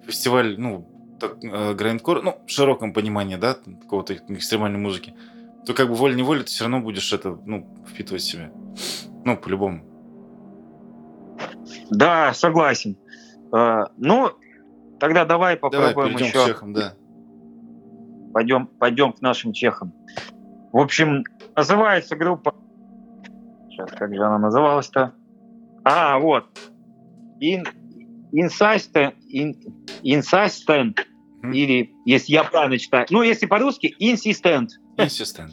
фестиваль, 0.08 0.56
ну, 0.60 0.88
так, 1.19 1.38
э, 1.43 1.74
грайндкор, 1.74 2.21
ну, 2.24 2.38
в 2.45 2.50
широком 2.50 2.93
понимании, 2.93 3.36
да, 3.38 3.56
какого-то 3.82 4.15
экстремальной 4.15 4.80
музыки, 4.80 5.15
то 5.65 5.74
как 5.74 5.88
бы 5.89 5.95
волей-неволей 5.95 6.41
ты 6.41 6.48
все 6.48 6.65
равно 6.65 6.80
будешь 6.82 7.12
это, 7.13 7.38
ну, 7.45 7.67
впитывать 7.88 8.21
в 8.21 8.26
себя. 8.30 8.52
Ну, 9.24 9.38
по-любому. 9.38 9.82
Да, 11.89 12.34
согласен. 12.34 12.98
Э, 13.54 13.86
Ну, 13.98 14.32
тогда 15.00 15.26
давай 15.26 15.58
Давай 15.60 15.93
попробуем 15.93 16.17
к 16.17 16.21
еще. 16.21 16.45
чехам, 16.45 16.74
да. 16.74 16.93
Пойдем, 18.36 18.67
пойдем 18.67 19.13
к 19.13 19.21
нашим 19.21 19.54
чехам. 19.54 19.93
В 20.74 20.78
общем, 20.78 21.24
называется 21.56 22.17
группа... 22.17 22.54
Сейчас, 23.69 23.89
как 23.91 24.13
же 24.13 24.21
она 24.21 24.38
называлась-то? 24.38 25.13
А, 25.86 26.19
вот. 26.19 26.43
In, 27.41 27.65
Insistent, 28.34 29.13
in, 29.34 29.56
Insistent, 30.04 30.98
Мгм. 31.43 31.54
или, 31.54 31.93
если 32.04 32.34
я 32.34 32.43
правильно 32.43 32.78
читаю, 32.78 33.06
ну, 33.10 33.21
если 33.21 33.45
по-русски, 33.45 33.95
Insistent. 34.02 34.67
Insistent. 34.98 35.52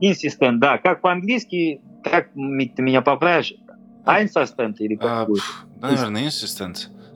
Insistent, 0.00 0.58
да. 0.58 0.78
Как 0.78 1.00
по-английски, 1.00 1.80
как 2.04 2.34
ты 2.34 2.82
меня 2.82 3.02
поправишь? 3.02 3.52
Insistent 4.06 4.76
или 4.78 4.94
как 4.94 5.10
А, 5.10 5.26
будет? 5.26 5.42
наверное. 5.80 6.30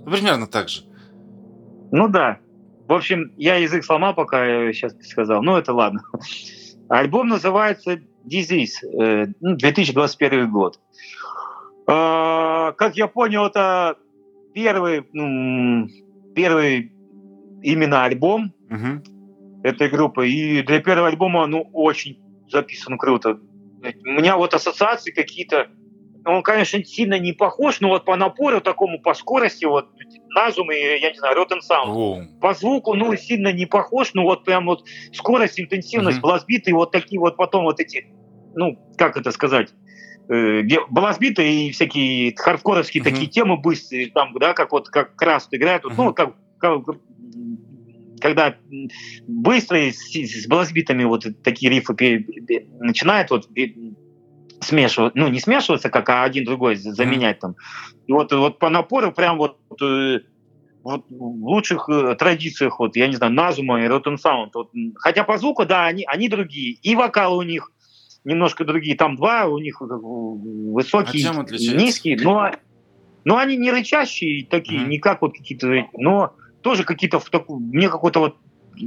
Ну, 0.05 0.11
примерно 0.11 0.49
так 0.49 0.69
же. 0.69 0.83
Ну 1.93 2.09
да. 2.09 2.39
В 2.89 2.93
общем, 2.95 3.33
я 3.37 3.57
язык 3.57 3.85
сломал, 3.85 4.15
пока 4.15 4.45
я 4.47 4.73
сейчас 4.73 4.97
сказал. 5.07 5.43
Ну, 5.43 5.57
это 5.57 5.75
ладно. 5.75 6.01
Альбом 6.89 7.29
называется 7.29 8.01
Disease, 8.25 8.83
э, 8.83 9.27
ну, 9.41 9.57
2021 9.57 10.51
год. 10.51 10.81
А, 11.87 12.73
Как 12.73 12.97
я 12.97 13.07
понял, 13.07 13.45
это 13.47 13.99
первый, 14.55 15.03
первый 16.35 16.93
именно 17.63 18.05
альбом 18.05 18.55
Мгм. 18.71 19.03
этой 19.63 19.89
группы. 19.91 20.29
И 20.29 20.63
для 20.63 20.81
первого 20.81 21.09
альбома, 21.09 21.47
ну, 21.47 21.69
очень 21.75 22.19
записан 22.49 22.97
круто. 22.97 23.39
У 24.05 24.09
меня 24.11 24.37
вот 24.39 24.55
ассоциации 24.55 25.13
какие-то... 25.13 25.69
Он, 26.25 26.43
конечно, 26.43 26.83
сильно 26.85 27.19
не 27.19 27.33
похож, 27.33 27.81
но 27.81 27.89
вот 27.89 28.05
по 28.07 28.17
напору 28.17 28.61
такому, 28.61 29.01
по 29.01 29.15
скорости, 29.15 29.65
вот 29.67 29.89
Назум 30.39 30.71
и, 30.71 30.77
я 30.77 31.11
не 31.11 31.19
знаю, 31.19 31.37
Rotten 31.37 31.59
Sound 31.59 31.89
О, 31.89 32.23
по 32.39 32.55
звуку, 32.55 32.95
ну, 32.95 33.17
сильно 33.17 33.53
не 33.53 33.67
похож, 33.67 34.11
ну, 34.15 34.23
вот 34.23 34.45
прям 34.45 34.67
вот 34.67 34.83
скорость, 35.13 35.59
интенсивность, 35.59 36.19
Мгм. 36.19 36.23
блазбиты, 36.23 36.73
вот 36.73 36.93
такие 36.93 37.19
вот 37.19 37.37
потом 37.37 37.65
вот 37.65 37.81
эти, 37.81 38.05
ну, 38.55 38.79
как 38.97 39.17
это 39.17 39.33
сказать, 39.33 39.69
э, 40.31 40.63
где 40.63 40.79
и 41.43 41.71
всякие 41.73 42.35
хардкоровские 42.37 43.03
Мгм. 43.03 43.11
такие 43.13 43.31
темы 43.31 43.57
быстрые, 43.57 44.11
там, 44.13 44.33
да, 44.39 44.53
как 44.55 44.71
вот, 44.73 44.89
как 44.89 45.17
Краст 45.17 45.49
играет, 45.53 45.83
вот, 45.85 45.97
ну, 45.97 46.15
как, 46.15 46.37
как, 46.59 46.83
когда 48.21 48.57
м, 48.71 48.89
быстрые 49.27 49.93
с, 49.93 50.13
с 50.13 50.47
блазбитами 50.47 51.05
вот 51.05 51.25
такие 51.43 51.71
рифы 51.71 51.95
начинают 52.79 53.31
вот 53.31 53.49
смешивать, 54.61 55.15
ну, 55.15 55.29
не 55.29 55.41
смешиваться, 55.41 55.91
как 55.91 56.09
а 56.09 56.25
один 56.25 56.45
другой 56.45 56.77
за- 56.77 56.93
заменять 56.93 57.39
там. 57.41 57.55
И 58.07 58.13
вот, 58.13 58.33
вот 58.33 58.59
по 58.59 58.71
напору 58.71 59.13
прям 59.13 59.39
вот 59.39 59.59
э, 59.81 60.21
вот 60.83 61.05
в 61.09 61.45
лучших 61.45 61.89
э, 61.89 62.15
традициях, 62.17 62.79
вот, 62.79 62.97
я 62.97 63.07
не 63.09 63.17
знаю, 63.17 63.33
Nasum 63.33 63.75
а 63.75 63.83
и 63.83 63.89
Rotten 63.89 64.17
Sound. 64.17 64.51
Вот, 64.55 64.71
хотя 64.97 65.25
по 65.25 65.39
звуку, 65.39 65.67
да, 65.67 65.87
они, 65.87 66.05
они 66.07 66.29
другие. 66.29 66.73
И 66.83 66.95
вокалы 66.95 67.39
у 67.39 67.43
них 67.43 67.71
немножко 68.25 68.65
другие. 68.65 68.97
Там 68.97 69.17
два, 69.17 69.47
у 69.47 69.59
них 69.59 69.81
бы 69.81 70.73
высокие, 70.73 71.29
А 71.29 71.33
низкие, 71.77 72.19
но, 72.21 72.51
но 73.25 73.37
они 73.37 73.57
не 73.57 73.71
рычащие 73.71 74.47
такие, 74.47 74.81
Мгм. 74.81 74.91
не 74.91 74.99
как 74.99 75.23
вот 75.23 75.35
какие-то, 75.37 75.89
но 75.95 76.35
тоже 76.63 76.85
какие-то 76.85 77.19
в 77.21 77.31
такую, 77.31 77.61
мне 77.61 77.89
какой-то 77.89 78.21
вот 78.21 78.37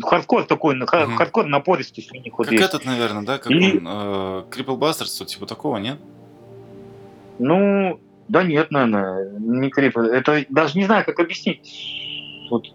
хардкор 0.03 0.43
такой, 0.45 0.75
Мгм. 0.75 1.17
хардкор 1.17 1.45
у 2.13 2.17
них 2.17 2.37
вот 2.37 2.47
Как 2.47 2.53
есть. 2.53 2.65
этот, 2.65 2.85
наверное, 2.85 3.23
да? 3.23 3.37
Как 3.37 3.51
И- 3.51 3.55
он? 3.77 3.87
э, 3.87 4.43
Cripple 4.51 4.77
Bastards, 4.77 5.15
вот 5.19 5.27
типа 5.27 5.45
такого, 5.45 5.77
нет? 5.77 5.99
Ну, 7.39 7.99
да 8.27 8.43
нет, 8.43 8.71
наверное, 8.71 9.37
не 9.39 9.69
крип. 9.69 9.97
Это 9.97 10.45
даже 10.49 10.77
не 10.77 10.85
знаю, 10.85 11.03
как 11.05 11.19
объяснить. 11.19 12.47
Вот, 12.49 12.65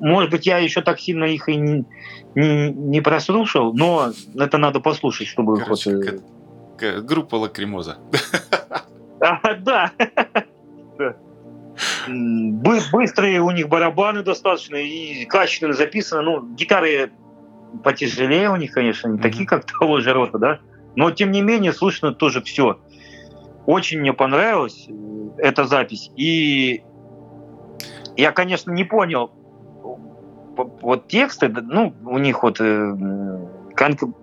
может 0.00 0.30
быть, 0.30 0.46
я 0.46 0.58
еще 0.58 0.80
так 0.82 0.98
сильно 1.00 1.24
их 1.24 1.48
и 1.48 1.56
не, 1.56 1.84
не, 2.34 2.70
не 2.70 3.00
прослушал, 3.00 3.72
но 3.72 4.12
это 4.36 4.58
надо 4.58 4.80
послушать, 4.80 5.28
чтобы 5.28 5.58
Короче, 5.58 5.96
вот, 5.96 6.04
э, 6.04 6.10
как- 6.10 6.20
как 6.78 7.04
группа 7.04 7.36
Лакримоза. 7.36 7.98
А, 9.22 9.54
да. 9.54 9.92
Быстрые 12.08 13.40
у 13.40 13.50
них 13.50 13.68
барабаны 13.68 14.22
достаточно 14.22 14.76
и 14.76 15.24
качественно 15.26 15.72
записаны. 15.72 16.22
Ну, 16.22 16.46
гитары 16.54 17.12
потяжелее 17.84 18.50
у 18.50 18.56
них, 18.56 18.72
конечно, 18.72 19.08
не 19.08 19.18
такие, 19.18 19.46
как 19.46 19.64
того 19.80 20.00
же 20.00 20.12
рота, 20.12 20.38
да. 20.38 20.60
Но, 20.96 21.10
тем 21.10 21.30
не 21.30 21.42
менее, 21.42 21.72
слышно 21.72 22.12
тоже 22.12 22.42
все. 22.42 22.80
Очень 23.66 24.00
мне 24.00 24.12
понравилась 24.12 24.86
э, 24.88 24.92
эта 25.38 25.64
запись. 25.64 26.10
И 26.16 26.82
я, 28.16 28.32
конечно, 28.32 28.72
не 28.72 28.84
понял 28.84 29.30
вот 30.56 31.08
тексты, 31.08 31.48
ну, 31.48 31.94
у 32.04 32.18
них 32.18 32.42
вот 32.42 32.60
э, 32.60 32.94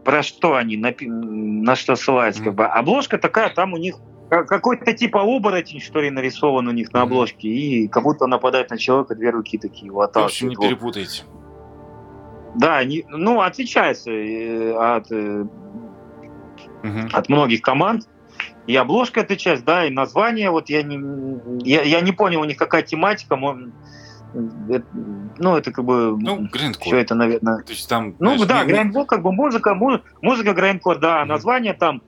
про 0.04 0.24
что 0.24 0.56
они, 0.56 0.78
напи- 0.78 1.08
на 1.08 1.76
что 1.76 1.96
ссылаются. 1.96 2.44
Как 2.44 2.54
бы. 2.54 2.66
Обложка 2.66 3.18
такая, 3.18 3.50
там 3.50 3.74
у 3.74 3.78
них 3.78 3.96
какой-то 4.30 4.92
типа 4.94 5.22
оборотень, 5.22 5.80
что 5.80 6.02
ли, 6.02 6.10
нарисован 6.10 6.68
у 6.68 6.72
них 6.72 6.92
на 6.94 7.04
обложке, 7.04 7.48
и 7.48 7.88
как 7.88 8.04
будто 8.04 8.28
нападает 8.28 8.70
на 8.70 8.78
человека, 8.78 9.16
две 9.16 9.30
руки 9.30 9.58
такие 9.58 9.92
вот 9.92 10.14
В 10.14 10.18
общем, 10.20 10.50
не 10.50 10.56
перепутайте. 10.56 11.24
Да, 12.56 12.78
они, 12.78 13.06
ну, 13.10 13.42
отличается 13.42 14.12
э, 14.12 14.74
от, 14.74 15.10
Мгм. 16.84 17.10
от 17.14 17.30
многих 17.30 17.62
команд. 17.62 18.04
И 18.68 18.76
обложка 18.76 19.22
отличается, 19.22 19.66
да, 19.66 19.86
и 19.86 19.90
название. 19.90 20.50
Вот 20.52 20.70
я 20.70 20.84
не, 20.84 21.00
я, 21.64 21.82
я 21.84 22.02
не 22.02 22.12
понял 22.12 22.42
у 22.42 22.46
них 22.46 22.58
какая 22.58 22.82
тематика. 22.82 23.36
э, 23.36 24.80
Ну, 25.38 25.56
это 25.56 25.72
как 25.72 25.86
бы... 25.86 26.18
Ну, 26.20 26.46
грindcore. 26.48 26.82
все 26.82 26.98
это, 26.98 27.16
наверное... 27.16 27.60
То 27.64 27.72
есть 27.72 27.88
там... 27.88 28.16
Ну 28.20 28.32
знаешь, 28.38 28.46
да, 28.48 28.60
не- 28.62 28.68
не- 28.68 28.74
грайндкор, 28.74 29.06
как 29.06 29.22
бы 29.22 29.32
музыка, 29.32 29.74
му- 29.76 30.02
музыка 30.22 30.54
грайндкор, 30.54 31.00
да, 31.00 31.20
Мгм. 31.22 31.30
название 31.30 31.74
там, 31.74 32.02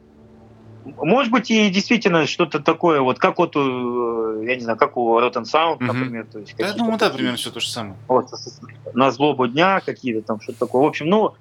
может 0.84 1.32
быть, 1.32 1.52
и 1.52 1.70
действительно 1.70 2.26
что-то 2.26 2.60
такое, 2.60 3.02
вот 3.02 3.20
как 3.20 3.38
вот, 3.38 3.56
у, 3.56 4.42
я 4.42 4.56
не 4.56 4.62
знаю, 4.62 4.78
как 4.78 4.98
у 4.98 5.20
Rotten 5.20 5.44
Sound, 5.44 5.78
Мгм. 5.80 5.88
например. 5.88 6.28
То 6.32 6.40
есть 6.40 6.56
Да, 6.58 6.74
думаю, 6.74 6.98
да, 6.98 7.10
примерно 7.10 7.38
все 7.38 7.52
то 7.52 7.60
же 7.60 7.68
самое. 7.68 7.98
вот, 8.08 8.28
на 8.94 9.12
злобу 9.12 9.48
дня 9.48 9.82
какие-то 9.82 10.26
там, 10.26 10.40
что-то 10.40 10.60
такое. 10.60 10.84
В 10.84 10.88
общем, 10.88 11.08
ну, 11.08 11.34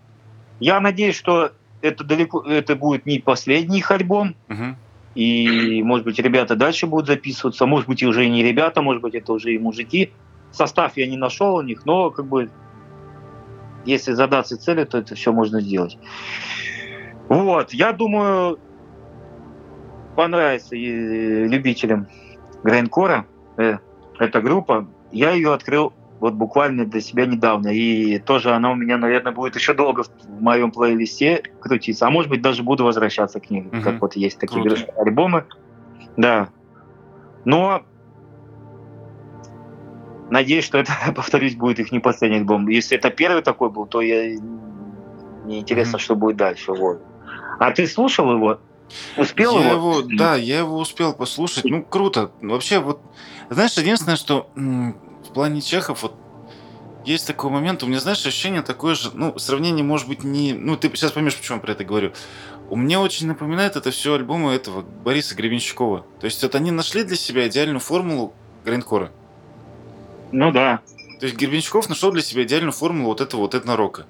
я 0.58 0.80
надеюсь, 0.80 1.16
что 1.16 1.52
это 1.80 2.04
далеко, 2.04 2.42
это 2.42 2.74
будет 2.74 3.06
не 3.06 3.20
последний 3.20 3.78
их 3.78 3.90
альбом, 3.90 4.34
Мгм. 4.48 4.76
и, 5.14 5.82
может 5.82 6.04
быть, 6.04 6.18
ребята 6.18 6.56
дальше 6.56 6.86
будут 6.86 7.06
записываться, 7.06 7.66
может 7.66 7.88
быть, 7.88 8.02
и 8.02 8.06
уже 8.06 8.26
и 8.26 8.30
не 8.30 8.42
ребята, 8.42 8.82
может 8.82 9.02
быть, 9.02 9.14
это 9.14 9.32
уже 9.32 9.54
и 9.54 9.58
мужики. 9.58 10.12
Состав 10.52 10.96
я 10.96 11.06
не 11.06 11.16
нашел 11.16 11.54
у 11.56 11.62
них, 11.62 11.84
но 11.84 12.10
как 12.10 12.26
бы 12.26 12.50
если 13.84 14.12
задаться 14.12 14.58
целью, 14.58 14.86
то 14.86 14.98
это 14.98 15.14
все 15.14 15.32
можно 15.32 15.60
сделать. 15.60 15.98
Вот, 17.28 17.72
я 17.72 17.92
думаю, 17.92 18.58
понравится 20.18 20.74
любителям 20.74 22.08
грайндкора 22.64 23.24
э, 23.56 23.78
эта 24.18 24.40
группа. 24.40 24.88
Я 25.12 25.30
ее 25.30 25.54
открыл 25.54 25.92
вот 26.18 26.34
буквально 26.34 26.86
для 26.86 27.00
себя 27.00 27.24
недавно, 27.24 27.68
и 27.68 28.18
тоже 28.18 28.50
она 28.50 28.72
у 28.72 28.74
меня, 28.74 28.98
наверное, 28.98 29.30
будет 29.30 29.54
еще 29.54 29.74
долго 29.74 30.02
в 30.02 30.42
моем 30.42 30.72
плейлисте 30.72 31.44
крутиться, 31.60 32.08
а 32.08 32.10
может 32.10 32.30
быть 32.30 32.42
даже 32.42 32.64
буду 32.64 32.82
возвращаться 32.82 33.38
к 33.38 33.48
ней, 33.48 33.62
Мгм. 33.62 33.80
как 33.80 34.00
вот 34.00 34.16
есть 34.16 34.40
такие 34.40 34.60
Круто. 34.60 34.92
альбомы, 34.96 35.44
да. 36.16 36.48
Но, 37.44 37.84
надеюсь, 40.30 40.64
что 40.64 40.78
это, 40.78 40.90
повторюсь, 41.14 41.54
будет 41.54 41.78
их 41.78 41.92
не 41.92 42.00
последний 42.00 42.38
альбом. 42.38 42.66
Если 42.66 42.98
это 42.98 43.10
первый 43.10 43.42
такой 43.42 43.70
был, 43.70 43.86
то 43.86 44.00
я 44.00 44.36
мне 45.44 45.60
интересно, 45.60 45.98
mm-hmm. 45.98 46.00
что 46.00 46.16
будет 46.16 46.36
дальше. 46.36 46.72
Вот. 46.72 47.00
А 47.60 47.70
ты 47.70 47.86
слушал 47.86 48.32
его? 48.32 48.58
Успел 49.16 49.58
я 49.58 49.70
его? 49.72 49.98
его? 49.98 50.08
Да, 50.16 50.36
я 50.36 50.58
его 50.58 50.78
успел 50.78 51.14
послушать. 51.14 51.64
Ну, 51.64 51.82
круто. 51.82 52.30
Вообще, 52.40 52.80
вот, 52.80 53.00
знаешь, 53.50 53.72
единственное, 53.74 54.16
что 54.16 54.50
в 54.54 55.32
плане 55.32 55.60
Чехов, 55.60 56.02
вот, 56.02 56.14
есть 57.04 57.26
такой 57.26 57.50
момент, 57.50 57.82
у 57.82 57.86
меня, 57.86 58.00
знаешь, 58.00 58.24
ощущение 58.24 58.62
такое 58.62 58.94
же, 58.94 59.10
ну, 59.14 59.38
сравнение 59.38 59.84
может 59.84 60.08
быть 60.08 60.24
не... 60.24 60.52
Ну, 60.52 60.76
ты 60.76 60.88
сейчас 60.90 61.12
поймешь, 61.12 61.36
почему 61.36 61.56
я 61.56 61.62
про 61.62 61.72
это 61.72 61.84
говорю. 61.84 62.12
У 62.70 62.76
меня 62.76 63.00
очень 63.00 63.26
напоминает 63.26 63.76
это 63.76 63.90
все 63.90 64.14
альбомы 64.14 64.52
этого 64.52 64.82
Бориса 64.82 65.34
Гребенщикова. 65.34 66.04
То 66.20 66.24
есть, 66.26 66.42
вот 66.42 66.54
они 66.54 66.70
нашли 66.70 67.04
для 67.04 67.16
себя 67.16 67.48
идеальную 67.48 67.80
формулу 67.80 68.34
грандкора. 68.64 69.10
Ну 70.32 70.52
да. 70.52 70.80
То 71.18 71.26
есть 71.26 71.36
Гребенщиков 71.36 71.88
нашел 71.88 72.12
для 72.12 72.22
себя 72.22 72.44
идеальную 72.44 72.72
формулу 72.72 73.08
вот 73.08 73.20
этого 73.20 73.40
вот 73.42 73.54
этнорока. 73.54 74.06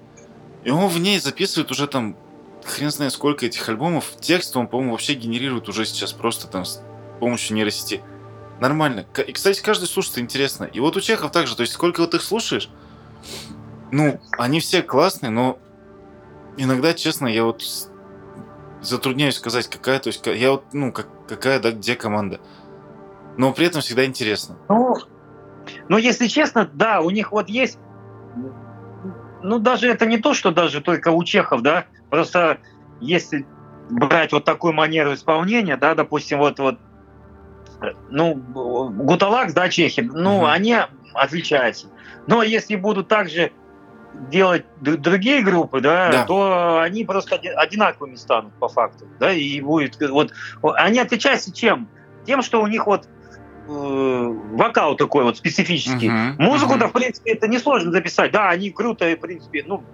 И 0.65 0.71
он 0.71 0.89
в 0.89 0.99
ней 0.99 1.21
записывает 1.21 1.71
уже 1.71 1.87
там 1.87 2.17
хрен 2.69 2.91
знает 2.91 3.13
сколько 3.13 3.47
этих 3.47 3.69
альбомов. 3.69 4.13
Текст 4.21 4.57
он, 4.57 4.69
по-моему, 4.69 4.93
вообще 4.93 5.15
генерирует 5.15 5.69
уже 5.69 5.85
сейчас 5.85 6.13
просто 6.13 6.47
там 6.47 6.65
с 6.65 6.83
помощью 7.21 7.57
нейросети. 7.57 8.03
Нормально. 8.61 9.07
И, 9.27 9.33
кстати, 9.33 9.61
каждый 9.63 9.87
слушает 9.87 10.19
интересно. 10.19 10.65
И 10.65 10.81
вот 10.81 10.97
у 10.97 11.01
Чехов 11.01 11.31
также, 11.31 11.57
то 11.57 11.63
есть 11.63 11.73
сколько 11.73 12.01
вот 12.01 12.15
их 12.15 12.23
слушаешь, 12.23 12.69
ну, 13.91 14.21
они 14.37 14.61
все 14.61 14.83
классные, 14.83 15.31
но 15.31 15.59
иногда, 16.57 16.93
честно, 16.95 17.27
я 17.27 17.45
вот 17.45 17.63
затрудняюсь 18.83 19.37
сказать, 19.37 19.69
какая, 19.69 19.99
то 19.99 20.09
есть 20.09 20.27
я 20.27 20.53
вот, 20.53 20.65
ну, 20.73 20.93
как, 20.93 21.09
какая, 21.27 21.61
да, 21.61 21.73
где 21.73 21.95
команда. 21.95 22.41
Но 23.37 23.53
при 23.53 23.67
этом 23.67 23.81
всегда 23.81 24.05
интересно. 24.05 24.57
Ну, 24.69 24.97
ну, 25.89 25.97
если 25.97 26.27
честно, 26.27 26.69
да, 26.73 27.01
у 27.01 27.11
них 27.11 27.33
вот 27.33 27.49
есть 27.49 27.79
ну, 29.43 29.59
даже 29.59 29.89
это 29.89 30.07
не 30.07 30.19
то, 30.19 30.35
что 30.35 30.51
даже 30.51 30.81
только 30.81 31.09
у 31.09 31.23
чехов, 31.25 31.63
да, 31.63 31.87
просто 32.11 32.59
если 33.01 33.47
брать 33.91 34.33
вот 34.33 34.45
такую 34.45 34.73
манеру 34.73 35.15
исполнения, 35.15 35.77
да, 35.77 35.95
допустим, 35.95 36.39
вот, 36.39 36.59
вот 36.59 36.79
ну, 38.11 38.35
Гуталакс, 38.35 39.53
да, 39.53 39.69
чехи, 39.69 40.01
ну, 40.01 40.39
угу. 40.39 40.47
они 40.47 40.77
отличаются. 41.15 41.89
Но 42.27 42.43
если 42.43 42.77
будут 42.77 43.09
также 43.09 43.53
делать 44.31 44.65
другие 44.81 45.43
группы, 45.43 45.81
да, 45.81 46.11
да, 46.11 46.25
то 46.25 46.81
они 46.81 47.05
просто 47.05 47.37
одинаковыми 47.37 48.17
станут 48.17 48.53
по 48.55 48.69
факту, 48.69 49.07
да, 49.21 49.33
и 49.33 49.61
будет 49.61 49.99
вот 50.01 50.33
они 50.63 50.99
отличаются 50.99 51.53
чем? 51.53 51.89
Тем, 52.25 52.43
что 52.43 52.61
у 52.61 52.67
них 52.67 52.87
вот 52.87 53.09
Э, 53.71 54.35
вокал 54.53 54.97
такой 54.97 55.25
вот 55.25 55.37
специфический. 55.37 56.09
Uh-huh, 56.09 56.37
Музыку-то, 56.39 56.87
uh-huh. 56.87 56.89
в 56.89 56.93
принципе, 56.93 57.33
это 57.33 57.49
несложно 57.49 57.93
записать. 57.93 58.33
Да, 58.33 58.49
они 58.49 58.71
круто, 58.71 59.05
в 59.05 59.17
принципе, 59.21 59.63
ну, 59.67 59.85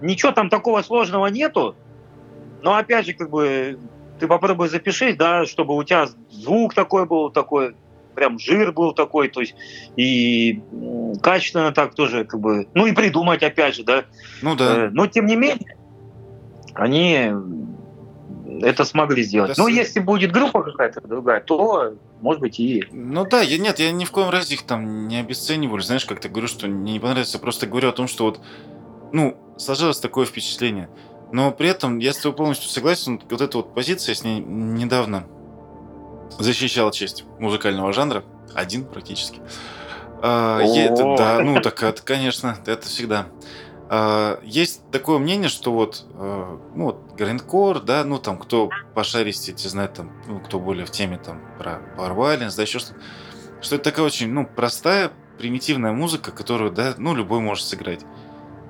ничего 0.00 0.30
там 0.30 0.48
такого 0.48 0.82
сложного 0.82 1.26
нету. 1.26 1.74
Но 2.62 2.76
опять 2.76 3.06
же, 3.06 3.12
как 3.12 3.30
бы, 3.30 3.80
ты 4.20 4.28
попробуй 4.28 4.68
запиши, 4.68 5.14
да, 5.14 5.46
чтобы 5.46 5.74
у 5.74 5.82
тебя 5.82 6.06
звук 6.30 6.74
такой 6.74 7.06
был, 7.06 7.30
такой, 7.30 7.74
прям 8.14 8.38
жир 8.38 8.70
был 8.70 8.92
такой, 8.92 9.28
то 9.28 9.40
есть, 9.40 9.56
и 9.96 10.62
качественно 11.20 11.72
так 11.72 11.96
тоже, 11.96 12.24
как 12.24 12.38
бы, 12.38 12.68
ну 12.72 12.86
и 12.86 12.92
придумать, 12.92 13.42
опять 13.42 13.74
же, 13.74 13.82
да. 13.82 14.04
Ну 14.42 14.54
да. 14.54 14.86
Э, 14.86 14.90
но, 14.90 15.08
тем 15.08 15.26
не 15.26 15.34
менее, 15.34 15.76
они 16.74 17.32
это 18.62 18.84
смогли 18.84 19.22
сделать. 19.22 19.56
Да, 19.56 19.62
Но 19.62 19.68
с... 19.68 19.72
если 19.72 20.00
будет 20.00 20.32
группа 20.32 20.62
какая-то 20.62 21.00
другая, 21.00 21.40
то 21.40 21.94
может 22.20 22.40
быть 22.40 22.60
и... 22.60 22.84
Ну 22.92 23.24
да, 23.26 23.42
я 23.42 23.58
нет, 23.58 23.78
я 23.78 23.92
ни 23.92 24.04
в 24.04 24.10
коем 24.10 24.30
разе 24.30 24.54
их 24.54 24.62
там 24.62 25.08
не 25.08 25.18
обесцениваю. 25.18 25.80
Знаешь, 25.80 26.04
как-то 26.04 26.28
говорю, 26.28 26.48
что 26.48 26.66
мне 26.66 26.94
не 26.94 27.00
понравится. 27.00 27.38
Я 27.38 27.40
просто 27.40 27.66
говорю 27.66 27.88
о 27.88 27.92
том, 27.92 28.08
что 28.08 28.24
вот, 28.24 28.40
ну, 29.12 29.36
сложилось 29.56 29.98
такое 29.98 30.26
впечатление. 30.26 30.88
Но 31.32 31.50
при 31.50 31.68
этом 31.68 31.98
я 31.98 32.12
с 32.12 32.18
тобой 32.18 32.36
полностью 32.36 32.70
согласен. 32.70 33.20
Вот 33.30 33.40
эта 33.40 33.56
вот 33.56 33.74
позиция, 33.74 34.14
с 34.14 34.22
ней 34.24 34.40
недавно 34.40 35.26
защищал 36.38 36.90
честь 36.90 37.24
музыкального 37.38 37.92
жанра. 37.92 38.24
Один 38.54 38.84
практически. 38.84 39.40
А, 40.22 40.60
это, 40.60 41.16
да, 41.18 41.40
ну 41.40 41.60
так 41.60 41.82
это, 41.82 42.02
конечно, 42.02 42.56
это 42.66 42.86
всегда. 42.86 43.26
А, 43.90 44.40
есть 44.42 44.80
такое 44.90 45.18
мнение, 45.18 45.48
что 45.48 45.72
вот, 45.72 46.06
а, 46.14 46.58
ну 46.74 46.84
вот, 46.84 47.03
грандкор, 47.16 47.80
да, 47.80 48.04
ну 48.04 48.18
там, 48.18 48.38
кто 48.38 48.70
пошаристее, 48.94 49.56
те 49.56 49.68
знает, 49.68 49.94
там, 49.94 50.12
ну, 50.26 50.40
кто 50.40 50.58
более 50.58 50.86
в 50.86 50.90
теме, 50.90 51.18
там, 51.18 51.40
про 51.58 51.80
Power 51.96 52.38
да, 52.54 52.62
еще 52.62 52.78
что-то, 52.78 53.00
что 53.60 53.76
это 53.76 53.84
такая 53.84 54.04
очень, 54.04 54.30
ну, 54.30 54.46
простая, 54.46 55.12
примитивная 55.38 55.92
музыка, 55.92 56.32
которую, 56.32 56.70
да, 56.70 56.94
ну, 56.98 57.14
любой 57.14 57.40
может 57.40 57.66
сыграть. 57.66 58.04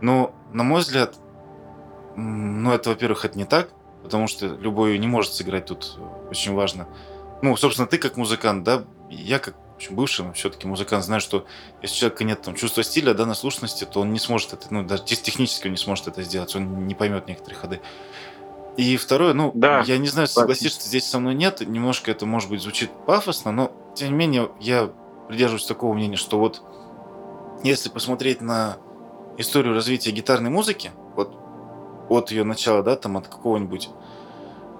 Но, 0.00 0.34
на 0.52 0.62
мой 0.62 0.80
взгляд, 0.80 1.16
ну, 2.16 2.72
это, 2.72 2.90
во-первых, 2.90 3.24
это 3.24 3.36
не 3.38 3.44
так, 3.44 3.70
потому 4.02 4.28
что 4.28 4.46
любой 4.46 4.98
не 4.98 5.06
может 5.06 5.32
сыграть 5.32 5.66
тут 5.66 5.98
очень 6.30 6.54
важно. 6.54 6.86
Ну, 7.42 7.56
собственно, 7.56 7.88
ты 7.88 7.98
как 7.98 8.16
музыкант, 8.16 8.64
да, 8.64 8.84
я 9.10 9.38
как 9.38 9.56
бывший, 9.90 10.24
но 10.24 10.32
все-таки 10.32 10.66
музыкант 10.66 11.04
знает, 11.04 11.22
что 11.22 11.46
если 11.82 11.96
у 11.96 11.98
человека 11.98 12.24
нет 12.24 12.42
там, 12.42 12.54
чувства 12.54 12.82
стиля, 12.82 13.14
да, 13.14 13.26
наслушанности, 13.26 13.84
то 13.84 14.00
он 14.00 14.12
не 14.12 14.18
сможет 14.18 14.52
это, 14.52 14.66
ну, 14.70 14.82
даже 14.84 15.04
технически 15.04 15.66
он 15.66 15.72
не 15.72 15.78
сможет 15.78 16.08
это 16.08 16.22
сделать, 16.22 16.54
он 16.54 16.86
не 16.86 16.94
поймет 16.94 17.26
некоторые 17.28 17.58
ходы. 17.58 17.80
И 18.76 18.96
второе, 18.96 19.34
ну, 19.34 19.52
да, 19.54 19.80
я 19.80 19.98
не 19.98 20.08
знаю, 20.08 20.26
согласишься 20.26 20.88
здесь 20.88 21.04
со 21.04 21.18
мной 21.20 21.34
нет, 21.34 21.60
немножко 21.60 22.10
это, 22.10 22.26
может 22.26 22.50
быть, 22.50 22.60
звучит 22.60 22.90
пафосно, 23.06 23.52
но, 23.52 23.72
тем 23.94 24.08
не 24.08 24.14
менее, 24.14 24.50
я 24.58 24.90
придерживаюсь 25.28 25.66
такого 25.66 25.94
мнения, 25.94 26.16
что 26.16 26.38
вот 26.38 26.62
если 27.62 27.88
посмотреть 27.88 28.40
на 28.40 28.76
историю 29.38 29.74
развития 29.74 30.10
гитарной 30.10 30.50
музыки, 30.50 30.90
вот 31.14 31.36
от 32.08 32.30
ее 32.30 32.44
начала, 32.44 32.82
да, 32.82 32.96
там 32.96 33.16
от 33.16 33.28
какого-нибудь 33.28 33.90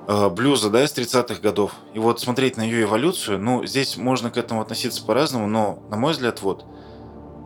Э, 0.07 0.29
блюза, 0.29 0.69
да, 0.69 0.85
из 0.85 0.93
30-х 0.93 1.41
годов. 1.41 1.73
И 1.95 1.99
вот 1.99 2.21
смотреть 2.21 2.59
на 2.59 2.63
ее 2.63 2.83
эволюцию, 2.83 3.39
ну, 3.39 3.65
здесь 3.65 3.97
можно 3.97 4.31
к 4.31 4.37
этому 4.37 4.61
относиться 4.61 5.05
по-разному, 5.05 5.47
но, 5.47 5.79
на 5.89 5.97
мой 5.97 6.13
взгляд, 6.13 6.43
вот, 6.43 6.67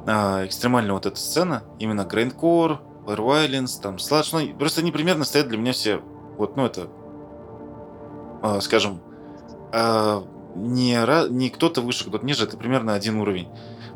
э, 0.07 0.47
экстремальная 0.47 0.95
вот 0.95 1.07
эта 1.07 1.17
сцена, 1.17 1.63
именно 1.79 2.01
Blair 2.01 2.81
Violence, 3.07 3.81
там, 3.81 3.97
Sludge, 3.97 4.31
ну, 4.33 4.59
просто 4.59 4.81
они 4.81 4.91
примерно 4.91 5.25
стоят 5.25 5.49
для 5.49 5.57
меня 5.57 5.73
все, 5.73 6.03
вот, 6.39 6.57
ну, 6.57 6.65
это, 6.65 6.89
э, 8.43 8.61
скажем, 8.61 9.01
не, 10.55 11.29
не 11.31 11.51
кто-то 11.51 11.83
выше, 11.83 12.09
кто-то 12.09 12.25
ниже, 12.25 12.45
это 12.45 12.57
примерно 12.57 12.95
один 12.95 13.17
уровень. 13.21 13.49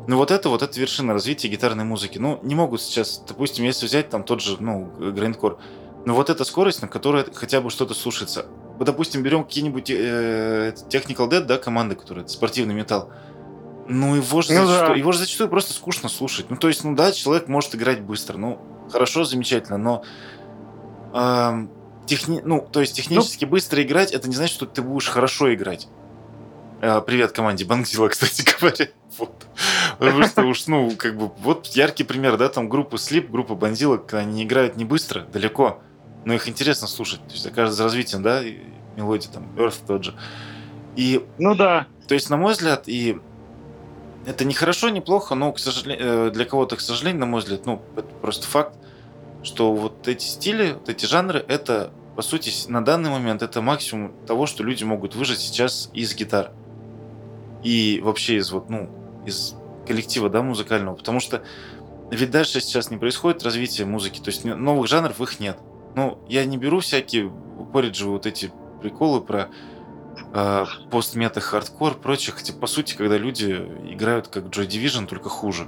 Ну 0.05 0.17
вот 0.17 0.31
это 0.31 0.49
вот 0.49 0.61
это 0.61 0.79
вершина 0.79 1.13
развития 1.13 1.47
гитарной 1.47 1.85
музыки. 1.85 2.17
Ну, 2.17 2.39
не 2.43 2.55
могут 2.55 2.81
сейчас, 2.81 3.23
допустим, 3.27 3.63
если 3.63 3.85
взять 3.85 4.09
там 4.09 4.23
тот 4.23 4.41
же, 4.41 4.57
ну, 4.59 4.91
Grindcore, 4.99 5.57
но 6.05 6.13
вот 6.13 6.29
эта 6.29 6.43
скорость, 6.43 6.81
на 6.81 6.87
которой 6.87 7.25
хотя 7.33 7.61
бы 7.61 7.69
что-то 7.69 7.93
слушается. 7.93 8.45
Мы, 8.77 8.85
допустим, 8.85 9.23
берем 9.23 9.45
какие-нибудь 9.45 9.89
э, 9.89 10.73
Technical 10.89 11.29
Dead, 11.29 11.41
да, 11.41 11.57
команды, 11.57 11.95
которые 11.95 12.27
спортивный 12.27 12.73
металл. 12.73 13.11
Ну, 13.87 14.15
его 14.15 14.41
же, 14.41 14.53
ну, 14.53 14.65
зачастую, 14.65 14.89
да. 14.89 14.95
его 14.95 15.11
же 15.11 15.19
зачастую 15.19 15.49
просто 15.49 15.73
скучно 15.73 16.09
слушать. 16.09 16.47
Ну, 16.49 16.57
то 16.57 16.67
есть, 16.67 16.83
ну 16.83 16.95
да, 16.95 17.11
человек 17.11 17.47
может 17.47 17.73
играть 17.75 18.01
быстро. 18.01 18.37
Ну, 18.37 18.59
хорошо, 18.91 19.23
замечательно, 19.23 19.77
но 19.77 20.03
э, 21.13 21.67
техни... 22.05 22.41
ну, 22.43 22.67
то 22.71 22.81
есть 22.81 22.95
технически 22.95 23.45
ну, 23.45 23.51
быстро 23.51 23.81
играть, 23.81 24.11
это 24.11 24.27
не 24.27 24.35
значит, 24.35 24.55
что 24.55 24.65
ты 24.65 24.81
будешь 24.81 25.09
хорошо 25.09 25.53
играть. 25.53 25.87
Э, 26.81 27.01
привет 27.01 27.31
команде 27.31 27.65
Бангзила, 27.65 28.07
кстати 28.09 28.43
говоря. 28.43 28.89
Вот. 29.17 29.45
Потому 29.99 30.23
что 30.23 30.43
уж, 30.43 30.67
ну, 30.67 30.91
как 30.97 31.17
бы, 31.17 31.31
вот 31.39 31.67
яркий 31.67 32.03
пример, 32.03 32.37
да, 32.37 32.49
там 32.49 32.67
группа 32.67 32.95
Sleep, 32.95 33.29
группа 33.29 33.55
Бандила, 33.55 34.03
они 34.11 34.43
играют 34.43 34.75
не 34.75 34.85
быстро, 34.85 35.21
далеко, 35.21 35.79
но 36.25 36.33
их 36.33 36.47
интересно 36.49 36.87
слушать. 36.87 37.25
То 37.27 37.33
есть, 37.33 37.49
каждый 37.51 37.73
за 37.75 37.83
развитием, 37.83 38.21
да, 38.21 38.43
и 38.43 38.57
мелодии 38.95 39.29
там, 39.29 39.43
Earth 39.55 39.77
тот 39.87 40.03
же. 40.03 40.15
И, 40.95 41.25
ну 41.37 41.55
да. 41.55 41.87
То 42.07 42.15
есть, 42.15 42.29
на 42.29 42.37
мой 42.37 42.53
взгляд, 42.53 42.87
и 42.87 43.17
это 44.25 44.45
не 44.45 44.53
хорошо, 44.53 44.89
не 44.89 45.01
плохо, 45.01 45.35
но, 45.35 45.51
к 45.51 45.59
сожалению, 45.59 46.27
э, 46.27 46.31
для 46.31 46.45
кого-то, 46.45 46.75
к 46.75 46.81
сожалению, 46.81 47.21
на 47.21 47.25
мой 47.25 47.41
взгляд, 47.41 47.65
ну, 47.65 47.81
это 47.95 48.07
просто 48.21 48.47
факт, 48.47 48.77
что 49.43 49.73
вот 49.73 50.07
эти 50.07 50.25
стили, 50.25 50.73
вот 50.73 50.89
эти 50.89 51.05
жанры, 51.05 51.43
это, 51.47 51.91
по 52.15 52.21
сути, 52.21 52.51
на 52.69 52.83
данный 52.83 53.09
момент, 53.09 53.41
это 53.41 53.61
максимум 53.61 54.13
того, 54.25 54.45
что 54.45 54.63
люди 54.63 54.83
могут 54.83 55.15
выжить 55.15 55.39
сейчас 55.39 55.89
из 55.93 56.15
гитар. 56.15 56.51
И 57.63 58.01
вообще 58.03 58.37
из 58.37 58.51
вот, 58.51 58.69
ну, 58.69 58.89
из 59.25 59.55
коллектива, 59.87 60.29
да, 60.29 60.41
музыкального. 60.41 60.95
Потому 60.95 61.19
что 61.19 61.43
ведь 62.11 62.31
дальше 62.31 62.61
сейчас 62.61 62.91
не 62.91 62.97
происходит 62.97 63.43
развитие 63.43 63.87
музыки, 63.87 64.19
то 64.19 64.29
есть 64.29 64.45
новых 64.45 64.87
жанров 64.87 65.19
их 65.21 65.39
нет. 65.39 65.57
Ну, 65.95 66.19
я 66.27 66.45
не 66.45 66.57
беру 66.57 66.79
всякие 66.79 67.25
упоридживаю 67.25 68.13
вот 68.13 68.25
эти 68.25 68.51
приколы 68.81 69.21
про 69.21 69.49
э, 70.33 70.65
постмета, 70.91 71.39
хардкор, 71.39 71.95
прочих. 71.95 72.35
Хотя, 72.35 72.53
по 72.53 72.67
сути, 72.67 72.95
когда 72.95 73.17
люди 73.17 73.51
играют 73.89 74.27
как 74.27 74.45
Joy 74.45 74.67
Division, 74.67 75.07
только 75.07 75.29
хуже. 75.29 75.67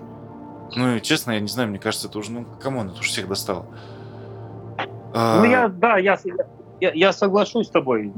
Ну, 0.75 0.99
честно, 0.99 1.31
я 1.31 1.39
не 1.39 1.47
знаю, 1.47 1.69
мне 1.69 1.79
кажется, 1.79 2.07
это 2.07 2.19
уже, 2.19 2.31
ну, 2.31 2.45
камон, 2.59 2.87
это 2.87 2.99
уже 2.99 3.09
всех 3.09 3.27
достало. 3.27 3.65
А... 5.13 5.39
Ну, 5.39 5.45
я, 5.45 5.67
да, 5.67 5.97
я, 5.97 6.17
я, 6.81 6.91
я 6.91 7.13
соглашусь 7.13 7.67
с 7.67 7.71
тобой. 7.71 8.11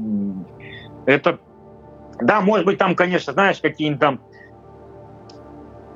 Это, 1.06 1.38
да, 2.20 2.40
может 2.40 2.66
быть, 2.66 2.78
там, 2.78 2.94
конечно, 2.96 3.32
знаешь, 3.32 3.60
какие-нибудь 3.60 4.00
там 4.00 4.20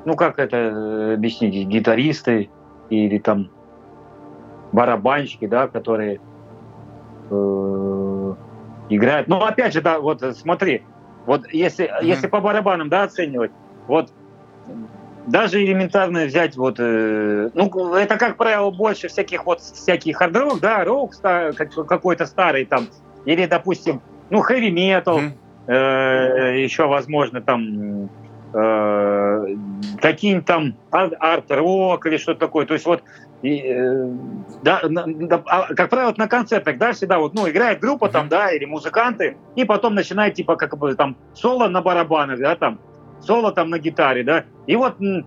ну 0.04 0.16
как 0.16 0.38
это 0.38 0.56
э, 0.56 1.14
объяснить, 1.14 1.66
гитаристы 1.66 2.50
или 2.90 3.18
там 3.18 3.50
барабанщики, 4.72 5.46
да, 5.46 5.68
которые 5.68 6.20
э, 7.30 8.34
играют. 8.88 9.28
Ну, 9.28 9.42
опять 9.42 9.72
же, 9.72 9.80
да, 9.80 10.00
вот 10.00 10.22
смотри, 10.36 10.84
вот 11.26 11.46
если, 11.52 11.86
mm-hmm. 11.86 12.04
если 12.04 12.26
по 12.26 12.40
барабанам, 12.40 12.88
да, 12.88 13.04
оценивать, 13.04 13.52
вот 13.86 14.12
даже 15.26 15.62
элементарно 15.62 16.24
взять 16.24 16.56
вот, 16.56 16.76
э, 16.78 17.50
ну, 17.54 17.94
это, 17.94 18.16
как 18.16 18.36
правило, 18.36 18.70
больше 18.70 19.08
всяких 19.08 19.46
вот, 19.46 19.60
всяких 19.60 20.16
хард-рок, 20.16 20.60
да, 20.60 20.84
рок 20.84 21.12
какой-то 21.88 22.26
старый 22.26 22.64
там, 22.64 22.88
или, 23.24 23.46
допустим, 23.46 24.02
ну, 24.30 24.40
хэви-метал, 24.40 25.20
mm-hmm. 25.20 25.72
э, 25.72 26.62
еще, 26.62 26.86
возможно, 26.86 27.40
там, 27.40 28.08
э, 28.54 29.56
какие-нибудь 30.00 30.46
там 30.46 30.74
арт-рок 30.90 32.06
или 32.06 32.16
что-то 32.16 32.40
такое. 32.40 32.66
То 32.66 32.74
есть 32.74 32.86
вот 32.86 33.02
и, 33.42 33.60
э, 33.64 34.08
да, 34.62 34.82
да, 34.84 35.42
а, 35.46 35.74
как 35.74 35.90
правило, 35.90 36.14
на 36.16 36.28
концертах, 36.28 36.78
да, 36.78 36.92
всегда 36.92 37.18
вот, 37.18 37.34
ну, 37.34 37.48
играет 37.48 37.80
группа 37.80 38.08
там, 38.08 38.28
да, 38.28 38.52
или 38.52 38.64
музыканты, 38.64 39.36
и 39.56 39.64
потом 39.64 39.96
начинает, 39.96 40.34
типа, 40.34 40.54
как 40.54 40.78
бы 40.78 40.94
там 40.94 41.16
соло 41.34 41.68
на 41.68 41.82
барабанах, 41.82 42.38
да, 42.38 42.54
там, 42.54 42.78
соло 43.22 43.52
там 43.52 43.70
на 43.70 43.78
гитаре, 43.78 44.24
да, 44.24 44.44
и 44.66 44.76
вот 44.76 45.00
э, 45.00 45.22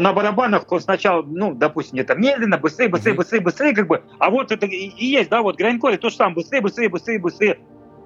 на 0.00 0.12
барабанах 0.12 0.64
сначала, 0.80 1.22
ну, 1.22 1.54
допустим, 1.54 1.94
где-то 1.94 2.14
медленно, 2.14 2.58
быстрее, 2.58 2.88
быстрее, 2.88 3.14
быстрее, 3.14 3.40
быстрее, 3.40 3.74
как 3.74 3.86
бы, 3.86 4.02
а 4.18 4.30
вот 4.30 4.52
это 4.52 4.66
и 4.66 5.04
есть, 5.04 5.30
да, 5.30 5.42
вот 5.42 5.56
Грайнкоре 5.56 5.98
то 5.98 6.10
же 6.10 6.16
самое, 6.16 6.36
быстрее, 6.36 6.60
быстрее, 6.60 6.88
быстрее, 6.88 7.18
быстрее, 7.18 7.58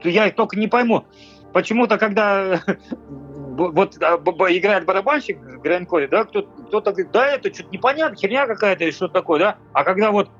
я 0.05 0.31
только 0.31 0.59
не 0.59 0.69
пойму, 0.69 1.05
почему-то, 1.53 1.99
когда 1.99 2.61
вот 3.07 3.97
а, 4.03 4.17
играет 4.17 4.85
барабанщик 4.85 5.39
в 5.39 5.61
Грайнкоре, 5.61 6.09
да, 6.09 6.25
кто-то, 6.25 6.49
кто-то 6.69 6.93
говорит, 6.93 7.13
да, 7.13 7.27
это 7.27 7.53
что-то 7.53 7.71
непонятно, 7.71 8.17
херня 8.17 8.47
какая-то 8.47 8.85
или 8.85 8.91
что-то 8.91 9.15
такое, 9.15 9.41
да, 9.41 9.59
а 9.73 9.85
когда 9.85 10.11
вот 10.11 10.31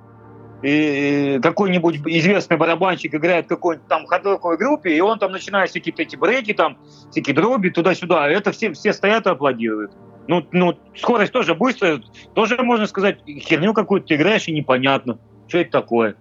и 0.63 1.41
какой-нибудь 1.43 2.01
известный 2.07 2.57
барабанщик 2.57 3.15
играет 3.15 3.47
в 3.47 3.49
какой-нибудь 3.49 3.89
там 3.89 4.07
ходоковой 4.07 4.59
группе, 4.59 4.95
и 4.95 5.01
он 5.01 5.19
там 5.19 5.33
начинает 5.33 5.71
всякие 5.71 5.95
эти 5.97 6.17
брейки, 6.17 6.53
там, 6.53 6.79
всякие 7.11 7.35
дроби 7.35 7.71
туда-сюда, 7.71 8.29
это 8.29 8.53
все, 8.53 8.73
все 8.73 8.93
стоят 8.93 9.27
и 9.27 9.31
аплодируют. 9.31 9.93
Ну, 10.29 10.47
ну, 10.53 10.79
скорость 10.95 11.33
тоже 11.33 11.55
быстрая, 11.55 12.03
тоже 12.35 12.63
можно 12.63 12.87
сказать, 12.87 13.21
херню 13.27 13.73
какую-то 13.73 14.09
ты 14.09 14.15
играешь, 14.17 14.49
и 14.49 14.53
непонятно, 14.53 15.19
что 15.49 15.59
это 15.59 15.71
такое. 15.71 16.17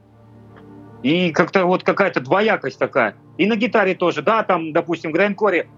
И 1.04 1.32
как-то 1.32 1.66
вот 1.66 1.84
какая-то 1.84 2.20
двоякость 2.20 2.80
такая. 2.80 3.16
И 3.38 3.46
на 3.46 3.56
гитаре 3.56 3.96
тоже, 3.96 4.22
да, 4.22 4.44
там, 4.44 4.74
допустим, 4.74 5.12
в 5.12 5.14
Грайнкоре 5.14 5.70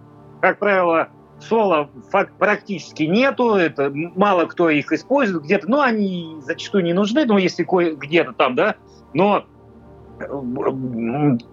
как 0.42 0.58
правило, 0.58 1.10
соло 1.42 1.90
факт 2.12 2.34
практически 2.38 3.04
нету, 3.04 3.56
это 3.56 3.92
мало 3.94 4.46
кто 4.46 4.70
их 4.70 4.92
использует 4.92 5.44
где-то, 5.44 5.70
ну, 5.70 5.82
они 5.82 6.38
зачастую 6.42 6.84
не 6.84 6.94
нужны, 6.94 7.26
но 7.26 7.38
если 7.38 7.66
где-то 7.96 8.34
там, 8.34 8.56
да, 8.56 8.76
но 9.14 9.46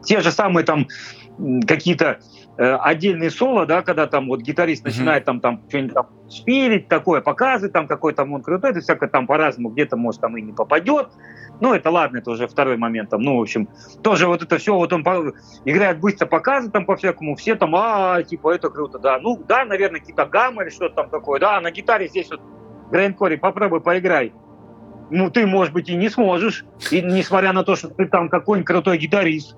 те 0.04 0.20
же 0.20 0.30
самые 0.30 0.64
там 0.64 0.86
какие-то 1.66 2.04
э, 2.04 2.37
отдельные 2.58 3.30
соло, 3.30 3.66
да, 3.66 3.82
когда 3.82 4.06
там 4.06 4.28
вот 4.28 4.40
гитарист 4.40 4.82
mm-hmm. 4.82 4.88
начинает 4.88 5.24
там, 5.24 5.40
там 5.40 5.62
что-нибудь 5.68 5.94
там 5.94 6.06
шпилить 6.28 6.88
такое, 6.88 7.20
показывать 7.20 7.72
там 7.72 7.86
какой 7.86 8.12
то 8.12 8.24
он 8.24 8.42
крутой, 8.42 8.72
это 8.72 8.80
всякое 8.80 9.08
там 9.08 9.26
по-разному, 9.26 9.70
где-то 9.70 9.96
может 9.96 10.20
там 10.20 10.36
и 10.36 10.42
не 10.42 10.52
попадет, 10.52 11.08
ну, 11.60 11.74
это 11.74 11.90
ладно, 11.90 12.18
это 12.18 12.30
уже 12.30 12.46
второй 12.46 12.76
момент. 12.76 13.10
Там, 13.10 13.22
ну, 13.22 13.38
в 13.38 13.40
общем, 13.40 13.68
тоже 14.02 14.26
вот 14.26 14.42
это 14.42 14.58
все, 14.58 14.74
вот 14.74 14.92
он 14.92 15.02
по, 15.02 15.32
играет 15.64 16.00
быстро, 16.00 16.26
показывает 16.26 16.72
там 16.72 16.86
по-всякому, 16.86 17.34
все 17.36 17.56
там, 17.56 17.74
а, 17.74 18.22
типа, 18.22 18.54
это 18.54 18.70
круто, 18.70 18.98
да. 18.98 19.18
Ну, 19.18 19.42
да, 19.46 19.64
наверное, 19.64 20.00
какие-то 20.00 20.26
гаммы 20.26 20.64
или 20.64 20.70
что-то 20.70 20.94
там 20.94 21.10
такое, 21.10 21.40
да, 21.40 21.60
на 21.60 21.70
гитаре 21.70 22.08
здесь 22.08 22.30
вот 22.30 22.40
Грейнкори, 22.90 23.36
попробуй 23.36 23.80
поиграй. 23.80 24.32
Ну, 25.10 25.30
ты, 25.30 25.46
может 25.46 25.72
быть, 25.72 25.88
и 25.88 25.96
не 25.96 26.08
сможешь, 26.08 26.64
и 26.90 27.00
несмотря 27.02 27.52
на 27.52 27.64
то, 27.64 27.76
что 27.76 27.88
ты 27.88 28.06
там 28.06 28.28
какой-нибудь 28.28 28.66
крутой 28.66 28.98
гитарист. 28.98 29.56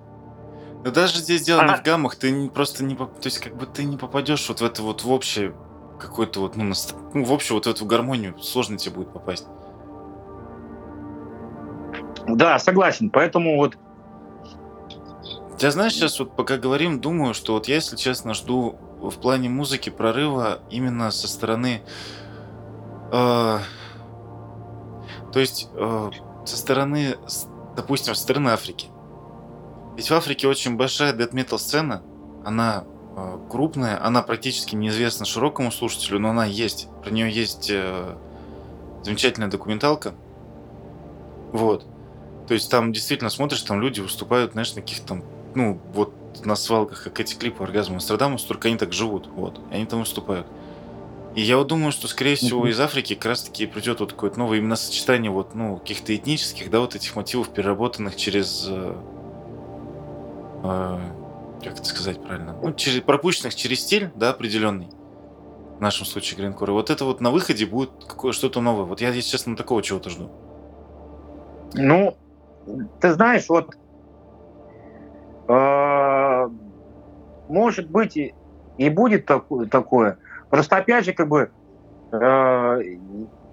Но 0.84 0.90
даже 0.90 1.18
здесь 1.18 1.42
дело 1.42 1.62
а... 1.62 1.68
не 1.68 1.76
в 1.76 1.82
гаммах, 1.82 2.16
ты 2.16 2.48
просто 2.48 2.84
не, 2.84 2.96
то 2.96 3.10
есть 3.24 3.38
как 3.38 3.56
бы 3.56 3.66
ты 3.66 3.84
не 3.84 3.96
попадешь 3.96 4.48
вот 4.48 4.60
в 4.60 4.64
это 4.64 4.82
вот 4.82 5.04
в 5.04 5.10
общее 5.10 5.54
какой-то 5.98 6.40
вот, 6.40 6.56
ну, 6.56 6.64
наст... 6.64 6.94
ну, 7.12 7.24
в 7.24 7.32
общую 7.32 7.56
вот 7.56 7.66
эту 7.66 7.84
гармонию, 7.84 8.38
сложно 8.38 8.78
тебе 8.78 8.96
будет 8.96 9.12
попасть. 9.12 9.46
Да, 12.26 12.58
согласен. 12.58 13.10
Поэтому 13.10 13.56
вот... 13.56 13.76
Я 15.58 15.70
знаешь, 15.70 15.92
сейчас 15.92 16.18
вот 16.18 16.34
пока 16.34 16.56
говорим, 16.56 17.00
думаю, 17.00 17.34
что 17.34 17.52
вот 17.54 17.68
я, 17.68 17.76
если 17.76 17.96
честно, 17.96 18.32
жду 18.32 18.78
в 19.00 19.14
плане 19.20 19.48
музыки 19.48 19.90
прорыва 19.90 20.60
именно 20.70 21.10
со 21.10 21.28
стороны... 21.28 21.82
Э, 23.12 23.58
то 25.32 25.38
есть 25.38 25.68
э, 25.74 26.10
со 26.46 26.56
стороны, 26.56 27.16
допустим, 27.76 28.14
со 28.14 28.22
стороны 28.22 28.48
Африки. 28.50 28.88
Ведь 29.96 30.10
в 30.10 30.14
Африке 30.14 30.48
очень 30.48 30.76
большая 30.76 31.12
дэт 31.12 31.32
метал 31.32 31.58
сцена, 31.58 32.02
она 32.44 32.84
э, 33.16 33.38
крупная, 33.50 34.04
она 34.04 34.22
практически 34.22 34.74
неизвестна 34.74 35.26
широкому 35.26 35.70
слушателю, 35.72 36.18
но 36.18 36.30
она 36.30 36.44
есть. 36.46 36.88
Про 37.02 37.10
нее 37.10 37.30
есть 37.30 37.70
э, 37.70 38.16
замечательная 39.02 39.48
документалка. 39.48 40.14
Вот. 41.52 41.86
То 42.46 42.54
есть 42.54 42.70
там 42.70 42.92
действительно 42.92 43.30
смотришь, 43.30 43.62
там 43.62 43.80
люди 43.80 44.00
выступают, 44.00 44.52
знаешь, 44.52 44.74
на 44.74 44.82
каких-то 44.82 45.06
там, 45.06 45.24
ну, 45.54 45.80
вот 45.94 46.14
на 46.44 46.56
свалках, 46.56 47.04
как 47.04 47.20
эти 47.20 47.34
клипы 47.34 47.62
«Оргазм 47.62 47.94
Нострадамус», 47.94 48.42
только 48.44 48.68
они 48.68 48.76
так 48.76 48.92
живут, 48.92 49.28
вот, 49.28 49.60
и 49.70 49.74
они 49.74 49.86
там 49.86 50.00
выступают. 50.00 50.46
И 51.34 51.42
я 51.42 51.58
вот 51.58 51.68
думаю, 51.68 51.92
что, 51.92 52.08
скорее 52.08 52.34
всего, 52.34 52.66
из 52.66 52.80
Африки 52.80 53.14
как 53.14 53.26
раз-таки 53.26 53.66
придет 53.66 54.00
вот 54.00 54.10
такое 54.10 54.30
вот 54.30 54.36
новое 54.36 54.58
именно 54.58 54.74
сочетание 54.74 55.30
вот, 55.30 55.54
ну, 55.54 55.76
каких-то 55.76 56.14
этнических, 56.14 56.70
да, 56.70 56.80
вот 56.80 56.96
этих 56.96 57.14
мотивов, 57.14 57.50
переработанных 57.50 58.16
через... 58.16 58.68
Э, 60.62 60.98
как 61.62 61.74
это 61.74 61.84
сказать 61.84 62.22
правильно? 62.22 62.56
Ну, 62.62 62.72
через, 62.72 63.02
пропущенных 63.02 63.54
через 63.54 63.80
стиль, 63.80 64.10
да, 64.14 64.30
определенный. 64.30 64.88
В 65.78 65.80
нашем 65.80 66.06
случае 66.06 66.38
Гринкор. 66.38 66.70
И 66.70 66.72
вот 66.72 66.90
это 66.90 67.04
вот 67.04 67.20
на 67.20 67.30
выходе 67.30 67.66
будет 67.66 67.90
что-то 68.32 68.60
новое. 68.60 68.84
Вот 68.84 69.00
я, 69.00 69.10
если 69.10 69.30
честно, 69.30 69.56
такого 69.56 69.82
чего-то 69.82 70.10
жду. 70.10 70.30
Ну, 71.74 72.16
ты 73.00 73.12
знаешь, 73.12 73.48
вот 73.48 73.76
э, 75.48 76.48
может 77.48 77.90
быть 77.90 78.16
и, 78.16 78.34
и 78.76 78.90
будет 78.90 79.26
такое, 79.26 79.66
такое. 79.66 80.18
Просто 80.50 80.76
опять 80.76 81.04
же, 81.04 81.12
как 81.12 81.28
бы 81.28 81.50
э, 82.12 82.82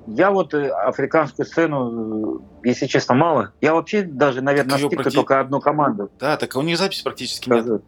я 0.07 0.31
вот 0.31 0.53
э, 0.53 0.69
африканскую 0.69 1.45
сцену, 1.45 2.41
э, 2.63 2.67
если 2.69 2.85
честно, 2.87 3.15
мало. 3.15 3.53
Я 3.61 3.73
вообще 3.73 4.03
даже, 4.03 4.41
наверное, 4.41 4.71
настиг 4.71 4.95
практи... 4.95 5.15
только 5.15 5.39
одну 5.39 5.59
команду. 5.59 6.09
Да, 6.19 6.37
так 6.37 6.55
у 6.55 6.61
них 6.61 6.77
запись 6.77 7.01
практически 7.01 7.49
нет. 7.49 7.81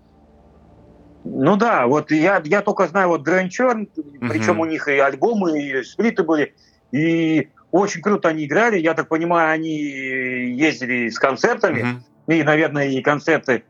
Ну 1.24 1.56
да, 1.58 1.88
вот 1.88 2.12
я, 2.12 2.42
я 2.44 2.62
только 2.62 2.88
знаю 2.88 3.10
вот 3.10 3.28
Grand 3.28 3.50
Churn, 3.50 3.90
угу. 3.96 4.28
причем 4.30 4.60
у 4.60 4.66
них 4.66 4.88
и 4.88 4.98
альбомы, 4.98 5.62
и 5.62 5.84
сплиты 5.84 6.24
были. 6.24 6.56
И 6.92 7.50
очень 7.72 8.02
круто 8.02 8.30
они 8.30 8.46
играли. 8.46 8.80
Я 8.80 8.94
так 8.94 9.08
понимаю, 9.08 9.52
они 9.52 9.78
ездили 9.78 11.10
с 11.10 11.20
концертами. 11.20 11.82
Mm-hmm. 12.28 12.40
И, 12.40 12.44
наверное, 12.44 12.88
и 12.88 13.02
концерты 13.02 13.64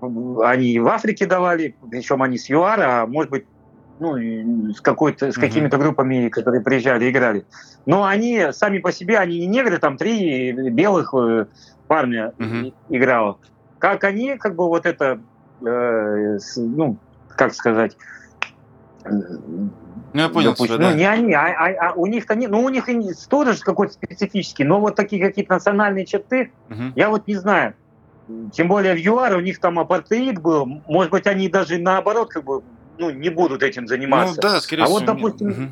они 0.00 0.78
в 0.78 0.88
Африке 0.88 1.26
давали, 1.26 1.74
причем 1.90 2.22
они 2.22 2.38
с 2.38 2.48
ЮАР, 2.48 2.80
а 2.80 3.06
может 3.06 3.30
быть, 3.30 3.46
ну, 4.00 4.72
с, 4.72 4.80
какой-то, 4.80 5.32
с 5.32 5.36
какими-то 5.36 5.78
группами, 5.78 6.28
которые 6.28 6.62
приезжали, 6.62 7.10
играли. 7.10 7.44
Но 7.86 8.04
они 8.04 8.48
сами 8.52 8.78
по 8.78 8.92
себе, 8.92 9.18
они 9.18 9.40
не 9.40 9.46
негры, 9.46 9.78
там 9.78 9.96
три 9.96 10.52
белых 10.70 11.14
э, 11.14 11.46
парня 11.86 12.32
mm-hmm. 12.38 12.74
играло. 12.90 13.38
Как 13.78 14.04
они, 14.04 14.36
как 14.36 14.54
бы 14.54 14.66
вот 14.66 14.86
это, 14.86 15.20
э, 15.64 16.38
с, 16.38 16.56
ну, 16.56 16.96
как 17.28 17.54
сказать, 17.54 17.96
ну, 19.04 20.22
я 20.22 20.28
понял 20.28 20.50
допустим, 20.50 20.76
тебя, 20.76 20.90
ну, 20.90 20.96
не 20.96 21.04
они, 21.04 21.34
а, 21.34 21.46
а, 21.46 21.90
а 21.90 21.92
у 21.94 22.06
них-то 22.06 22.34
не, 22.34 22.46
ну, 22.46 22.62
у 22.62 22.68
них 22.68 22.88
тоже 23.28 23.56
какой-то 23.60 23.92
специфический, 23.92 24.64
но 24.64 24.80
вот 24.80 24.96
такие 24.96 25.24
какие-то 25.24 25.54
национальные 25.54 26.06
черты, 26.06 26.52
угу. 26.70 26.92
я 26.96 27.10
вот 27.10 27.26
не 27.26 27.36
знаю. 27.36 27.74
Тем 28.52 28.68
более 28.68 28.94
в 28.94 28.98
ЮАР 28.98 29.36
у 29.36 29.40
них 29.40 29.58
там 29.58 29.78
апартеид 29.78 30.40
был, 30.40 30.66
может 30.86 31.10
быть, 31.10 31.26
они 31.26 31.48
даже 31.48 31.78
наоборот 31.78 32.30
как 32.30 32.44
бы 32.44 32.62
ну, 32.98 33.10
не 33.10 33.30
будут 33.30 33.62
этим 33.62 33.86
заниматься. 33.86 34.34
Ну, 34.36 34.42
да, 34.42 34.60
скорее 34.60 34.82
а 34.82 34.86
всего. 34.86 34.98
вот, 34.98 35.06
допустим, 35.06 35.48
угу. 35.48 35.62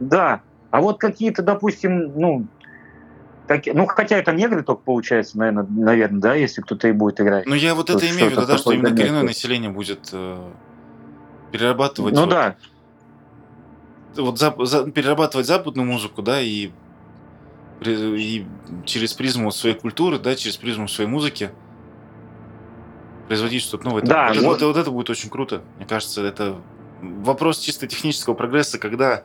да, 0.00 0.42
а 0.70 0.80
вот 0.80 0.98
какие-то, 0.98 1.42
допустим, 1.42 2.12
ну, 2.18 2.46
так, 3.46 3.62
ну, 3.66 3.86
хотя 3.86 4.16
это 4.16 4.32
негры 4.32 4.62
только 4.62 4.82
получается, 4.82 5.36
наверное, 5.38 5.66
наверное, 5.68 6.20
да, 6.20 6.34
если 6.34 6.62
кто-то 6.62 6.88
и 6.88 6.92
будет 6.92 7.20
играть. 7.20 7.46
Ну, 7.46 7.54
я 7.54 7.74
вот 7.74 7.90
это 7.90 8.06
имею 8.10 8.28
в 8.28 8.32
виду, 8.32 8.46
да, 8.46 8.58
что 8.58 8.72
именно 8.72 8.94
коренное 8.94 9.22
население 9.22 9.70
будет 9.70 10.10
э, 10.12 10.50
перерабатывать. 11.50 12.14
Ну 12.14 12.22
вот, 12.22 12.30
да 12.30 12.56
вот 14.16 14.38
за, 14.38 14.54
за, 14.58 14.90
перерабатывать 14.90 15.46
западную 15.46 15.86
музыку, 15.86 16.22
да, 16.22 16.40
и, 16.40 16.70
и 17.84 18.46
через 18.84 19.14
призму 19.14 19.50
своей 19.50 19.76
культуры, 19.76 20.18
да, 20.18 20.34
через 20.34 20.56
призму 20.56 20.88
своей 20.88 21.08
музыки 21.08 21.50
производить 23.30 23.62
что-то 23.62 23.84
новое. 23.84 24.02
Да, 24.02 24.32
вот, 24.34 24.42
вот, 24.42 24.56
это, 24.56 24.66
вот 24.66 24.76
это 24.76 24.90
будет 24.90 25.08
очень 25.08 25.30
круто. 25.30 25.62
Мне 25.76 25.86
кажется, 25.86 26.20
это 26.20 26.56
вопрос 27.00 27.60
чисто 27.60 27.86
технического 27.86 28.34
прогресса, 28.34 28.80
когда 28.80 29.22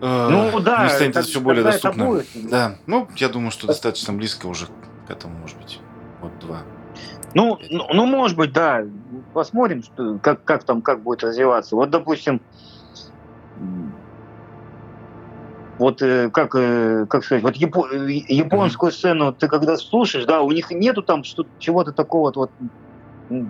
э, 0.00 0.28
ну, 0.28 0.58
да, 0.58 0.82
не 0.82 0.90
станет 0.90 1.14
это 1.14 1.22
все 1.28 1.40
более 1.40 1.62
доступно. 1.62 2.06
Будет. 2.06 2.26
Да, 2.34 2.74
ну, 2.88 3.08
я 3.14 3.28
думаю, 3.28 3.52
что 3.52 3.68
достаточно 3.68 4.12
близко 4.12 4.46
уже 4.46 4.66
к 4.66 5.10
этому, 5.10 5.38
может 5.38 5.58
быть, 5.58 5.78
вот 6.20 6.36
два. 6.40 6.62
Ну, 7.34 7.56
ну, 7.70 7.86
ну, 7.94 8.06
может 8.06 8.36
быть, 8.36 8.52
да. 8.52 8.84
Посмотрим, 9.32 9.84
что, 9.84 10.18
как, 10.18 10.42
как 10.42 10.64
там, 10.64 10.82
как 10.82 11.04
будет 11.04 11.22
развиваться. 11.22 11.76
Вот, 11.76 11.90
допустим, 11.90 12.40
вот 15.80 16.02
э, 16.02 16.28
как, 16.28 16.54
э, 16.54 17.06
как 17.08 17.24
сказать, 17.24 17.42
вот 17.42 17.56
япо, 17.56 17.88
японскую 17.90 18.92
сцену 18.92 19.32
ты 19.32 19.48
когда 19.48 19.78
слушаешь, 19.78 20.26
да, 20.26 20.42
у 20.42 20.52
них 20.52 20.70
нету 20.70 21.02
там 21.02 21.24
что 21.24 21.46
чего-то 21.58 21.92
такого 21.92 22.30
вот 22.36 22.50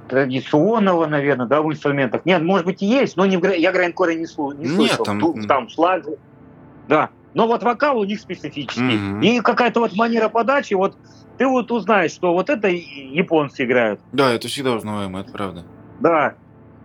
традиционного, 0.09 1.07
наверное, 1.07 1.47
да, 1.47 1.61
в 1.61 1.67
инструментах. 1.73 2.25
Нет, 2.25 2.43
может 2.43 2.67
быть, 2.67 2.83
и 2.83 2.87
есть, 2.87 3.17
но 3.17 3.27
не 3.27 3.37
в, 3.37 3.45
я 3.45 3.73
грайнкоре 3.73 4.15
не, 4.15 4.27
слу, 4.27 4.53
не 4.53 4.67
слышал. 4.67 4.99
Нет, 4.99 5.05
там... 5.05 5.19
Тут, 5.19 5.49
там 5.49 5.69
слаг, 5.69 6.05
да. 6.87 7.11
Но 7.35 7.49
вот 7.49 7.65
вокал 7.65 7.99
у 7.99 8.05
них 8.05 8.21
специфический. 8.21 8.81
Mm-hmm. 8.81 9.25
И 9.25 9.41
какая-то 9.41 9.81
вот 9.81 9.97
манера 9.97 10.29
подачи, 10.29 10.75
вот 10.75 10.97
ты 11.37 11.49
вот 11.49 11.73
узнаешь, 11.73 12.13
что 12.13 12.33
вот 12.33 12.49
это 12.49 12.69
японцы 12.69 13.65
играют. 13.65 14.01
Да, 14.13 14.33
это 14.33 14.47
всегда 14.47 14.75
узнаваемо, 14.75 15.21
это 15.21 15.33
правда. 15.33 15.65
Да. 15.99 16.35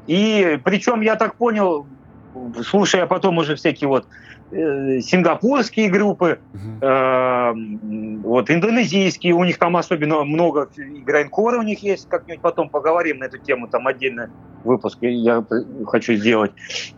И 0.07 0.59
причем 0.63 1.01
я 1.01 1.15
так 1.15 1.35
понял, 1.35 1.85
слушая 2.63 3.05
потом 3.05 3.37
уже 3.37 3.55
всякие 3.55 3.87
вот 3.87 4.05
э, 4.05 4.25
сингапурские 4.51 5.89
группы, 5.89 6.39
э, 6.81 7.53
вот 8.23 8.51
индонезийские, 8.51 9.33
у 9.33 9.43
них 9.43 9.57
там 9.57 9.75
особенно 9.75 10.23
много 10.23 10.69
грайнкора 11.05 11.59
у 11.59 11.63
них 11.63 11.79
есть, 11.81 12.07
как-нибудь 12.07 12.41
потом 12.41 12.69
поговорим 12.69 13.19
на 13.19 13.25
эту 13.25 13.39
тему, 13.39 13.67
там 13.67 13.87
отдельно 13.87 14.29
выпуск 14.63 14.99
я 15.01 15.43
хочу 15.87 16.13
сделать. 16.13 16.51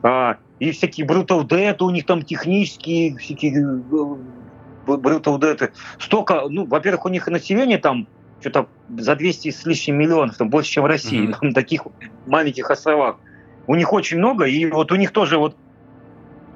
А, 0.04 0.38
и 0.60 0.72
всякие 0.72 1.08
Brutal 1.08 1.48
Dead, 1.48 1.76
у 1.82 1.90
них 1.90 2.06
там 2.06 2.22
технические 2.24 3.16
всякие 3.18 3.54
э, 3.54 4.16
Brutal 4.86 5.40
Dead. 5.40 5.72
Столько, 6.00 6.44
ну, 6.50 6.66
во-первых, 6.66 7.06
у 7.06 7.10
них 7.10 7.28
население 7.28 7.78
там 7.78 8.08
что-то 8.40 8.68
за 8.98 9.16
200 9.16 9.52
с 9.52 9.66
лишним 9.66 9.98
миллионов, 9.98 10.38
там 10.38 10.50
больше, 10.50 10.72
чем 10.72 10.84
в 10.84 10.88
России, 10.88 11.28
mm-hmm. 11.28 11.38
на 11.42 11.54
таких 11.54 11.84
маленьких 12.26 12.70
островах. 12.70 13.18
У 13.68 13.76
них 13.76 13.92
очень 13.92 14.18
много, 14.18 14.46
и 14.46 14.66
вот 14.66 14.92
у 14.92 14.96
них 14.96 15.12
тоже 15.12 15.38
вот 15.38 15.56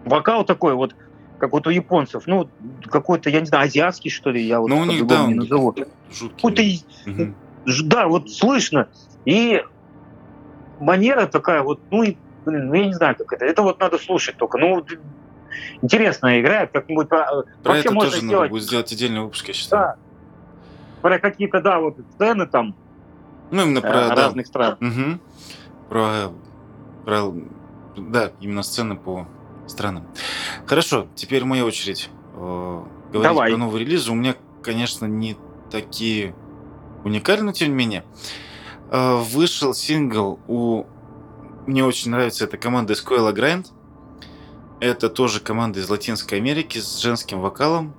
вокал 0.06 0.46
такой 0.46 0.74
вот, 0.74 0.96
как 1.38 1.52
вот 1.54 1.68
у 1.68 1.70
японцев, 1.70 2.24
ну, 2.28 2.50
какой-то, 2.90 3.30
я 3.30 3.40
не 3.40 3.46
знаю, 3.46 3.66
азиатский, 3.66 4.10
что 4.10 4.30
ли, 4.32 4.42
я 4.42 4.60
вот 4.60 4.70
ну, 4.70 4.80
у 4.80 4.86
них, 4.86 5.06
да, 5.08 5.26
не 5.28 5.36
назову. 5.36 5.74
Какой-то, 5.74 6.64
угу. 7.08 7.34
да, 7.86 8.08
вот 8.08 8.30
слышно. 8.30 8.90
И 9.26 9.64
манера 10.80 11.28
такая 11.28 11.62
вот, 11.62 11.80
ну, 11.92 12.04
и, 12.04 12.18
блин, 12.46 12.68
ну, 12.68 12.74
я 12.74 12.86
не 12.88 12.94
знаю, 12.94 13.16
как 13.16 13.34
это. 13.34 13.46
Это 13.46 13.62
вот 13.62 13.80
надо 13.80 13.98
слушать 13.98 14.38
только. 14.38 14.58
Ну, 14.58 14.86
интересно 15.82 16.40
играет, 16.40 16.72
как-нибудь... 16.72 17.10
Про 17.10 17.44
Вообще 17.64 17.82
это 17.82 17.94
можно 17.94 18.12
тоже 18.12 18.22
сделать... 18.22 18.42
надо 18.42 18.50
будет 18.50 18.64
сделать 18.64 18.92
отдельный 18.92 19.22
выпуск, 19.22 19.48
я 19.48 19.54
считаю. 19.54 19.84
Да. 19.84 19.96
Про 21.02 21.20
какие-то, 21.20 21.62
да, 21.62 21.80
вот 21.80 21.98
сцены 22.14 22.46
там. 22.46 22.76
Ну, 23.52 23.64
именно 23.64 23.82
про... 23.82 23.90
Э, 23.90 24.14
разных 24.14 24.46
да. 24.46 24.50
стран. 24.50 24.78
Угу. 24.80 25.20
Про, 25.90 26.32
про... 27.06 27.34
Да, 27.98 28.32
именно 28.40 28.64
сцены 28.64 28.96
по 28.96 29.28
странам. 29.72 30.08
Хорошо, 30.66 31.08
теперь 31.16 31.44
моя 31.44 31.66
очередь 31.66 32.10
э, 32.36 32.84
говорить 33.12 33.24
Давай. 33.24 33.52
про 33.52 33.58
новые 33.58 33.86
релизы. 33.86 34.12
У 34.12 34.16
меня, 34.16 34.36
конечно, 34.64 35.06
не 35.06 35.38
такие 35.70 36.36
уникальные, 37.04 37.46
но 37.46 37.52
тем 37.52 37.70
не 37.70 37.76
менее. 37.76 38.04
Э, 38.92 39.16
вышел 39.16 39.74
сингл 39.74 40.40
у... 40.48 40.86
Мне 41.66 41.86
очень 41.86 42.12
нравится 42.12 42.46
эта 42.46 42.58
команда 42.58 42.94
Escuela 42.94 43.34
Grind. 43.34 43.68
Это 44.80 45.10
тоже 45.10 45.40
команда 45.40 45.80
из 45.80 45.90
Латинской 45.90 46.40
Америки 46.40 46.80
с 46.80 46.98
женским 46.98 47.40
вокалом. 47.40 47.94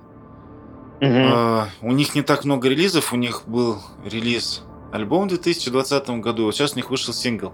Угу. 1.01 1.09
Uh, 1.09 1.67
у 1.81 1.91
них 1.91 2.15
не 2.15 2.21
так 2.21 2.45
много 2.45 2.69
релизов. 2.69 3.13
У 3.13 3.15
них 3.15 3.43
был 3.47 3.81
релиз 4.05 4.63
альбом 4.91 5.25
в 5.25 5.29
2020 5.29 6.09
году. 6.21 6.45
Вот 6.45 6.55
сейчас 6.55 6.73
у 6.73 6.75
них 6.75 6.89
вышел 6.89 7.13
сингл. 7.13 7.53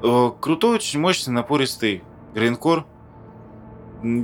Uh, 0.00 0.36
крутой, 0.38 0.76
очень 0.76 1.00
мощный, 1.00 1.32
напористый 1.32 2.02
гринкор. 2.34 2.84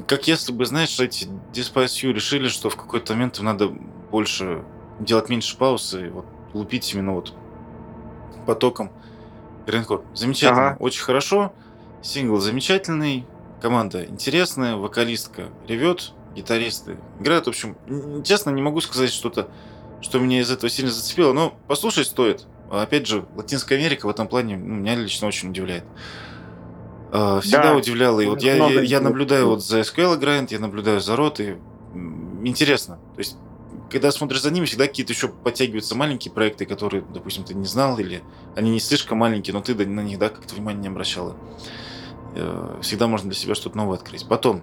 Как 0.07 0.26
если 0.26 0.53
бы, 0.53 0.66
знаешь, 0.66 0.99
эти 0.99 1.29
Despise 1.53 2.03
You 2.03 2.12
решили, 2.12 2.49
что 2.49 2.68
в 2.70 2.76
какой-то 2.76 3.14
момент 3.14 3.39
им 3.39 3.45
надо 3.45 3.68
больше 3.68 4.64
делать 4.99 5.29
меньше 5.29 5.57
пауз 5.57 5.95
и 5.95 6.09
вот 6.09 6.26
лупить 6.53 6.93
именно 6.93 7.14
вот 7.14 7.35
потоком 8.47 8.91
Гринкор. 9.66 10.03
Замечательно, 10.14 10.70
ага. 10.70 10.76
очень 10.81 11.03
хорошо. 11.03 11.53
Сингл 12.03 12.39
замечательный, 12.39 13.26
команда 13.61 14.05
интересная, 14.05 14.76
вокалистка 14.76 15.51
ревет, 15.66 16.12
гитаристы 16.35 16.97
играют. 17.20 17.47
В 17.47 17.49
общем, 17.49 17.76
честно, 18.24 18.51
не 18.51 18.62
могу 18.62 18.81
сказать 18.81 19.11
что-то, 19.11 19.49
что 20.01 20.18
меня 20.18 20.41
из 20.41 20.51
этого 20.51 20.70
сильно 20.70 20.91
зацепило, 20.91 21.33
но 21.33 21.55
послушать 21.66 22.07
стоит. 22.07 22.47
Опять 22.70 23.07
же, 23.07 23.26
Латинская 23.37 23.76
Америка 23.76 24.07
в 24.07 24.11
этом 24.11 24.29
плане 24.29 24.57
ну, 24.57 24.74
меня 24.76 24.95
лично 24.95 25.26
очень 25.29 25.51
удивляет. 25.51 25.85
А, 27.11 27.41
всегда 27.41 27.71
да. 27.71 27.77
удивляло. 27.77 28.21
И 28.21 28.27
вот 28.27 28.43
я, 28.43 28.57
я, 28.57 28.81
я 28.81 29.01
наблюдаю 29.01 29.49
вот 29.49 29.65
за 29.65 29.81
SQL 29.81 30.19
Grind, 30.21 30.49
я 30.51 30.59
наблюдаю 30.59 31.01
за 31.01 31.17
Рот, 31.17 31.41
и 31.41 31.57
интересно. 32.45 32.99
То 33.15 33.19
есть, 33.19 33.37
когда 33.91 34.11
смотришь 34.11 34.43
за 34.43 34.51
ними, 34.51 34.67
всегда 34.67 34.87
какие-то 34.87 35.13
еще 35.13 35.29
подтягиваются 35.29 35.95
маленькие 35.95 36.33
проекты, 36.33 36.67
которые, 36.67 37.03
допустим, 37.13 37.45
ты 37.45 37.55
не 37.55 37.67
знал, 37.67 37.99
или 37.99 38.23
они 38.55 38.71
не 38.71 38.81
слишком 38.81 39.19
маленькие, 39.19 39.55
но 39.55 39.61
ты 39.63 39.75
на 39.75 40.01
них, 40.01 40.19
да, 40.19 40.29
как-то 40.29 40.55
внимание 40.55 40.83
не 40.83 40.89
обращал. 40.89 41.37
Э, 42.35 42.79
всегда 42.83 43.07
можно 43.07 43.31
для 43.31 43.39
себя 43.39 43.55
что-то 43.55 43.77
новое 43.77 43.97
открыть. 43.97 44.27
Потом, 44.29 44.63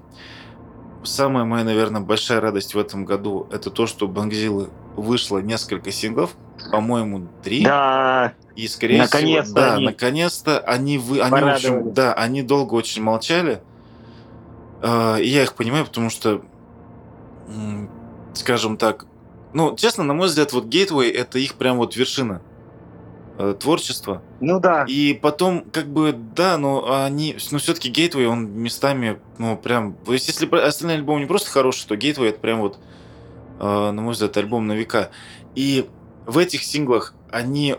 самая 1.05 1.45
моя, 1.45 1.63
наверное, 1.63 2.01
большая 2.01 2.41
радость 2.41 2.75
в 2.75 2.79
этом 2.79 3.05
году, 3.05 3.47
это 3.51 3.69
то, 3.69 3.87
что 3.87 4.07
Бангзилы 4.07 4.69
вышло 4.95 5.39
несколько 5.39 5.91
синглов, 5.91 6.31
по-моему, 6.71 7.27
три. 7.43 7.63
Да. 7.63 8.33
И 8.55 8.67
скорее 8.67 8.99
наконец 8.99 9.45
всего, 9.45 9.55
да, 9.55 9.75
они 9.75 9.85
наконец-то 9.85 10.59
они 10.59 10.97
вы, 10.97 11.19
они 11.21 11.41
в 11.41 11.47
общем, 11.47 11.93
да, 11.93 12.13
они 12.13 12.41
долго 12.41 12.73
очень 12.73 13.01
молчали. 13.01 13.61
Uh, 14.81 15.21
и 15.21 15.27
я 15.27 15.43
их 15.43 15.53
понимаю, 15.55 15.85
потому 15.85 16.09
что, 16.09 16.43
скажем 18.33 18.77
так, 18.77 19.05
ну, 19.53 19.75
честно, 19.75 20.03
на 20.03 20.13
мой 20.13 20.27
взгляд, 20.27 20.53
вот 20.53 20.65
Gateway 20.65 21.11
это 21.11 21.39
их 21.39 21.55
прям 21.55 21.77
вот 21.77 21.95
вершина 21.95 22.41
э, 23.37 23.55
творчества. 23.59 24.21
Ну 24.39 24.59
да. 24.59 24.85
И 24.87 25.13
потом, 25.13 25.65
как 25.71 25.87
бы, 25.87 26.13
да, 26.13 26.57
но 26.57 27.03
они, 27.03 27.37
но 27.51 27.57
все-таки 27.57 27.91
Gateway, 27.91 28.25
он 28.25 28.51
местами, 28.51 29.19
ну, 29.37 29.57
прям, 29.57 29.93
то 30.05 30.13
есть, 30.13 30.27
если 30.27 30.47
остальные 30.55 30.97
альбомы 30.97 31.21
не 31.21 31.25
просто 31.25 31.49
хорошие, 31.49 31.87
то 31.87 31.95
Gateway 31.95 32.29
это 32.29 32.39
прям 32.39 32.59
вот, 32.61 32.79
э, 33.59 33.91
на 33.91 34.01
мой 34.01 34.13
взгляд, 34.13 34.35
альбом 34.37 34.67
на 34.67 34.73
века. 34.73 35.11
И 35.55 35.89
в 36.25 36.37
этих 36.37 36.63
синглах 36.63 37.13
они 37.31 37.75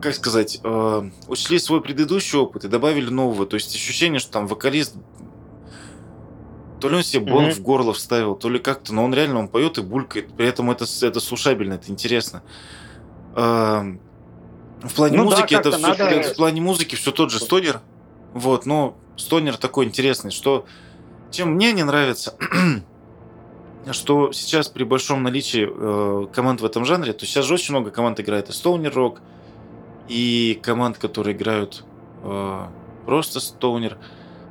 как 0.00 0.16
сказать, 0.16 0.58
э, 0.64 1.10
учли 1.28 1.60
свой 1.60 1.80
предыдущий 1.80 2.36
опыт 2.36 2.64
и 2.64 2.68
добавили 2.68 3.08
нового. 3.08 3.46
То 3.46 3.54
есть 3.54 3.72
ощущение, 3.72 4.18
что 4.18 4.32
там 4.32 4.48
вокалист 4.48 4.96
то 6.80 6.88
ли 6.88 6.96
он 6.96 7.04
себе 7.04 7.24
бонг 7.24 7.50
mm-hmm. 7.50 7.54
в 7.54 7.62
горло 7.62 7.92
вставил, 7.92 8.34
то 8.34 8.48
ли 8.48 8.58
как-то, 8.58 8.92
но 8.92 9.04
он 9.04 9.14
реально 9.14 9.38
он 9.38 9.46
поет 9.46 9.78
и 9.78 9.82
булькает. 9.82 10.34
При 10.34 10.48
этом 10.48 10.68
это, 10.68 10.84
это 11.02 11.20
слушабельно, 11.20 11.74
это 11.74 11.92
интересно. 11.92 12.42
Э, 12.42 12.48
в 13.34 14.94
плане 14.94 15.16
ну, 15.16 15.24
музыки 15.24 15.54
да, 15.54 15.60
это 15.60 15.70
все, 15.72 15.80
надо... 15.80 16.22
в 16.22 16.36
плане 16.36 16.60
музыки 16.60 16.94
все 16.94 17.12
тот 17.12 17.30
же 17.30 17.38
стонер. 17.38 17.80
Вот, 18.34 18.66
но 18.66 18.96
стонер 19.16 19.56
такой 19.56 19.84
интересный, 19.84 20.30
что 20.30 20.66
чем 21.30 21.54
мне 21.54 21.72
не 21.72 21.82
нравится, 21.82 22.34
что 23.90 24.32
сейчас 24.32 24.68
при 24.68 24.84
большом 24.84 25.22
наличии 25.22 25.68
э, 25.68 26.26
команд 26.32 26.60
в 26.60 26.64
этом 26.64 26.84
жанре, 26.84 27.12
то 27.12 27.26
сейчас 27.26 27.46
же 27.46 27.54
очень 27.54 27.74
много 27.74 27.90
команд 27.90 28.20
играет 28.20 28.48
и 28.48 28.52
стоунер 28.52 28.94
рок, 28.94 29.20
и 30.08 30.58
команд, 30.62 30.98
которые 30.98 31.36
играют 31.36 31.84
э, 32.22 32.66
просто 33.06 33.40
стоунер. 33.40 33.98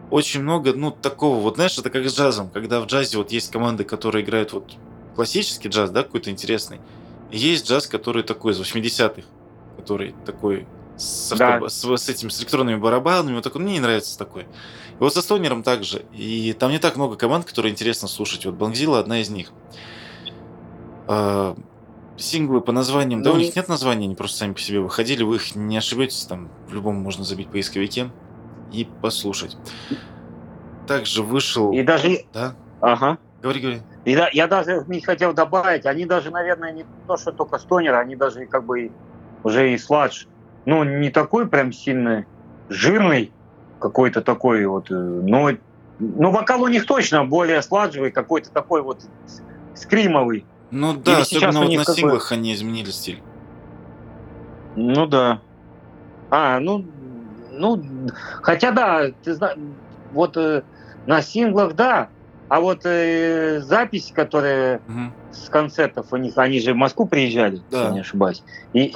Очень 0.09 0.41
много, 0.41 0.73
ну, 0.73 0.91
такого, 0.91 1.39
вот 1.39 1.55
знаешь, 1.55 1.77
это 1.77 1.89
как 1.89 2.05
с 2.05 2.17
джазом, 2.17 2.49
когда 2.49 2.81
в 2.81 2.85
джазе 2.85 3.17
вот 3.17 3.31
есть 3.31 3.51
команды, 3.51 3.83
которые 3.83 4.25
играют 4.25 4.51
вот 4.51 4.73
классический 5.15 5.69
джаз, 5.69 5.89
да, 5.91 6.03
какой-то 6.03 6.29
интересный, 6.31 6.81
есть 7.31 7.69
джаз, 7.69 7.87
который 7.87 8.23
такой 8.23 8.53
из 8.53 8.59
80-х, 8.59 9.23
который 9.77 10.13
такой 10.25 10.67
с, 10.97 11.35
да. 11.35 11.55
авто, 11.55 11.69
с, 11.69 11.97
с 11.97 12.09
этим 12.09 12.29
с 12.29 12.39
электронными 12.41 12.77
барабанами, 12.77 13.35
вот 13.35 13.43
такой, 13.43 13.61
мне 13.61 13.73
не 13.73 13.79
нравится 13.79 14.17
такой. 14.17 14.43
И 14.43 14.47
вот 14.99 15.13
со 15.13 15.21
стонером 15.21 15.63
также. 15.63 16.05
И 16.13 16.53
там 16.53 16.71
не 16.71 16.79
так 16.79 16.95
много 16.95 17.15
команд, 17.15 17.45
которые 17.45 17.71
интересно 17.71 18.07
слушать. 18.07 18.45
Вот 18.45 18.55
Бангзила 18.55 18.99
одна 18.99 19.21
из 19.21 19.29
них. 19.29 19.51
А, 21.07 21.55
синглы 22.17 22.61
по 22.61 22.71
названиям, 22.71 23.21
да 23.23 23.31
у 23.31 23.33
ну, 23.33 23.39
них 23.39 23.55
нет 23.55 23.67
названия, 23.67 24.05
они 24.05 24.15
просто 24.15 24.37
сами 24.37 24.53
по 24.53 24.59
себе 24.59 24.79
выходили, 24.79 25.23
вы 25.23 25.37
их 25.37 25.55
не 25.55 25.77
ошибетесь, 25.77 26.25
там 26.25 26.49
в 26.67 26.73
любом 26.73 26.95
можно 26.95 27.23
забить 27.23 27.49
поисковике 27.49 28.11
и 28.71 28.87
послушать. 29.01 29.57
Также 30.87 31.23
вышел... 31.23 31.71
И 31.71 31.83
даже... 31.83 32.25
Да? 32.33 32.55
Ага. 32.79 33.17
Говори, 33.41 33.59
говори. 33.59 33.81
И 34.03 34.15
да, 34.15 34.29
я 34.33 34.47
даже 34.47 34.83
не 34.87 35.01
хотел 35.01 35.33
добавить, 35.33 35.85
они 35.85 36.05
даже, 36.05 36.31
наверное, 36.31 36.71
не 36.71 36.85
то, 37.07 37.17
что 37.17 37.31
только 37.31 37.59
стонеры, 37.59 37.97
они 37.97 38.15
даже 38.15 38.45
как 38.47 38.63
бы 38.65 38.91
уже 39.43 39.73
и 39.73 39.77
сладж. 39.77 40.25
Ну, 40.65 40.83
не 40.83 41.09
такой 41.09 41.47
прям 41.47 41.71
сильный 41.71 42.25
жирный, 42.69 43.31
какой-то 43.79 44.21
такой 44.21 44.65
вот, 44.65 44.89
э, 44.89 44.95
но, 44.95 45.51
ну, 45.99 46.31
вокал 46.31 46.61
у 46.61 46.67
них 46.67 46.85
точно 46.85 47.25
более 47.25 47.61
сладжевый, 47.61 48.11
какой-то 48.11 48.51
такой 48.51 48.81
вот 48.81 49.01
скримовый. 49.75 50.45
Ну 50.71 50.93
да, 50.93 51.13
Или 51.13 51.21
особенно 51.21 51.61
вот 51.61 51.75
на 51.75 51.85
синглах 51.85 52.31
они 52.31 52.53
изменили 52.53 52.91
стиль. 52.91 53.21
Ну 54.75 55.05
да. 55.05 55.41
А, 56.29 56.59
ну, 56.59 56.85
ну, 57.51 57.83
хотя 58.41 58.71
да, 58.71 59.11
ты 59.23 59.33
знаешь, 59.33 59.57
вот 60.13 60.37
э, 60.37 60.63
на 61.05 61.21
синглах 61.21 61.75
да, 61.75 62.09
а 62.51 62.59
вот 62.59 62.81
э, 62.83 63.61
запись, 63.61 64.11
которая 64.13 64.81
угу. 64.85 65.13
с 65.31 65.47
концертов 65.47 66.07
у 66.11 66.17
них, 66.17 66.37
они 66.37 66.59
же 66.59 66.73
в 66.73 66.75
Москву 66.75 67.07
приезжали, 67.07 67.61
да. 67.71 67.83
если 67.83 67.93
не 67.93 67.99
ошибаюсь. 68.01 68.43
И, 68.73 68.93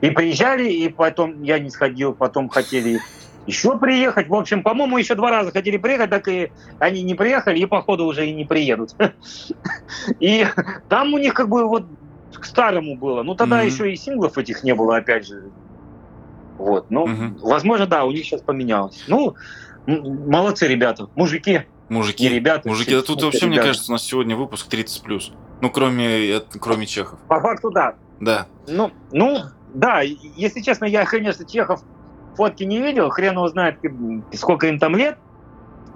и, 0.00 0.08
приезжали, 0.08 0.70
и 0.70 0.88
потом 0.88 1.42
я 1.42 1.58
не 1.58 1.68
сходил, 1.68 2.14
потом 2.14 2.48
хотели 2.48 3.02
еще 3.46 3.78
приехать. 3.78 4.28
В 4.28 4.34
общем, 4.34 4.62
по-моему, 4.62 4.96
еще 4.96 5.16
два 5.16 5.28
раза 5.28 5.50
хотели 5.50 5.76
приехать, 5.76 6.08
так 6.08 6.28
и 6.28 6.50
они 6.78 7.02
не 7.02 7.14
приехали, 7.14 7.58
и 7.58 7.66
походу 7.66 8.06
уже 8.06 8.26
и 8.26 8.32
не 8.32 8.46
приедут. 8.46 8.96
И 10.18 10.46
там 10.88 11.12
у 11.12 11.18
них 11.18 11.34
как 11.34 11.50
бы 11.50 11.68
вот 11.68 11.84
к 12.32 12.46
старому 12.46 12.96
было. 12.96 13.22
Ну 13.22 13.34
тогда 13.34 13.62
mm-hmm. 13.62 13.66
еще 13.66 13.92
и 13.92 13.96
синглов 13.96 14.38
этих 14.38 14.62
не 14.62 14.74
было, 14.74 14.96
опять 14.96 15.26
же. 15.26 15.50
Вот, 16.56 16.90
ну, 16.90 17.06
mm-hmm. 17.06 17.40
возможно, 17.42 17.86
да, 17.86 18.06
у 18.06 18.12
них 18.12 18.24
сейчас 18.24 18.40
поменялось. 18.40 19.04
Ну, 19.08 19.34
молодцы 19.86 20.66
ребята, 20.66 21.10
мужики. 21.14 21.64
Мужики, 21.88 22.28
ребята. 22.28 22.68
Мужики, 22.68 22.94
да 22.94 23.02
тут 23.02 23.22
вообще, 23.22 23.40
ребята. 23.40 23.48
мне 23.48 23.62
кажется, 23.62 23.90
у 23.90 23.94
нас 23.94 24.02
сегодня 24.02 24.36
выпуск 24.36 24.68
30 24.68 25.02
плюс. 25.02 25.32
Ну, 25.60 25.70
кроме, 25.70 26.40
кроме 26.60 26.86
чехов. 26.86 27.18
По 27.28 27.40
факту, 27.40 27.70
да. 27.70 27.94
Да. 28.20 28.46
Ну, 28.66 28.90
ну, 29.12 29.38
да, 29.74 30.00
если 30.00 30.60
честно, 30.60 30.84
я, 30.84 31.04
конечно, 31.04 31.44
чехов 31.44 31.82
фотки 32.36 32.64
не 32.64 32.80
видел, 32.80 33.10
хрен 33.10 33.34
его 33.34 33.48
знает, 33.48 33.78
сколько 34.32 34.66
им 34.66 34.78
там 34.78 34.96
лет, 34.96 35.18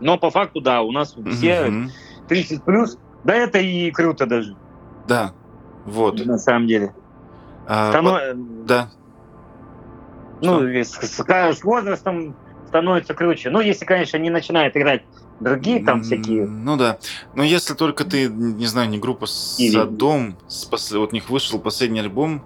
но 0.00 0.18
по 0.18 0.30
факту, 0.30 0.60
да, 0.60 0.82
у 0.82 0.92
нас 0.92 1.16
все 1.32 1.72
30 2.28 2.62
плюс, 2.62 2.98
да 3.24 3.34
это 3.34 3.58
и 3.58 3.90
круто 3.90 4.26
даже. 4.26 4.56
Да, 5.06 5.32
вот. 5.84 6.24
На 6.24 6.38
самом 6.38 6.66
деле. 6.66 6.94
А, 7.66 7.90
Станов... 7.90 8.20
Да. 8.66 8.90
Ну, 10.40 10.62
с, 10.62 10.90
с, 10.90 11.18
с 11.18 11.64
возрастом 11.64 12.36
становится 12.68 13.14
круче. 13.14 13.50
Ну, 13.50 13.60
если, 13.60 13.84
конечно, 13.84 14.16
не 14.18 14.30
начинает 14.30 14.76
играть 14.76 15.02
другие 15.40 15.84
там 15.84 16.02
всякие. 16.02 16.46
Ну 16.46 16.76
да. 16.76 16.98
Но 17.34 17.42
если 17.42 17.74
только 17.74 18.04
ты, 18.04 18.28
не 18.28 18.66
знаю, 18.66 18.88
не 18.88 18.98
группа 18.98 19.26
Садом, 19.26 20.36
с 20.46 20.64
пос... 20.64 20.92
вот 20.92 21.12
у 21.12 21.14
них 21.14 21.30
вышел 21.30 21.58
последний 21.58 22.00
альбом 22.00 22.44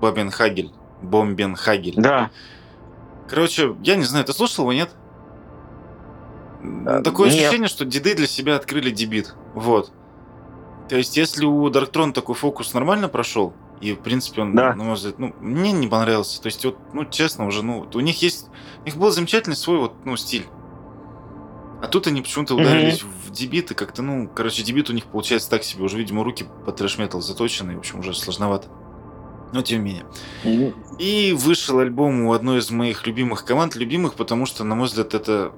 Бобен 0.00 0.30
Хагель. 0.30 0.72
Бомбен 1.02 1.56
Хагель. 1.56 1.94
Да. 1.96 2.30
Короче, 3.28 3.76
я 3.82 3.96
не 3.96 4.04
знаю, 4.04 4.24
ты 4.24 4.32
слушал 4.32 4.64
его, 4.64 4.72
нет? 4.72 4.90
Такое 7.04 7.30
нет. 7.30 7.38
ощущение, 7.38 7.68
что 7.68 7.84
деды 7.84 8.14
для 8.14 8.26
себя 8.26 8.56
открыли 8.56 8.90
дебит. 8.90 9.34
Вот. 9.54 9.92
То 10.88 10.96
есть, 10.96 11.16
если 11.16 11.44
у 11.44 11.70
Дарктрон 11.70 12.12
такой 12.12 12.34
фокус 12.34 12.74
нормально 12.74 13.08
прошел, 13.08 13.54
и, 13.80 13.94
в 13.94 14.00
принципе, 14.00 14.42
он, 14.42 14.54
да. 14.54 14.74
на 14.74 14.84
мой 14.84 14.94
взгляд, 14.94 15.18
ну, 15.18 15.34
мне 15.40 15.72
не 15.72 15.88
понравился. 15.88 16.40
То 16.42 16.46
есть, 16.46 16.64
вот, 16.64 16.76
ну, 16.92 17.06
честно 17.06 17.46
уже, 17.46 17.62
ну, 17.62 17.88
у 17.92 18.00
них 18.00 18.20
есть... 18.22 18.48
У 18.82 18.84
них 18.84 18.96
был 18.96 19.10
замечательный 19.10 19.56
свой, 19.56 19.78
вот, 19.78 19.94
ну, 20.04 20.16
стиль. 20.16 20.46
А 21.82 21.88
тут 21.88 22.06
они 22.06 22.20
почему-то 22.20 22.54
ударились 22.54 23.00
mm-hmm. 23.00 23.28
в 23.28 23.30
дебит, 23.30 23.70
и 23.70 23.74
как-то, 23.74 24.02
ну, 24.02 24.28
короче, 24.28 24.62
дебит 24.62 24.90
у 24.90 24.92
них 24.92 25.06
получается 25.06 25.48
так 25.48 25.64
себе. 25.64 25.82
Уже, 25.82 25.96
видимо, 25.96 26.22
руки 26.22 26.44
по 26.66 26.72
трэш-метал 26.72 27.22
заточены, 27.22 27.74
в 27.74 27.78
общем, 27.78 28.00
уже 28.00 28.12
сложновато. 28.12 28.68
Но 29.54 29.62
тем 29.62 29.82
не 29.82 29.92
менее. 29.92 30.04
Mm-hmm. 30.44 30.98
И 30.98 31.32
вышел 31.32 31.78
альбом 31.78 32.26
у 32.26 32.34
одной 32.34 32.58
из 32.58 32.70
моих 32.70 33.06
любимых 33.06 33.46
команд. 33.46 33.76
Любимых, 33.76 34.14
потому 34.14 34.44
что, 34.44 34.62
на 34.62 34.74
мой 34.74 34.88
взгляд, 34.88 35.14
это, 35.14 35.52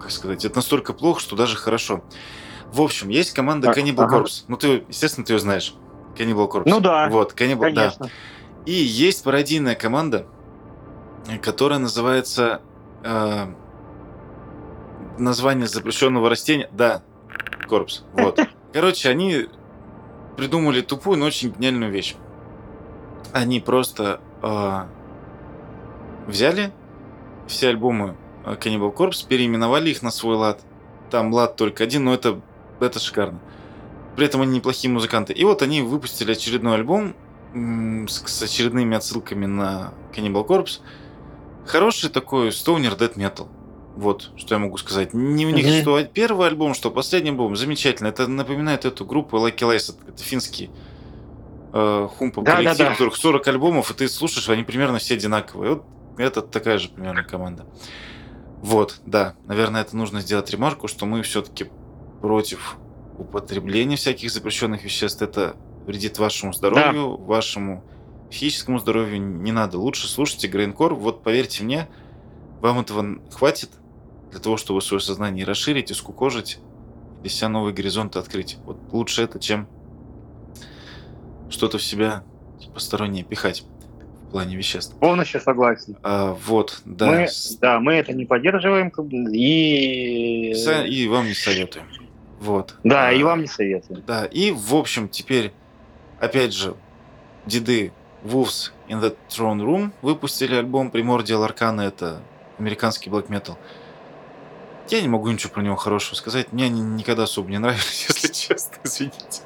как 0.00 0.12
сказать, 0.12 0.44
это 0.44 0.54
настолько 0.54 0.92
плохо, 0.92 1.20
что 1.20 1.34
даже 1.34 1.56
хорошо. 1.56 2.04
В 2.72 2.80
общем, 2.80 3.08
есть 3.08 3.32
команда 3.32 3.72
Cannibal 3.72 4.04
ага. 4.04 4.18
Corpse. 4.18 4.44
Ну, 4.46 4.56
ты, 4.56 4.84
естественно, 4.88 5.26
ты 5.26 5.32
ее 5.32 5.40
знаешь. 5.40 5.74
Cannibal 6.16 6.50
Corpse. 6.50 6.64
Ну 6.66 6.80
да. 6.80 7.08
Вот, 7.08 7.34
Cannibal, 7.34 7.72
Конечно. 7.74 8.06
да. 8.06 8.10
И 8.64 8.72
есть 8.72 9.22
пародийная 9.22 9.74
команда, 9.74 10.26
которая 11.42 11.78
называется... 11.78 12.60
Э, 13.04 13.46
название 15.18 15.66
запрещенного 15.66 16.28
растения. 16.28 16.68
Да, 16.72 17.02
Корпс. 17.68 18.04
Вот. 18.12 18.38
Короче, 18.72 19.08
они 19.08 19.48
придумали 20.36 20.80
тупую, 20.80 21.18
но 21.18 21.26
очень 21.26 21.52
гениальную 21.52 21.90
вещь. 21.90 22.16
Они 23.32 23.60
просто 23.60 24.20
э, 24.42 24.84
взяли 26.26 26.72
все 27.46 27.68
альбомы 27.68 28.16
Cannibal 28.44 28.94
Corpse, 28.94 29.26
переименовали 29.26 29.90
их 29.90 30.02
на 30.02 30.10
свой 30.10 30.36
лад. 30.36 30.60
Там 31.10 31.32
лад 31.32 31.56
только 31.56 31.84
один, 31.84 32.04
но 32.04 32.14
это, 32.14 32.40
это 32.80 32.98
шикарно. 32.98 33.40
При 34.16 34.26
этом 34.26 34.40
они 34.40 34.56
неплохие 34.56 34.90
музыканты. 34.90 35.32
И 35.32 35.44
вот 35.44 35.62
они 35.62 35.82
выпустили 35.82 36.32
очередной 36.32 36.76
альбом 36.76 37.14
с, 37.54 38.22
с 38.26 38.42
очередными 38.42 38.96
отсылками 38.96 39.46
на 39.46 39.92
Cannibal 40.14 40.46
Corpse. 40.46 40.80
Хороший 41.66 42.10
такой 42.10 42.48
Stoner 42.48 42.96
Dead 42.96 43.14
Metal. 43.14 43.48
Вот, 43.96 44.30
что 44.36 44.54
я 44.54 44.58
могу 44.58 44.76
сказать. 44.78 45.14
Не 45.14 45.46
у 45.46 45.50
них 45.50 45.66
mm-hmm. 45.66 45.82
что 45.82 46.04
первый 46.04 46.48
альбом, 46.48 46.74
что 46.74 46.90
последний 46.90 47.30
альбом. 47.30 47.56
Замечательно. 47.56 48.08
Это 48.08 48.26
напоминает 48.26 48.84
эту 48.84 49.04
группу 49.04 49.36
Lucky 49.36 49.58
Lies. 49.58 49.94
Это 50.06 50.22
финский 50.22 50.70
э, 51.72 52.08
хумпа 52.10 52.42
да, 52.42 52.56
коллектив, 52.56 52.78
да, 52.78 52.92
которых 52.92 53.16
40 53.16 53.48
альбомов, 53.48 53.90
и 53.90 53.94
ты 53.94 54.08
слушаешь, 54.08 54.48
они 54.48 54.64
примерно 54.64 54.98
все 54.98 55.14
одинаковые. 55.14 55.74
Вот 55.74 55.84
это 56.18 56.42
такая 56.42 56.78
же 56.78 56.88
примерно 56.88 57.22
команда. 57.22 57.66
Вот, 58.62 59.00
да. 59.06 59.34
Наверное, 59.46 59.82
это 59.82 59.96
нужно 59.96 60.20
сделать 60.20 60.50
ремарку, 60.50 60.88
что 60.88 61.06
мы 61.06 61.22
все-таки 61.22 61.70
против 62.20 62.76
употребления 63.18 63.96
всяких 63.96 64.30
запрещенных 64.30 64.84
веществ. 64.84 65.22
Это 65.22 65.56
вредит 65.86 66.18
вашему 66.18 66.52
здоровью, 66.52 67.16
да. 67.18 67.24
вашему 67.24 67.84
физическому 68.30 68.78
здоровью. 68.78 69.20
Не 69.20 69.52
надо. 69.52 69.78
Лучше 69.78 70.08
слушайте 70.08 70.48
Грейнкор. 70.48 70.94
Вот 70.94 71.22
поверьте 71.22 71.64
мне, 71.64 71.88
вам 72.60 72.80
этого 72.80 73.18
хватит 73.30 73.70
для 74.30 74.40
того, 74.40 74.56
чтобы 74.56 74.82
свое 74.82 75.00
сознание 75.00 75.44
расширить, 75.44 75.90
и 75.90 75.94
скукожить, 75.94 76.58
и 77.18 77.22
для 77.22 77.30
себя 77.30 77.48
новые 77.48 77.74
горизонты 77.74 78.18
открыть. 78.18 78.58
Вот 78.64 78.78
лучше 78.92 79.22
это, 79.22 79.38
чем 79.38 79.68
что-то 81.48 81.78
в 81.78 81.82
себя 81.82 82.24
постороннее 82.74 83.24
пихать 83.24 83.64
в 84.26 84.30
плане 84.30 84.56
веществ. 84.56 84.96
Полностью 84.98 85.40
согласен. 85.40 85.96
А, 86.02 86.36
вот, 86.46 86.82
да. 86.84 87.06
Мы, 87.06 87.28
да, 87.60 87.80
мы 87.80 87.94
это 87.94 88.12
не 88.12 88.26
поддерживаем 88.26 88.88
и... 89.32 90.52
И 90.88 91.08
вам 91.08 91.26
не 91.26 91.34
советуем. 91.34 91.86
Вот. 92.40 92.74
Да, 92.84 93.08
а, 93.08 93.12
и 93.12 93.22
вам 93.22 93.42
не 93.42 93.46
советуем. 93.46 94.02
Да, 94.06 94.24
и 94.26 94.50
в 94.50 94.74
общем 94.74 95.08
теперь, 95.08 95.52
опять 96.20 96.52
же, 96.52 96.74
деды 97.46 97.92
Wolves 98.24 98.72
in 98.88 99.00
the 99.00 99.16
Throne 99.28 99.60
Room 99.60 99.92
выпустили 100.02 100.54
альбом 100.54 100.90
Primordial 100.92 101.48
Arcana, 101.48 101.82
это 101.82 102.22
американский 102.58 103.10
black 103.10 103.28
metal. 103.28 103.56
Я 104.88 105.00
не 105.00 105.08
могу 105.08 105.28
ничего 105.30 105.52
про 105.52 105.62
него 105.62 105.74
хорошего 105.74 106.14
сказать. 106.14 106.52
Мне 106.52 106.66
они 106.66 106.80
никогда 106.80 107.24
особо 107.24 107.50
не 107.50 107.58
нравились, 107.58 108.06
если 108.08 108.28
честно, 108.28 108.76
извините. 108.84 109.42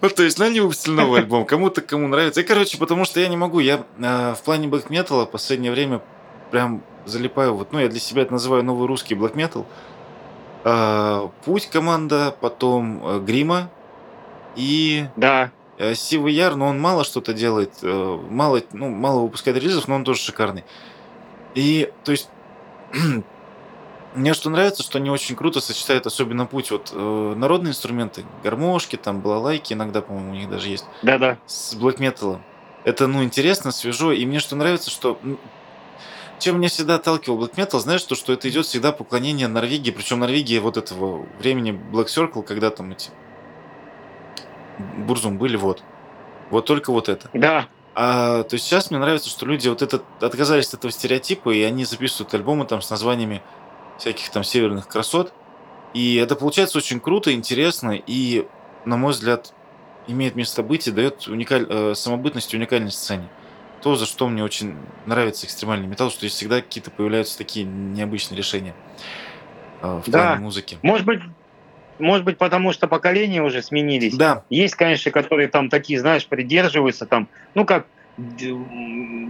Ну, 0.00 0.08
то 0.08 0.22
есть, 0.22 0.38
ну, 0.38 0.44
они 0.44 0.60
выпустили 0.60 0.94
новый 0.94 1.20
альбом. 1.22 1.44
Кому-то 1.46 1.80
кому 1.80 2.06
нравится. 2.06 2.40
И, 2.40 2.44
короче, 2.44 2.78
потому 2.78 3.04
что 3.04 3.18
я 3.18 3.28
не 3.28 3.36
могу. 3.36 3.58
Я 3.58 3.84
э, 3.98 4.34
в 4.34 4.42
плане 4.44 4.68
black 4.68 4.88
metal 4.88 5.24
в 5.26 5.30
последнее 5.30 5.72
время 5.72 6.00
прям 6.52 6.82
залипаю. 7.06 7.54
Вот, 7.54 7.72
ну, 7.72 7.80
я 7.80 7.88
для 7.88 7.98
себя 7.98 8.22
это 8.22 8.32
называю 8.32 8.62
новый 8.62 8.86
русский 8.86 9.14
black 9.14 9.34
metal. 9.34 9.66
Э, 10.68 11.28
Путь 11.44 11.70
команда, 11.70 12.36
потом 12.40 13.00
э, 13.02 13.20
Грима 13.20 13.70
и... 14.54 15.06
Да. 15.16 15.50
Э, 15.78 15.94
Сивый 15.94 16.34
Яр, 16.34 16.56
но 16.56 16.66
он 16.66 16.80
мало 16.80 17.04
что-то 17.04 17.32
делает. 17.32 17.72
Э, 17.82 18.18
мало, 18.30 18.60
ну, 18.72 18.88
мало 18.90 19.20
выпускает 19.22 19.56
релизов, 19.56 19.88
но 19.88 19.94
он 19.94 20.04
тоже 20.04 20.20
шикарный. 20.20 20.64
И, 21.54 21.90
то 22.04 22.12
есть, 22.12 22.28
мне 24.14 24.34
что 24.34 24.50
нравится, 24.50 24.82
что 24.82 24.98
они 24.98 25.10
очень 25.10 25.36
круто 25.36 25.60
сочетают, 25.60 26.06
особенно 26.06 26.44
путь, 26.44 26.70
вот 26.70 26.92
э, 26.92 27.34
народные 27.36 27.70
инструменты, 27.70 28.24
гармошки, 28.42 28.96
там, 28.96 29.20
балалайки 29.20 29.72
иногда, 29.72 30.02
по-моему, 30.02 30.32
у 30.32 30.34
них 30.34 30.50
даже 30.50 30.68
есть. 30.68 30.84
Да-да. 31.02 31.38
С 31.46 31.74
блэк 31.74 31.98
металом. 31.98 32.42
Это, 32.84 33.06
ну, 33.06 33.24
интересно, 33.24 33.72
свежо, 33.72 34.12
и 34.12 34.26
мне 34.26 34.38
что 34.38 34.54
нравится, 34.54 34.90
что 34.90 35.18
чем 36.38 36.58
меня 36.58 36.68
всегда 36.68 36.96
отталкивал 36.96 37.38
Black 37.38 37.54
Metal, 37.54 37.78
знаешь, 37.78 38.02
то, 38.02 38.14
что 38.14 38.32
это 38.32 38.48
идет 38.48 38.66
всегда 38.66 38.92
поклонение 38.92 39.48
Норвегии, 39.48 39.90
причем 39.90 40.20
Норвегия 40.20 40.60
вот 40.60 40.76
этого 40.76 41.26
времени 41.38 41.72
Black 41.72 42.06
Circle, 42.06 42.42
когда 42.42 42.70
там 42.70 42.92
эти 42.92 43.10
Бурзум 44.78 45.38
были, 45.38 45.56
вот. 45.56 45.82
Вот 46.50 46.66
только 46.66 46.92
вот 46.92 47.08
это. 47.08 47.28
Да. 47.32 47.68
А, 47.94 48.44
то 48.44 48.54
есть 48.54 48.66
сейчас 48.66 48.90
мне 48.90 49.00
нравится, 49.00 49.28
что 49.28 49.44
люди 49.44 49.68
вот 49.68 49.82
это, 49.82 50.02
отказались 50.20 50.68
от 50.68 50.74
этого 50.74 50.92
стереотипа, 50.92 51.50
и 51.50 51.62
они 51.62 51.84
записывают 51.84 52.32
альбомы 52.32 52.64
там 52.64 52.80
с 52.80 52.90
названиями 52.90 53.42
всяких 53.98 54.30
там 54.30 54.44
северных 54.44 54.86
красот. 54.86 55.32
И 55.94 56.16
это 56.16 56.36
получается 56.36 56.78
очень 56.78 57.00
круто, 57.00 57.32
интересно, 57.32 57.92
и, 57.92 58.46
на 58.84 58.96
мой 58.96 59.12
взгляд, 59.12 59.52
имеет 60.06 60.36
место 60.36 60.62
быть 60.62 60.86
и 60.86 60.90
дает 60.90 61.26
уникаль... 61.26 61.66
э, 61.68 61.94
самобытность 61.94 62.52
и 62.54 62.56
уникальность 62.56 62.98
сцене. 62.98 63.28
То, 63.82 63.96
за 63.96 64.06
что 64.06 64.28
мне 64.28 64.42
очень 64.42 64.74
нравится 65.06 65.46
экстремальный 65.46 65.86
металл, 65.86 66.10
что 66.10 66.20
здесь 66.20 66.32
всегда 66.32 66.60
какие-то 66.60 66.90
появляются 66.90 67.38
такие 67.38 67.64
необычные 67.64 68.36
решения 68.36 68.74
э, 69.82 70.00
в 70.04 70.10
Да. 70.10 70.30
плане 70.30 70.40
музыки. 70.42 70.78
Может 70.82 71.06
быть, 71.06 71.20
может 71.98 72.24
быть, 72.24 72.38
потому 72.38 72.72
что 72.72 72.86
поколения 72.86 73.42
уже 73.42 73.62
сменились. 73.62 74.16
Да, 74.16 74.44
Есть, 74.50 74.74
конечно, 74.76 75.10
которые 75.10 75.48
там 75.48 75.68
такие, 75.68 75.98
знаешь, 76.00 76.26
придерживаются 76.26 77.06
там, 77.06 77.28
ну 77.54 77.64
как, 77.64 77.86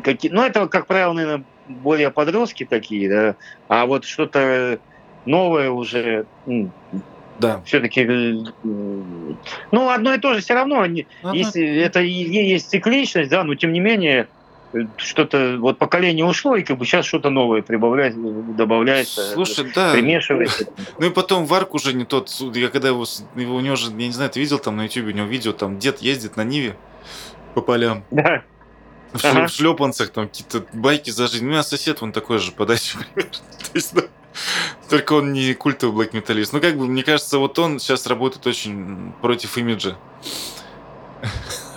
какие, 0.04 0.30
ну 0.30 0.42
это, 0.42 0.66
как 0.68 0.86
правило, 0.86 1.12
наверное, 1.12 1.44
более 1.66 2.10
подростки 2.10 2.64
такие, 2.64 3.08
да, 3.08 3.36
а 3.68 3.86
вот 3.86 4.04
что-то 4.04 4.78
новое 5.24 5.70
уже, 5.70 6.26
да. 7.38 7.62
все-таки, 7.64 8.04
ну 8.64 9.90
одно 9.90 10.14
и 10.14 10.18
то 10.18 10.34
же 10.34 10.40
все 10.40 10.54
равно, 10.54 10.86
Ну, 10.86 11.32
если 11.32 11.66
это 11.80 12.00
и 12.00 12.10
есть 12.10 12.70
цикличность, 12.70 13.30
да, 13.30 13.44
но 13.44 13.54
тем 13.54 13.72
не 13.72 13.80
менее 13.80 14.22
э, 14.22 14.26
что-то 14.96 15.56
вот 15.58 15.78
поколение 15.78 16.24
ушло 16.24 16.56
и 16.56 16.62
как 16.62 16.78
бы 16.78 16.84
сейчас 16.84 17.06
что-то 17.06 17.30
новое 17.30 17.62
прибавляется, 17.62 18.18
добавляется, 18.20 19.32
Слушай, 19.32 19.72
да. 19.74 19.92
примешивается. 19.92 20.66
Ну 20.98 21.06
и 21.06 21.10
потом 21.10 21.46
Варк 21.46 21.74
уже 21.74 21.92
не 21.94 22.04
тот. 22.04 22.30
Я 22.54 22.68
когда 22.68 22.88
его, 22.88 23.04
его 23.34 23.56
у 23.56 23.60
него 23.60 23.76
же, 23.76 23.90
я 23.90 24.06
не 24.06 24.12
знаю, 24.12 24.30
ты 24.30 24.40
видел 24.40 24.58
там 24.58 24.76
на 24.76 24.84
ютубе, 24.84 25.12
у 25.12 25.16
него 25.16 25.26
видео, 25.26 25.52
там 25.52 25.78
дед 25.78 26.00
ездит 26.00 26.36
на 26.36 26.44
Ниве 26.44 26.76
по 27.54 27.60
полям. 27.62 28.04
Да. 28.10 28.42
В, 29.12 29.24
Ага. 29.24 29.46
в 29.46 29.50
шлепанцах, 29.50 30.10
там 30.10 30.28
какие-то 30.28 30.66
байки 30.74 31.08
за 31.10 31.28
жизнь. 31.28 31.46
У 31.46 31.48
меня 31.48 31.62
сосед, 31.62 32.02
он 32.02 32.12
такой 32.12 32.38
же, 32.38 32.52
подачи. 32.52 32.98
То 33.14 33.22
есть, 33.72 33.94
да, 33.94 34.02
Только 34.90 35.14
он 35.14 35.32
не 35.32 35.54
культовый 35.54 35.94
блэк 36.06 36.14
металлист. 36.14 36.52
Ну, 36.52 36.60
как 36.60 36.76
бы, 36.76 36.86
мне 36.86 37.02
кажется, 37.02 37.38
вот 37.38 37.58
он 37.58 37.78
сейчас 37.78 38.06
работает 38.06 38.46
очень 38.46 39.12
против 39.22 39.56
имиджа 39.56 39.96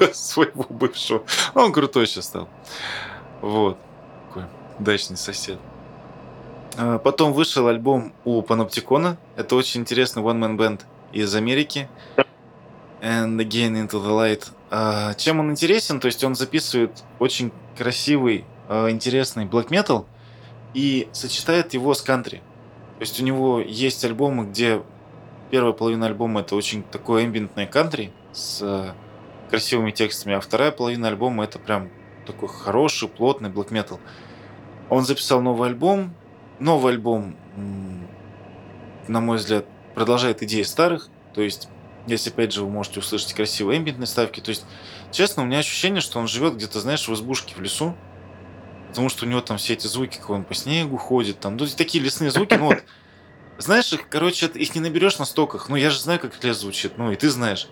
своего 0.13 0.65
бывшего. 0.69 1.23
Он 1.53 1.71
крутой 1.71 2.07
сейчас 2.07 2.25
стал. 2.25 2.47
Вот. 3.41 3.77
Такой 4.27 4.43
дачный 4.79 5.17
сосед. 5.17 5.59
А, 6.77 6.99
Потом 6.99 7.33
вышел 7.33 7.67
альбом 7.67 8.13
у 8.25 8.41
Паноптикона. 8.41 9.17
Это 9.35 9.55
очень 9.55 9.81
интересный 9.81 10.23
one-man 10.23 10.57
band 10.57 10.81
из 11.11 11.33
Америки. 11.35 11.87
And 13.01 13.37
Again 13.37 13.73
Into 13.73 14.01
the 14.01 14.09
Light. 14.11 14.47
А, 14.69 15.13
Чем 15.15 15.39
он 15.39 15.51
интересен? 15.51 15.99
То 15.99 16.05
есть 16.07 16.23
он 16.23 16.35
записывает 16.35 17.03
очень 17.19 17.51
красивый, 17.77 18.45
а, 18.69 18.89
интересный 18.89 19.45
black 19.45 19.69
metal 19.69 20.05
и 20.73 21.09
сочетает 21.11 21.73
его 21.73 21.93
с 21.93 22.01
кантри. 22.01 22.37
То 22.97 23.01
есть 23.01 23.19
у 23.19 23.23
него 23.23 23.59
есть 23.59 24.05
альбомы, 24.05 24.45
где 24.45 24.83
первая 25.49 25.73
половина 25.73 26.05
альбома 26.05 26.41
это 26.41 26.55
очень 26.55 26.83
такое 26.83 27.25
эмбиентное 27.25 27.65
кантри 27.65 28.13
с 28.31 28.93
красивыми 29.51 29.91
текстами, 29.91 30.35
а 30.35 30.39
вторая 30.39 30.71
половина 30.71 31.09
альбома 31.09 31.43
это 31.43 31.59
прям 31.59 31.91
такой 32.25 32.49
хороший, 32.49 33.07
плотный 33.07 33.49
black 33.49 33.69
metal. 33.69 33.99
Он 34.89 35.05
записал 35.05 35.41
новый 35.41 35.69
альбом. 35.69 36.15
Новый 36.59 36.93
альбом, 36.93 37.35
на 39.07 39.19
мой 39.19 39.37
взгляд, 39.37 39.65
продолжает 39.95 40.43
идеи 40.43 40.61
старых. 40.61 41.09
То 41.33 41.41
есть, 41.41 41.69
если 42.05 42.29
опять 42.29 42.53
же 42.53 42.63
вы 42.63 42.69
можете 42.69 42.99
услышать 42.99 43.33
красивые 43.33 43.79
эмбиентные 43.79 44.07
ставки, 44.07 44.39
то 44.41 44.49
есть, 44.49 44.65
честно, 45.11 45.43
у 45.43 45.45
меня 45.47 45.59
ощущение, 45.59 46.01
что 46.01 46.19
он 46.19 46.27
живет 46.27 46.55
где-то, 46.55 46.79
знаешь, 46.79 47.07
в 47.07 47.13
избушке 47.13 47.55
в 47.55 47.61
лесу. 47.61 47.95
Потому 48.89 49.09
что 49.09 49.25
у 49.25 49.29
него 49.29 49.41
там 49.41 49.57
все 49.57 49.73
эти 49.73 49.87
звуки, 49.87 50.17
как 50.17 50.29
он 50.29 50.43
по 50.43 50.53
снегу 50.53 50.97
ходит, 50.97 51.39
там, 51.39 51.57
ну, 51.57 51.65
такие 51.65 52.03
лесные 52.03 52.29
звуки, 52.29 52.55
ну 52.55 52.65
вот, 52.65 52.83
знаешь, 53.57 53.91
их, 53.93 54.07
короче, 54.07 54.47
их 54.47 54.75
не 54.75 54.81
наберешь 54.81 55.17
на 55.17 55.25
стоках. 55.25 55.69
Ну, 55.69 55.75
я 55.77 55.89
же 55.89 55.99
знаю, 55.99 56.19
как 56.19 56.43
лес 56.43 56.59
звучит, 56.59 56.97
ну, 56.97 57.11
и 57.11 57.15
ты 57.15 57.29
знаешь. 57.29 57.67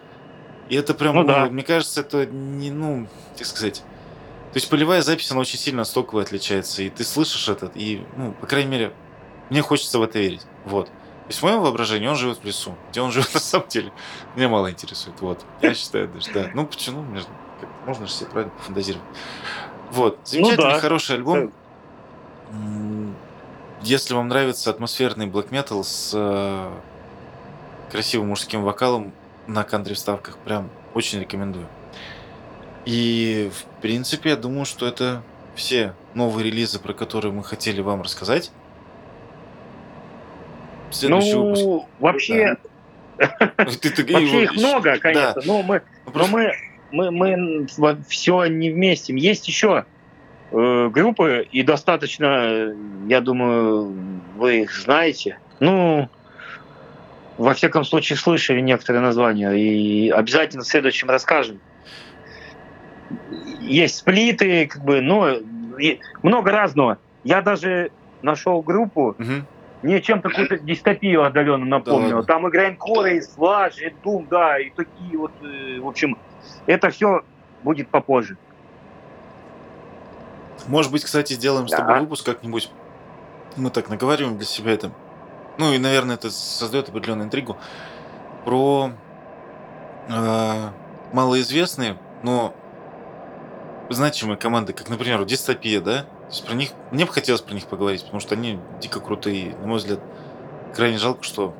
И 0.69 0.75
это 0.75 0.93
прям, 0.93 1.15
Ну 1.15 1.21
ну, 1.21 1.27
да. 1.27 1.45
мне 1.47 1.63
кажется, 1.63 2.01
это 2.01 2.25
не, 2.25 2.69
ну, 2.71 3.07
как 3.37 3.45
сказать. 3.47 3.79
То 4.53 4.57
есть 4.57 4.69
полевая 4.69 5.01
запись, 5.01 5.31
она 5.31 5.41
очень 5.41 5.59
сильно 5.59 5.81
от 5.81 5.87
стоковой 5.87 6.23
отличается, 6.23 6.81
и 6.83 6.89
ты 6.89 7.03
слышишь 7.03 7.49
это, 7.49 7.71
и, 7.75 8.03
ну, 8.17 8.31
по 8.33 8.47
крайней 8.47 8.69
мере, 8.71 8.93
мне 9.49 9.61
хочется 9.61 9.99
в 9.99 10.03
это 10.03 10.19
верить. 10.19 10.41
Вот. 10.65 10.87
То 10.87 10.91
есть 11.31 11.39
в 11.39 11.43
моем 11.43 11.61
воображении 11.61 12.07
он 12.07 12.15
живет 12.15 12.39
в 12.39 12.43
лесу. 12.45 12.75
Где 12.91 13.01
он 13.01 13.11
живет 13.11 13.33
на 13.33 13.39
самом 13.39 13.67
деле, 13.67 13.91
меня 14.35 14.49
мало 14.49 14.71
интересует. 14.71 15.19
Вот. 15.21 15.43
Я 15.61 15.73
считаю, 15.75 16.07
даже, 16.07 16.31
да. 16.33 16.49
Ну, 16.53 16.65
почему? 16.65 17.05
Можно 17.85 18.07
же 18.07 18.11
себе 18.11 18.29
правильно 18.29 18.53
пофантазировать. 18.57 19.05
Вот. 19.91 20.19
Замечательный, 20.23 20.65
Ну 20.65 20.71
да. 20.71 20.79
хороший 20.79 21.15
альбом. 21.15 21.51
М, 22.51 23.15
Если 23.81 24.13
вам 24.13 24.27
нравится 24.27 24.69
атмосферный 24.71 25.27
black 25.27 25.49
metal 25.49 25.83
с 25.83 26.11
э, 26.13 26.71
красивым 27.91 28.27
мужским 28.29 28.63
вокалом 28.63 29.13
на 29.49 29.63
кантри 29.63 29.93
вставках, 29.95 30.37
прям 30.37 30.69
очень 30.93 31.19
рекомендую. 31.19 31.67
И, 32.85 33.51
в 33.53 33.81
принципе, 33.81 34.29
я 34.31 34.35
думаю, 34.35 34.65
что 34.65 34.87
это 34.87 35.21
все 35.55 35.93
новые 36.13 36.45
релизы, 36.45 36.79
про 36.79 36.93
которые 36.93 37.31
мы 37.33 37.43
хотели 37.43 37.81
вам 37.81 38.01
рассказать. 38.01 38.51
Следующий 40.91 41.33
выпуск. 41.35 41.63
Ну, 41.63 41.87
вообще, 41.99 42.57
Ты- 43.17 43.89
ты- 43.91 44.01
и 44.03 44.13
вообще 44.13 44.43
их 44.43 44.53
много, 44.55 44.93
да. 44.93 44.97
конечно, 44.99 45.41
но 45.45 45.61
мы, 45.61 45.81
Ну, 46.05 46.05
но 46.05 46.11
просто- 46.11 46.31
мы, 46.91 47.11
мы, 47.11 47.67
мы 47.77 47.97
все 48.07 48.45
не 48.45 48.71
вместе. 48.71 49.13
Есть 49.15 49.47
еще 49.47 49.85
э, 50.51 50.89
группы, 50.91 51.47
и 51.51 51.61
достаточно, 51.63 52.25
э, 52.25 52.75
я 53.07 53.21
думаю, 53.21 53.93
вы 54.37 54.61
их 54.61 54.73
знаете. 54.75 55.37
Ну, 55.59 56.09
во 57.39 57.53
всяком 57.53 57.85
случае, 57.85 58.17
слышали 58.17 58.59
некоторые 58.59 59.01
названия, 59.01 59.51
и 59.53 60.09
обязательно 60.09 60.63
в 60.63 60.67
следующем 60.67 61.09
расскажем. 61.09 61.61
Есть 63.61 63.97
сплиты, 63.97 64.67
как 64.67 64.83
бы, 64.83 64.99
и 65.79 65.99
много 66.21 66.51
разного. 66.51 66.97
Я 67.23 67.41
даже 67.41 67.91
нашел 68.21 68.61
группу, 68.61 69.15
Мгм. 69.17 69.47
мне 69.81 70.01
чем-то 70.01 70.29
какую-то 70.29 70.57
дистопию 70.57 71.23
отдаленно 71.23 71.65
напомнило. 71.65 72.17
ладно? 72.17 72.23
Там 72.23 72.47
и 72.47 72.51
Грайндкор, 72.51 73.05
и 73.07 73.21
Слаж, 73.21 73.77
и 73.79 73.89
Дум, 74.03 74.27
да, 74.29 74.59
и 74.59 74.69
такие 74.71 75.17
вот, 75.17 75.31
э, 75.41 75.79
в 75.79 75.87
общем, 75.87 76.17
это 76.65 76.89
все 76.89 77.21
будет 77.63 77.89
попозже. 77.89 78.35
Может 80.67 80.91
быть, 80.91 81.05
кстати, 81.05 81.33
сделаем 81.33 81.69
с 81.69 81.71
Да. 81.71 81.77
тобой 81.77 82.01
выпуск 82.01 82.25
как-нибудь. 82.25 82.69
Мы 83.55 83.69
так 83.69 83.89
наговариваем 83.89 84.37
для 84.37 84.45
себя 84.45 84.73
это. 84.73 84.91
Ну 85.59 85.73
и, 85.73 85.77
наверное, 85.77 86.15
это 86.15 86.31
создает 86.31 86.87
определенную 86.87 87.25
интригу. 87.25 87.57
Про 88.45 88.91
э, 90.07 90.69
малоизвестные, 91.11 91.97
но 92.23 92.53
значимые 93.89 94.37
команды, 94.37 94.71
как, 94.71 94.87
например, 94.87 95.25
Дистопия, 95.25 95.81
да? 95.81 96.03
То 96.03 96.29
есть 96.29 96.45
про 96.45 96.53
них, 96.53 96.69
мне 96.91 97.05
бы 97.05 97.11
хотелось 97.11 97.41
про 97.41 97.53
них 97.53 97.65
поговорить, 97.65 98.03
потому 98.03 98.21
что 98.21 98.35
они 98.35 98.57
дико 98.79 99.01
крутые. 99.01 99.53
На 99.57 99.67
мой 99.67 99.79
взгляд, 99.79 99.99
крайне 100.73 100.97
жалко, 100.97 101.23
что 101.23 101.53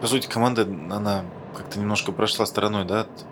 по 0.00 0.06
сути 0.06 0.28
команда, 0.28 0.62
она 0.62 1.24
как-то 1.56 1.80
немножко 1.80 2.12
прошла 2.12 2.46
стороной, 2.46 2.84
да? 2.84 3.00
от- 3.00 3.24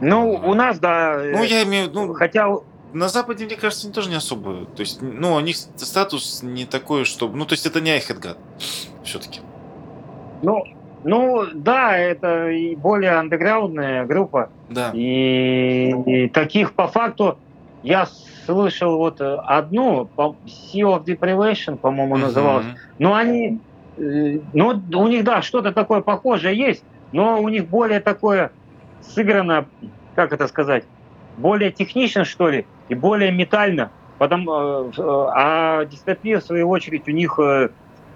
Ну, 0.00 0.30
у 0.30 0.54
нас, 0.54 0.78
да, 0.78 1.14
Ну, 1.16 1.42
э, 1.42 1.46
я 1.46 1.64
имею 1.64 1.86
в 1.86 1.90
виду, 1.90 2.06
ну, 2.06 2.14
хотя 2.14 2.48
На 2.92 3.08
Западе, 3.08 3.46
мне 3.46 3.56
кажется, 3.56 3.86
они 3.86 3.94
тоже 3.94 4.10
не 4.10 4.16
особо. 4.16 4.66
То 4.66 4.80
есть, 4.80 5.00
ну, 5.00 5.34
у 5.34 5.40
них 5.40 5.56
статус 5.56 6.42
не 6.42 6.66
такой, 6.66 7.04
что... 7.04 7.28
Ну, 7.28 7.46
то 7.46 7.54
есть, 7.54 7.66
это 7.66 7.80
не 7.80 7.90
Айхедгад. 7.90 8.38
Все-таки. 9.02 9.40
Ну, 10.42 10.64
ну, 11.04 11.46
да, 11.54 11.96
это 11.96 12.50
и 12.50 12.76
более 12.76 13.12
андеграундная 13.12 14.04
группа. 14.04 14.50
Да. 14.68 14.90
И, 14.92 15.94
и 16.06 16.28
таких 16.28 16.72
по 16.74 16.86
факту 16.86 17.38
я 17.82 18.06
слышал 18.46 18.96
вот 18.96 19.20
одну, 19.20 20.08
Sea 20.16 20.82
of 20.82 21.04
Deprivation, 21.04 21.76
по-моему, 21.76 22.16
называлась. 22.16 22.66
Мгм. 22.66 22.76
Но 22.98 23.14
они, 23.14 23.60
э, 23.96 24.38
ну, 24.52 24.80
у 24.94 25.08
них, 25.08 25.24
да, 25.24 25.42
что-то 25.42 25.72
такое 25.72 26.00
похожее 26.00 26.56
есть, 26.56 26.84
но 27.12 27.40
у 27.40 27.48
них 27.48 27.68
более 27.68 28.00
такое 28.00 28.52
сыграно, 29.00 29.66
как 30.14 30.32
это 30.32 30.46
сказать, 30.48 30.84
более 31.36 31.72
технично, 31.72 32.24
что 32.24 32.50
ли, 32.50 32.66
и 32.88 32.94
более 32.94 33.32
метально. 33.32 33.90
Потом, 34.18 34.48
э, 34.48 34.90
э, 34.96 35.02
а 35.34 35.84
дистопия, 35.84 36.38
в 36.40 36.44
свою 36.44 36.68
очередь, 36.68 37.08
у 37.08 37.10
них 37.10 37.38
э, 37.38 37.70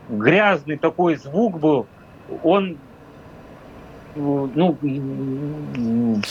грязный 0.08 0.76
такой 0.76 1.16
звук 1.16 1.58
был, 1.58 1.86
он 2.42 2.78
ну, 4.14 4.78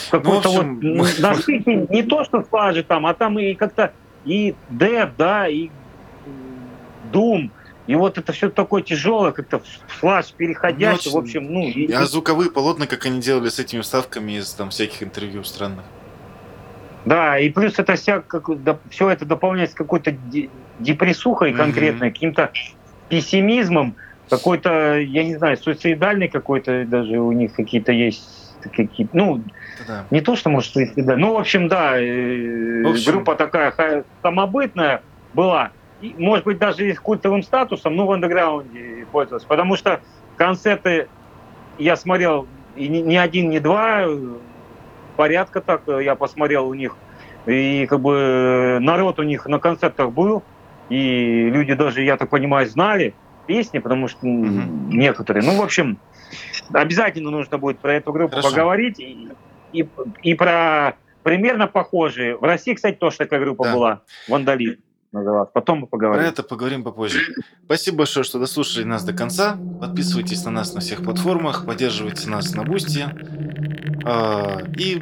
какой-то 0.10 0.24
Ну, 0.24 0.32
в 0.32 0.38
общем, 0.38 0.76
вот 0.76 0.84
м, 0.84 1.22
насыщенный, 1.22 1.88
не 1.92 2.04
то 2.04 2.24
что 2.24 2.44
слажи 2.44 2.84
там, 2.84 3.06
а 3.06 3.14
там 3.14 3.38
и 3.38 3.54
как-то 3.54 3.94
и 4.26 4.56
деп, 4.70 5.12
да, 5.18 5.48
и 5.48 5.70
дум, 7.12 7.52
и 7.86 7.96
вот 7.96 8.18
это 8.18 8.32
все 8.32 8.50
такое 8.50 8.82
тяжелое, 8.82 9.32
как-то 9.32 9.62
флаш 9.88 10.34
переходящий, 10.34 11.12
Ну, 11.12 11.16
в 11.16 11.20
общем, 11.20 11.46
ну, 11.54 11.68
и- 11.68 11.92
А 11.92 12.06
звуковые 12.06 12.50
полотна, 12.50 12.88
как 12.88 13.06
они 13.06 13.22
делали 13.22 13.50
с 13.50 13.60
этими 13.60 13.82
вставками 13.82 14.34
из 14.34 14.52
там 14.54 14.72
всяких 14.72 15.04
интервью 15.04 15.44
странных. 15.44 15.86
Да, 17.06 17.38
и 17.40 17.50
плюс 17.50 17.78
это 17.80 17.96
вся, 17.96 18.20
как, 18.22 18.50
все 18.90 19.10
это 19.10 19.26
дополняется 19.26 19.76
какой-то 19.76 20.12
де- 20.12 20.50
депрессухой 20.80 21.54
конкретной, 21.54 22.12
каким-то 22.12 22.52
пессимизмом, 23.10 23.96
какой-то, 24.30 24.98
я 25.00 25.24
не 25.24 25.36
знаю, 25.36 25.58
суицидальный 25.58 26.28
какой-то 26.28 26.86
даже 26.86 27.20
у 27.20 27.32
них 27.32 27.54
какие-то 27.54 27.92
есть 27.92 28.44
какие 28.74 29.08
ну, 29.14 29.44
Да. 29.88 30.06
не 30.10 30.22
то, 30.22 30.36
что, 30.36 30.50
может, 30.50 30.74
да. 30.96 31.16
Ну, 31.18 31.34
в 31.34 31.38
общем, 31.38 31.68
да, 31.68 32.00
э, 32.00 32.82
В 32.84 32.90
общем- 32.90 33.12
группа 33.12 33.36
такая 33.36 34.04
самобытная 34.24 35.02
была. 35.36 35.70
И, 36.02 36.16
может 36.18 36.46
быть, 36.46 36.58
даже 36.58 36.90
и 36.90 36.94
с 36.94 37.00
культовым 37.00 37.44
статусом, 37.44 37.96
но 37.96 38.08
в 38.08 38.12
андеграунде 38.12 39.06
пользовалась. 39.12 39.44
Потому 39.46 39.76
что 39.76 40.02
концерты 40.36 41.08
я 41.78 41.96
смотрел 41.96 42.48
и 42.76 42.88
ни, 42.88 42.98
ни 43.00 43.16
один, 43.16 43.50
ни 43.52 43.60
два, 43.60 44.06
порядка 45.16 45.62
так 45.62 45.82
э, 45.88 46.04
я 46.04 46.16
посмотрел 46.16 46.68
у 46.68 46.74
них. 46.74 46.96
И 47.46 47.86
как 47.88 48.00
бы 48.02 48.14
э, 48.16 48.80
народ 48.80 49.20
у 49.20 49.24
них 49.24 49.46
на 49.46 49.60
концертах 49.60 50.12
был, 50.12 50.44
и 50.90 51.50
люди 51.50 51.74
даже, 51.74 52.02
я 52.04 52.18
так 52.18 52.30
понимаю, 52.30 52.68
знали 52.68 53.14
песни, 53.48 53.80
потому 53.80 54.08
что 54.08 54.26
Мгм. 54.26 54.90
некоторые. 54.90 55.44
Ну, 55.46 55.58
в 55.58 55.62
общем, 55.62 55.98
обязательно 56.74 57.30
нужно 57.32 57.58
будет 57.58 57.80
про 57.80 57.94
эту 57.94 58.12
группу 58.12 58.32
Хорошо. 58.36 58.50
поговорить. 58.50 59.00
И, 59.00 59.30
и, 59.72 59.88
и 60.24 60.34
про 60.34 60.96
примерно 61.24 61.68
похожие. 61.68 62.38
В 62.38 62.44
России, 62.44 62.74
кстати, 62.74 62.96
тоже 62.96 63.18
такая 63.18 63.40
группа 63.40 63.66
Да. 63.66 63.74
была. 63.74 64.02
Вандалист 64.28 64.80
называлась. 65.12 65.50
Потом 65.54 65.80
мы 65.80 65.88
Про 65.88 65.98
поговорим. 65.98 66.26
это 66.26 66.44
поговорим 66.44 66.84
попозже. 66.84 67.20
Спасибо 67.66 67.98
большое, 68.00 68.24
что 68.24 68.40
дослушали 68.40 68.84
нас 68.84 69.04
до 69.04 69.14
конца. 69.14 69.58
Подписывайтесь 69.80 70.44
на 70.46 70.52
нас 70.52 70.74
на 70.74 70.82
всех 70.82 71.04
платформах, 71.04 71.66
поддерживайте 71.66 72.30
нас 72.30 72.54
на 72.54 72.64
Boosty. 72.64 73.06
А, 74.06 74.60
И 74.78 75.02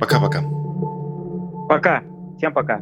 пока-пока. 0.00 0.42
Пока. 1.68 2.02
Всем 2.36 2.52
пока. 2.52 2.80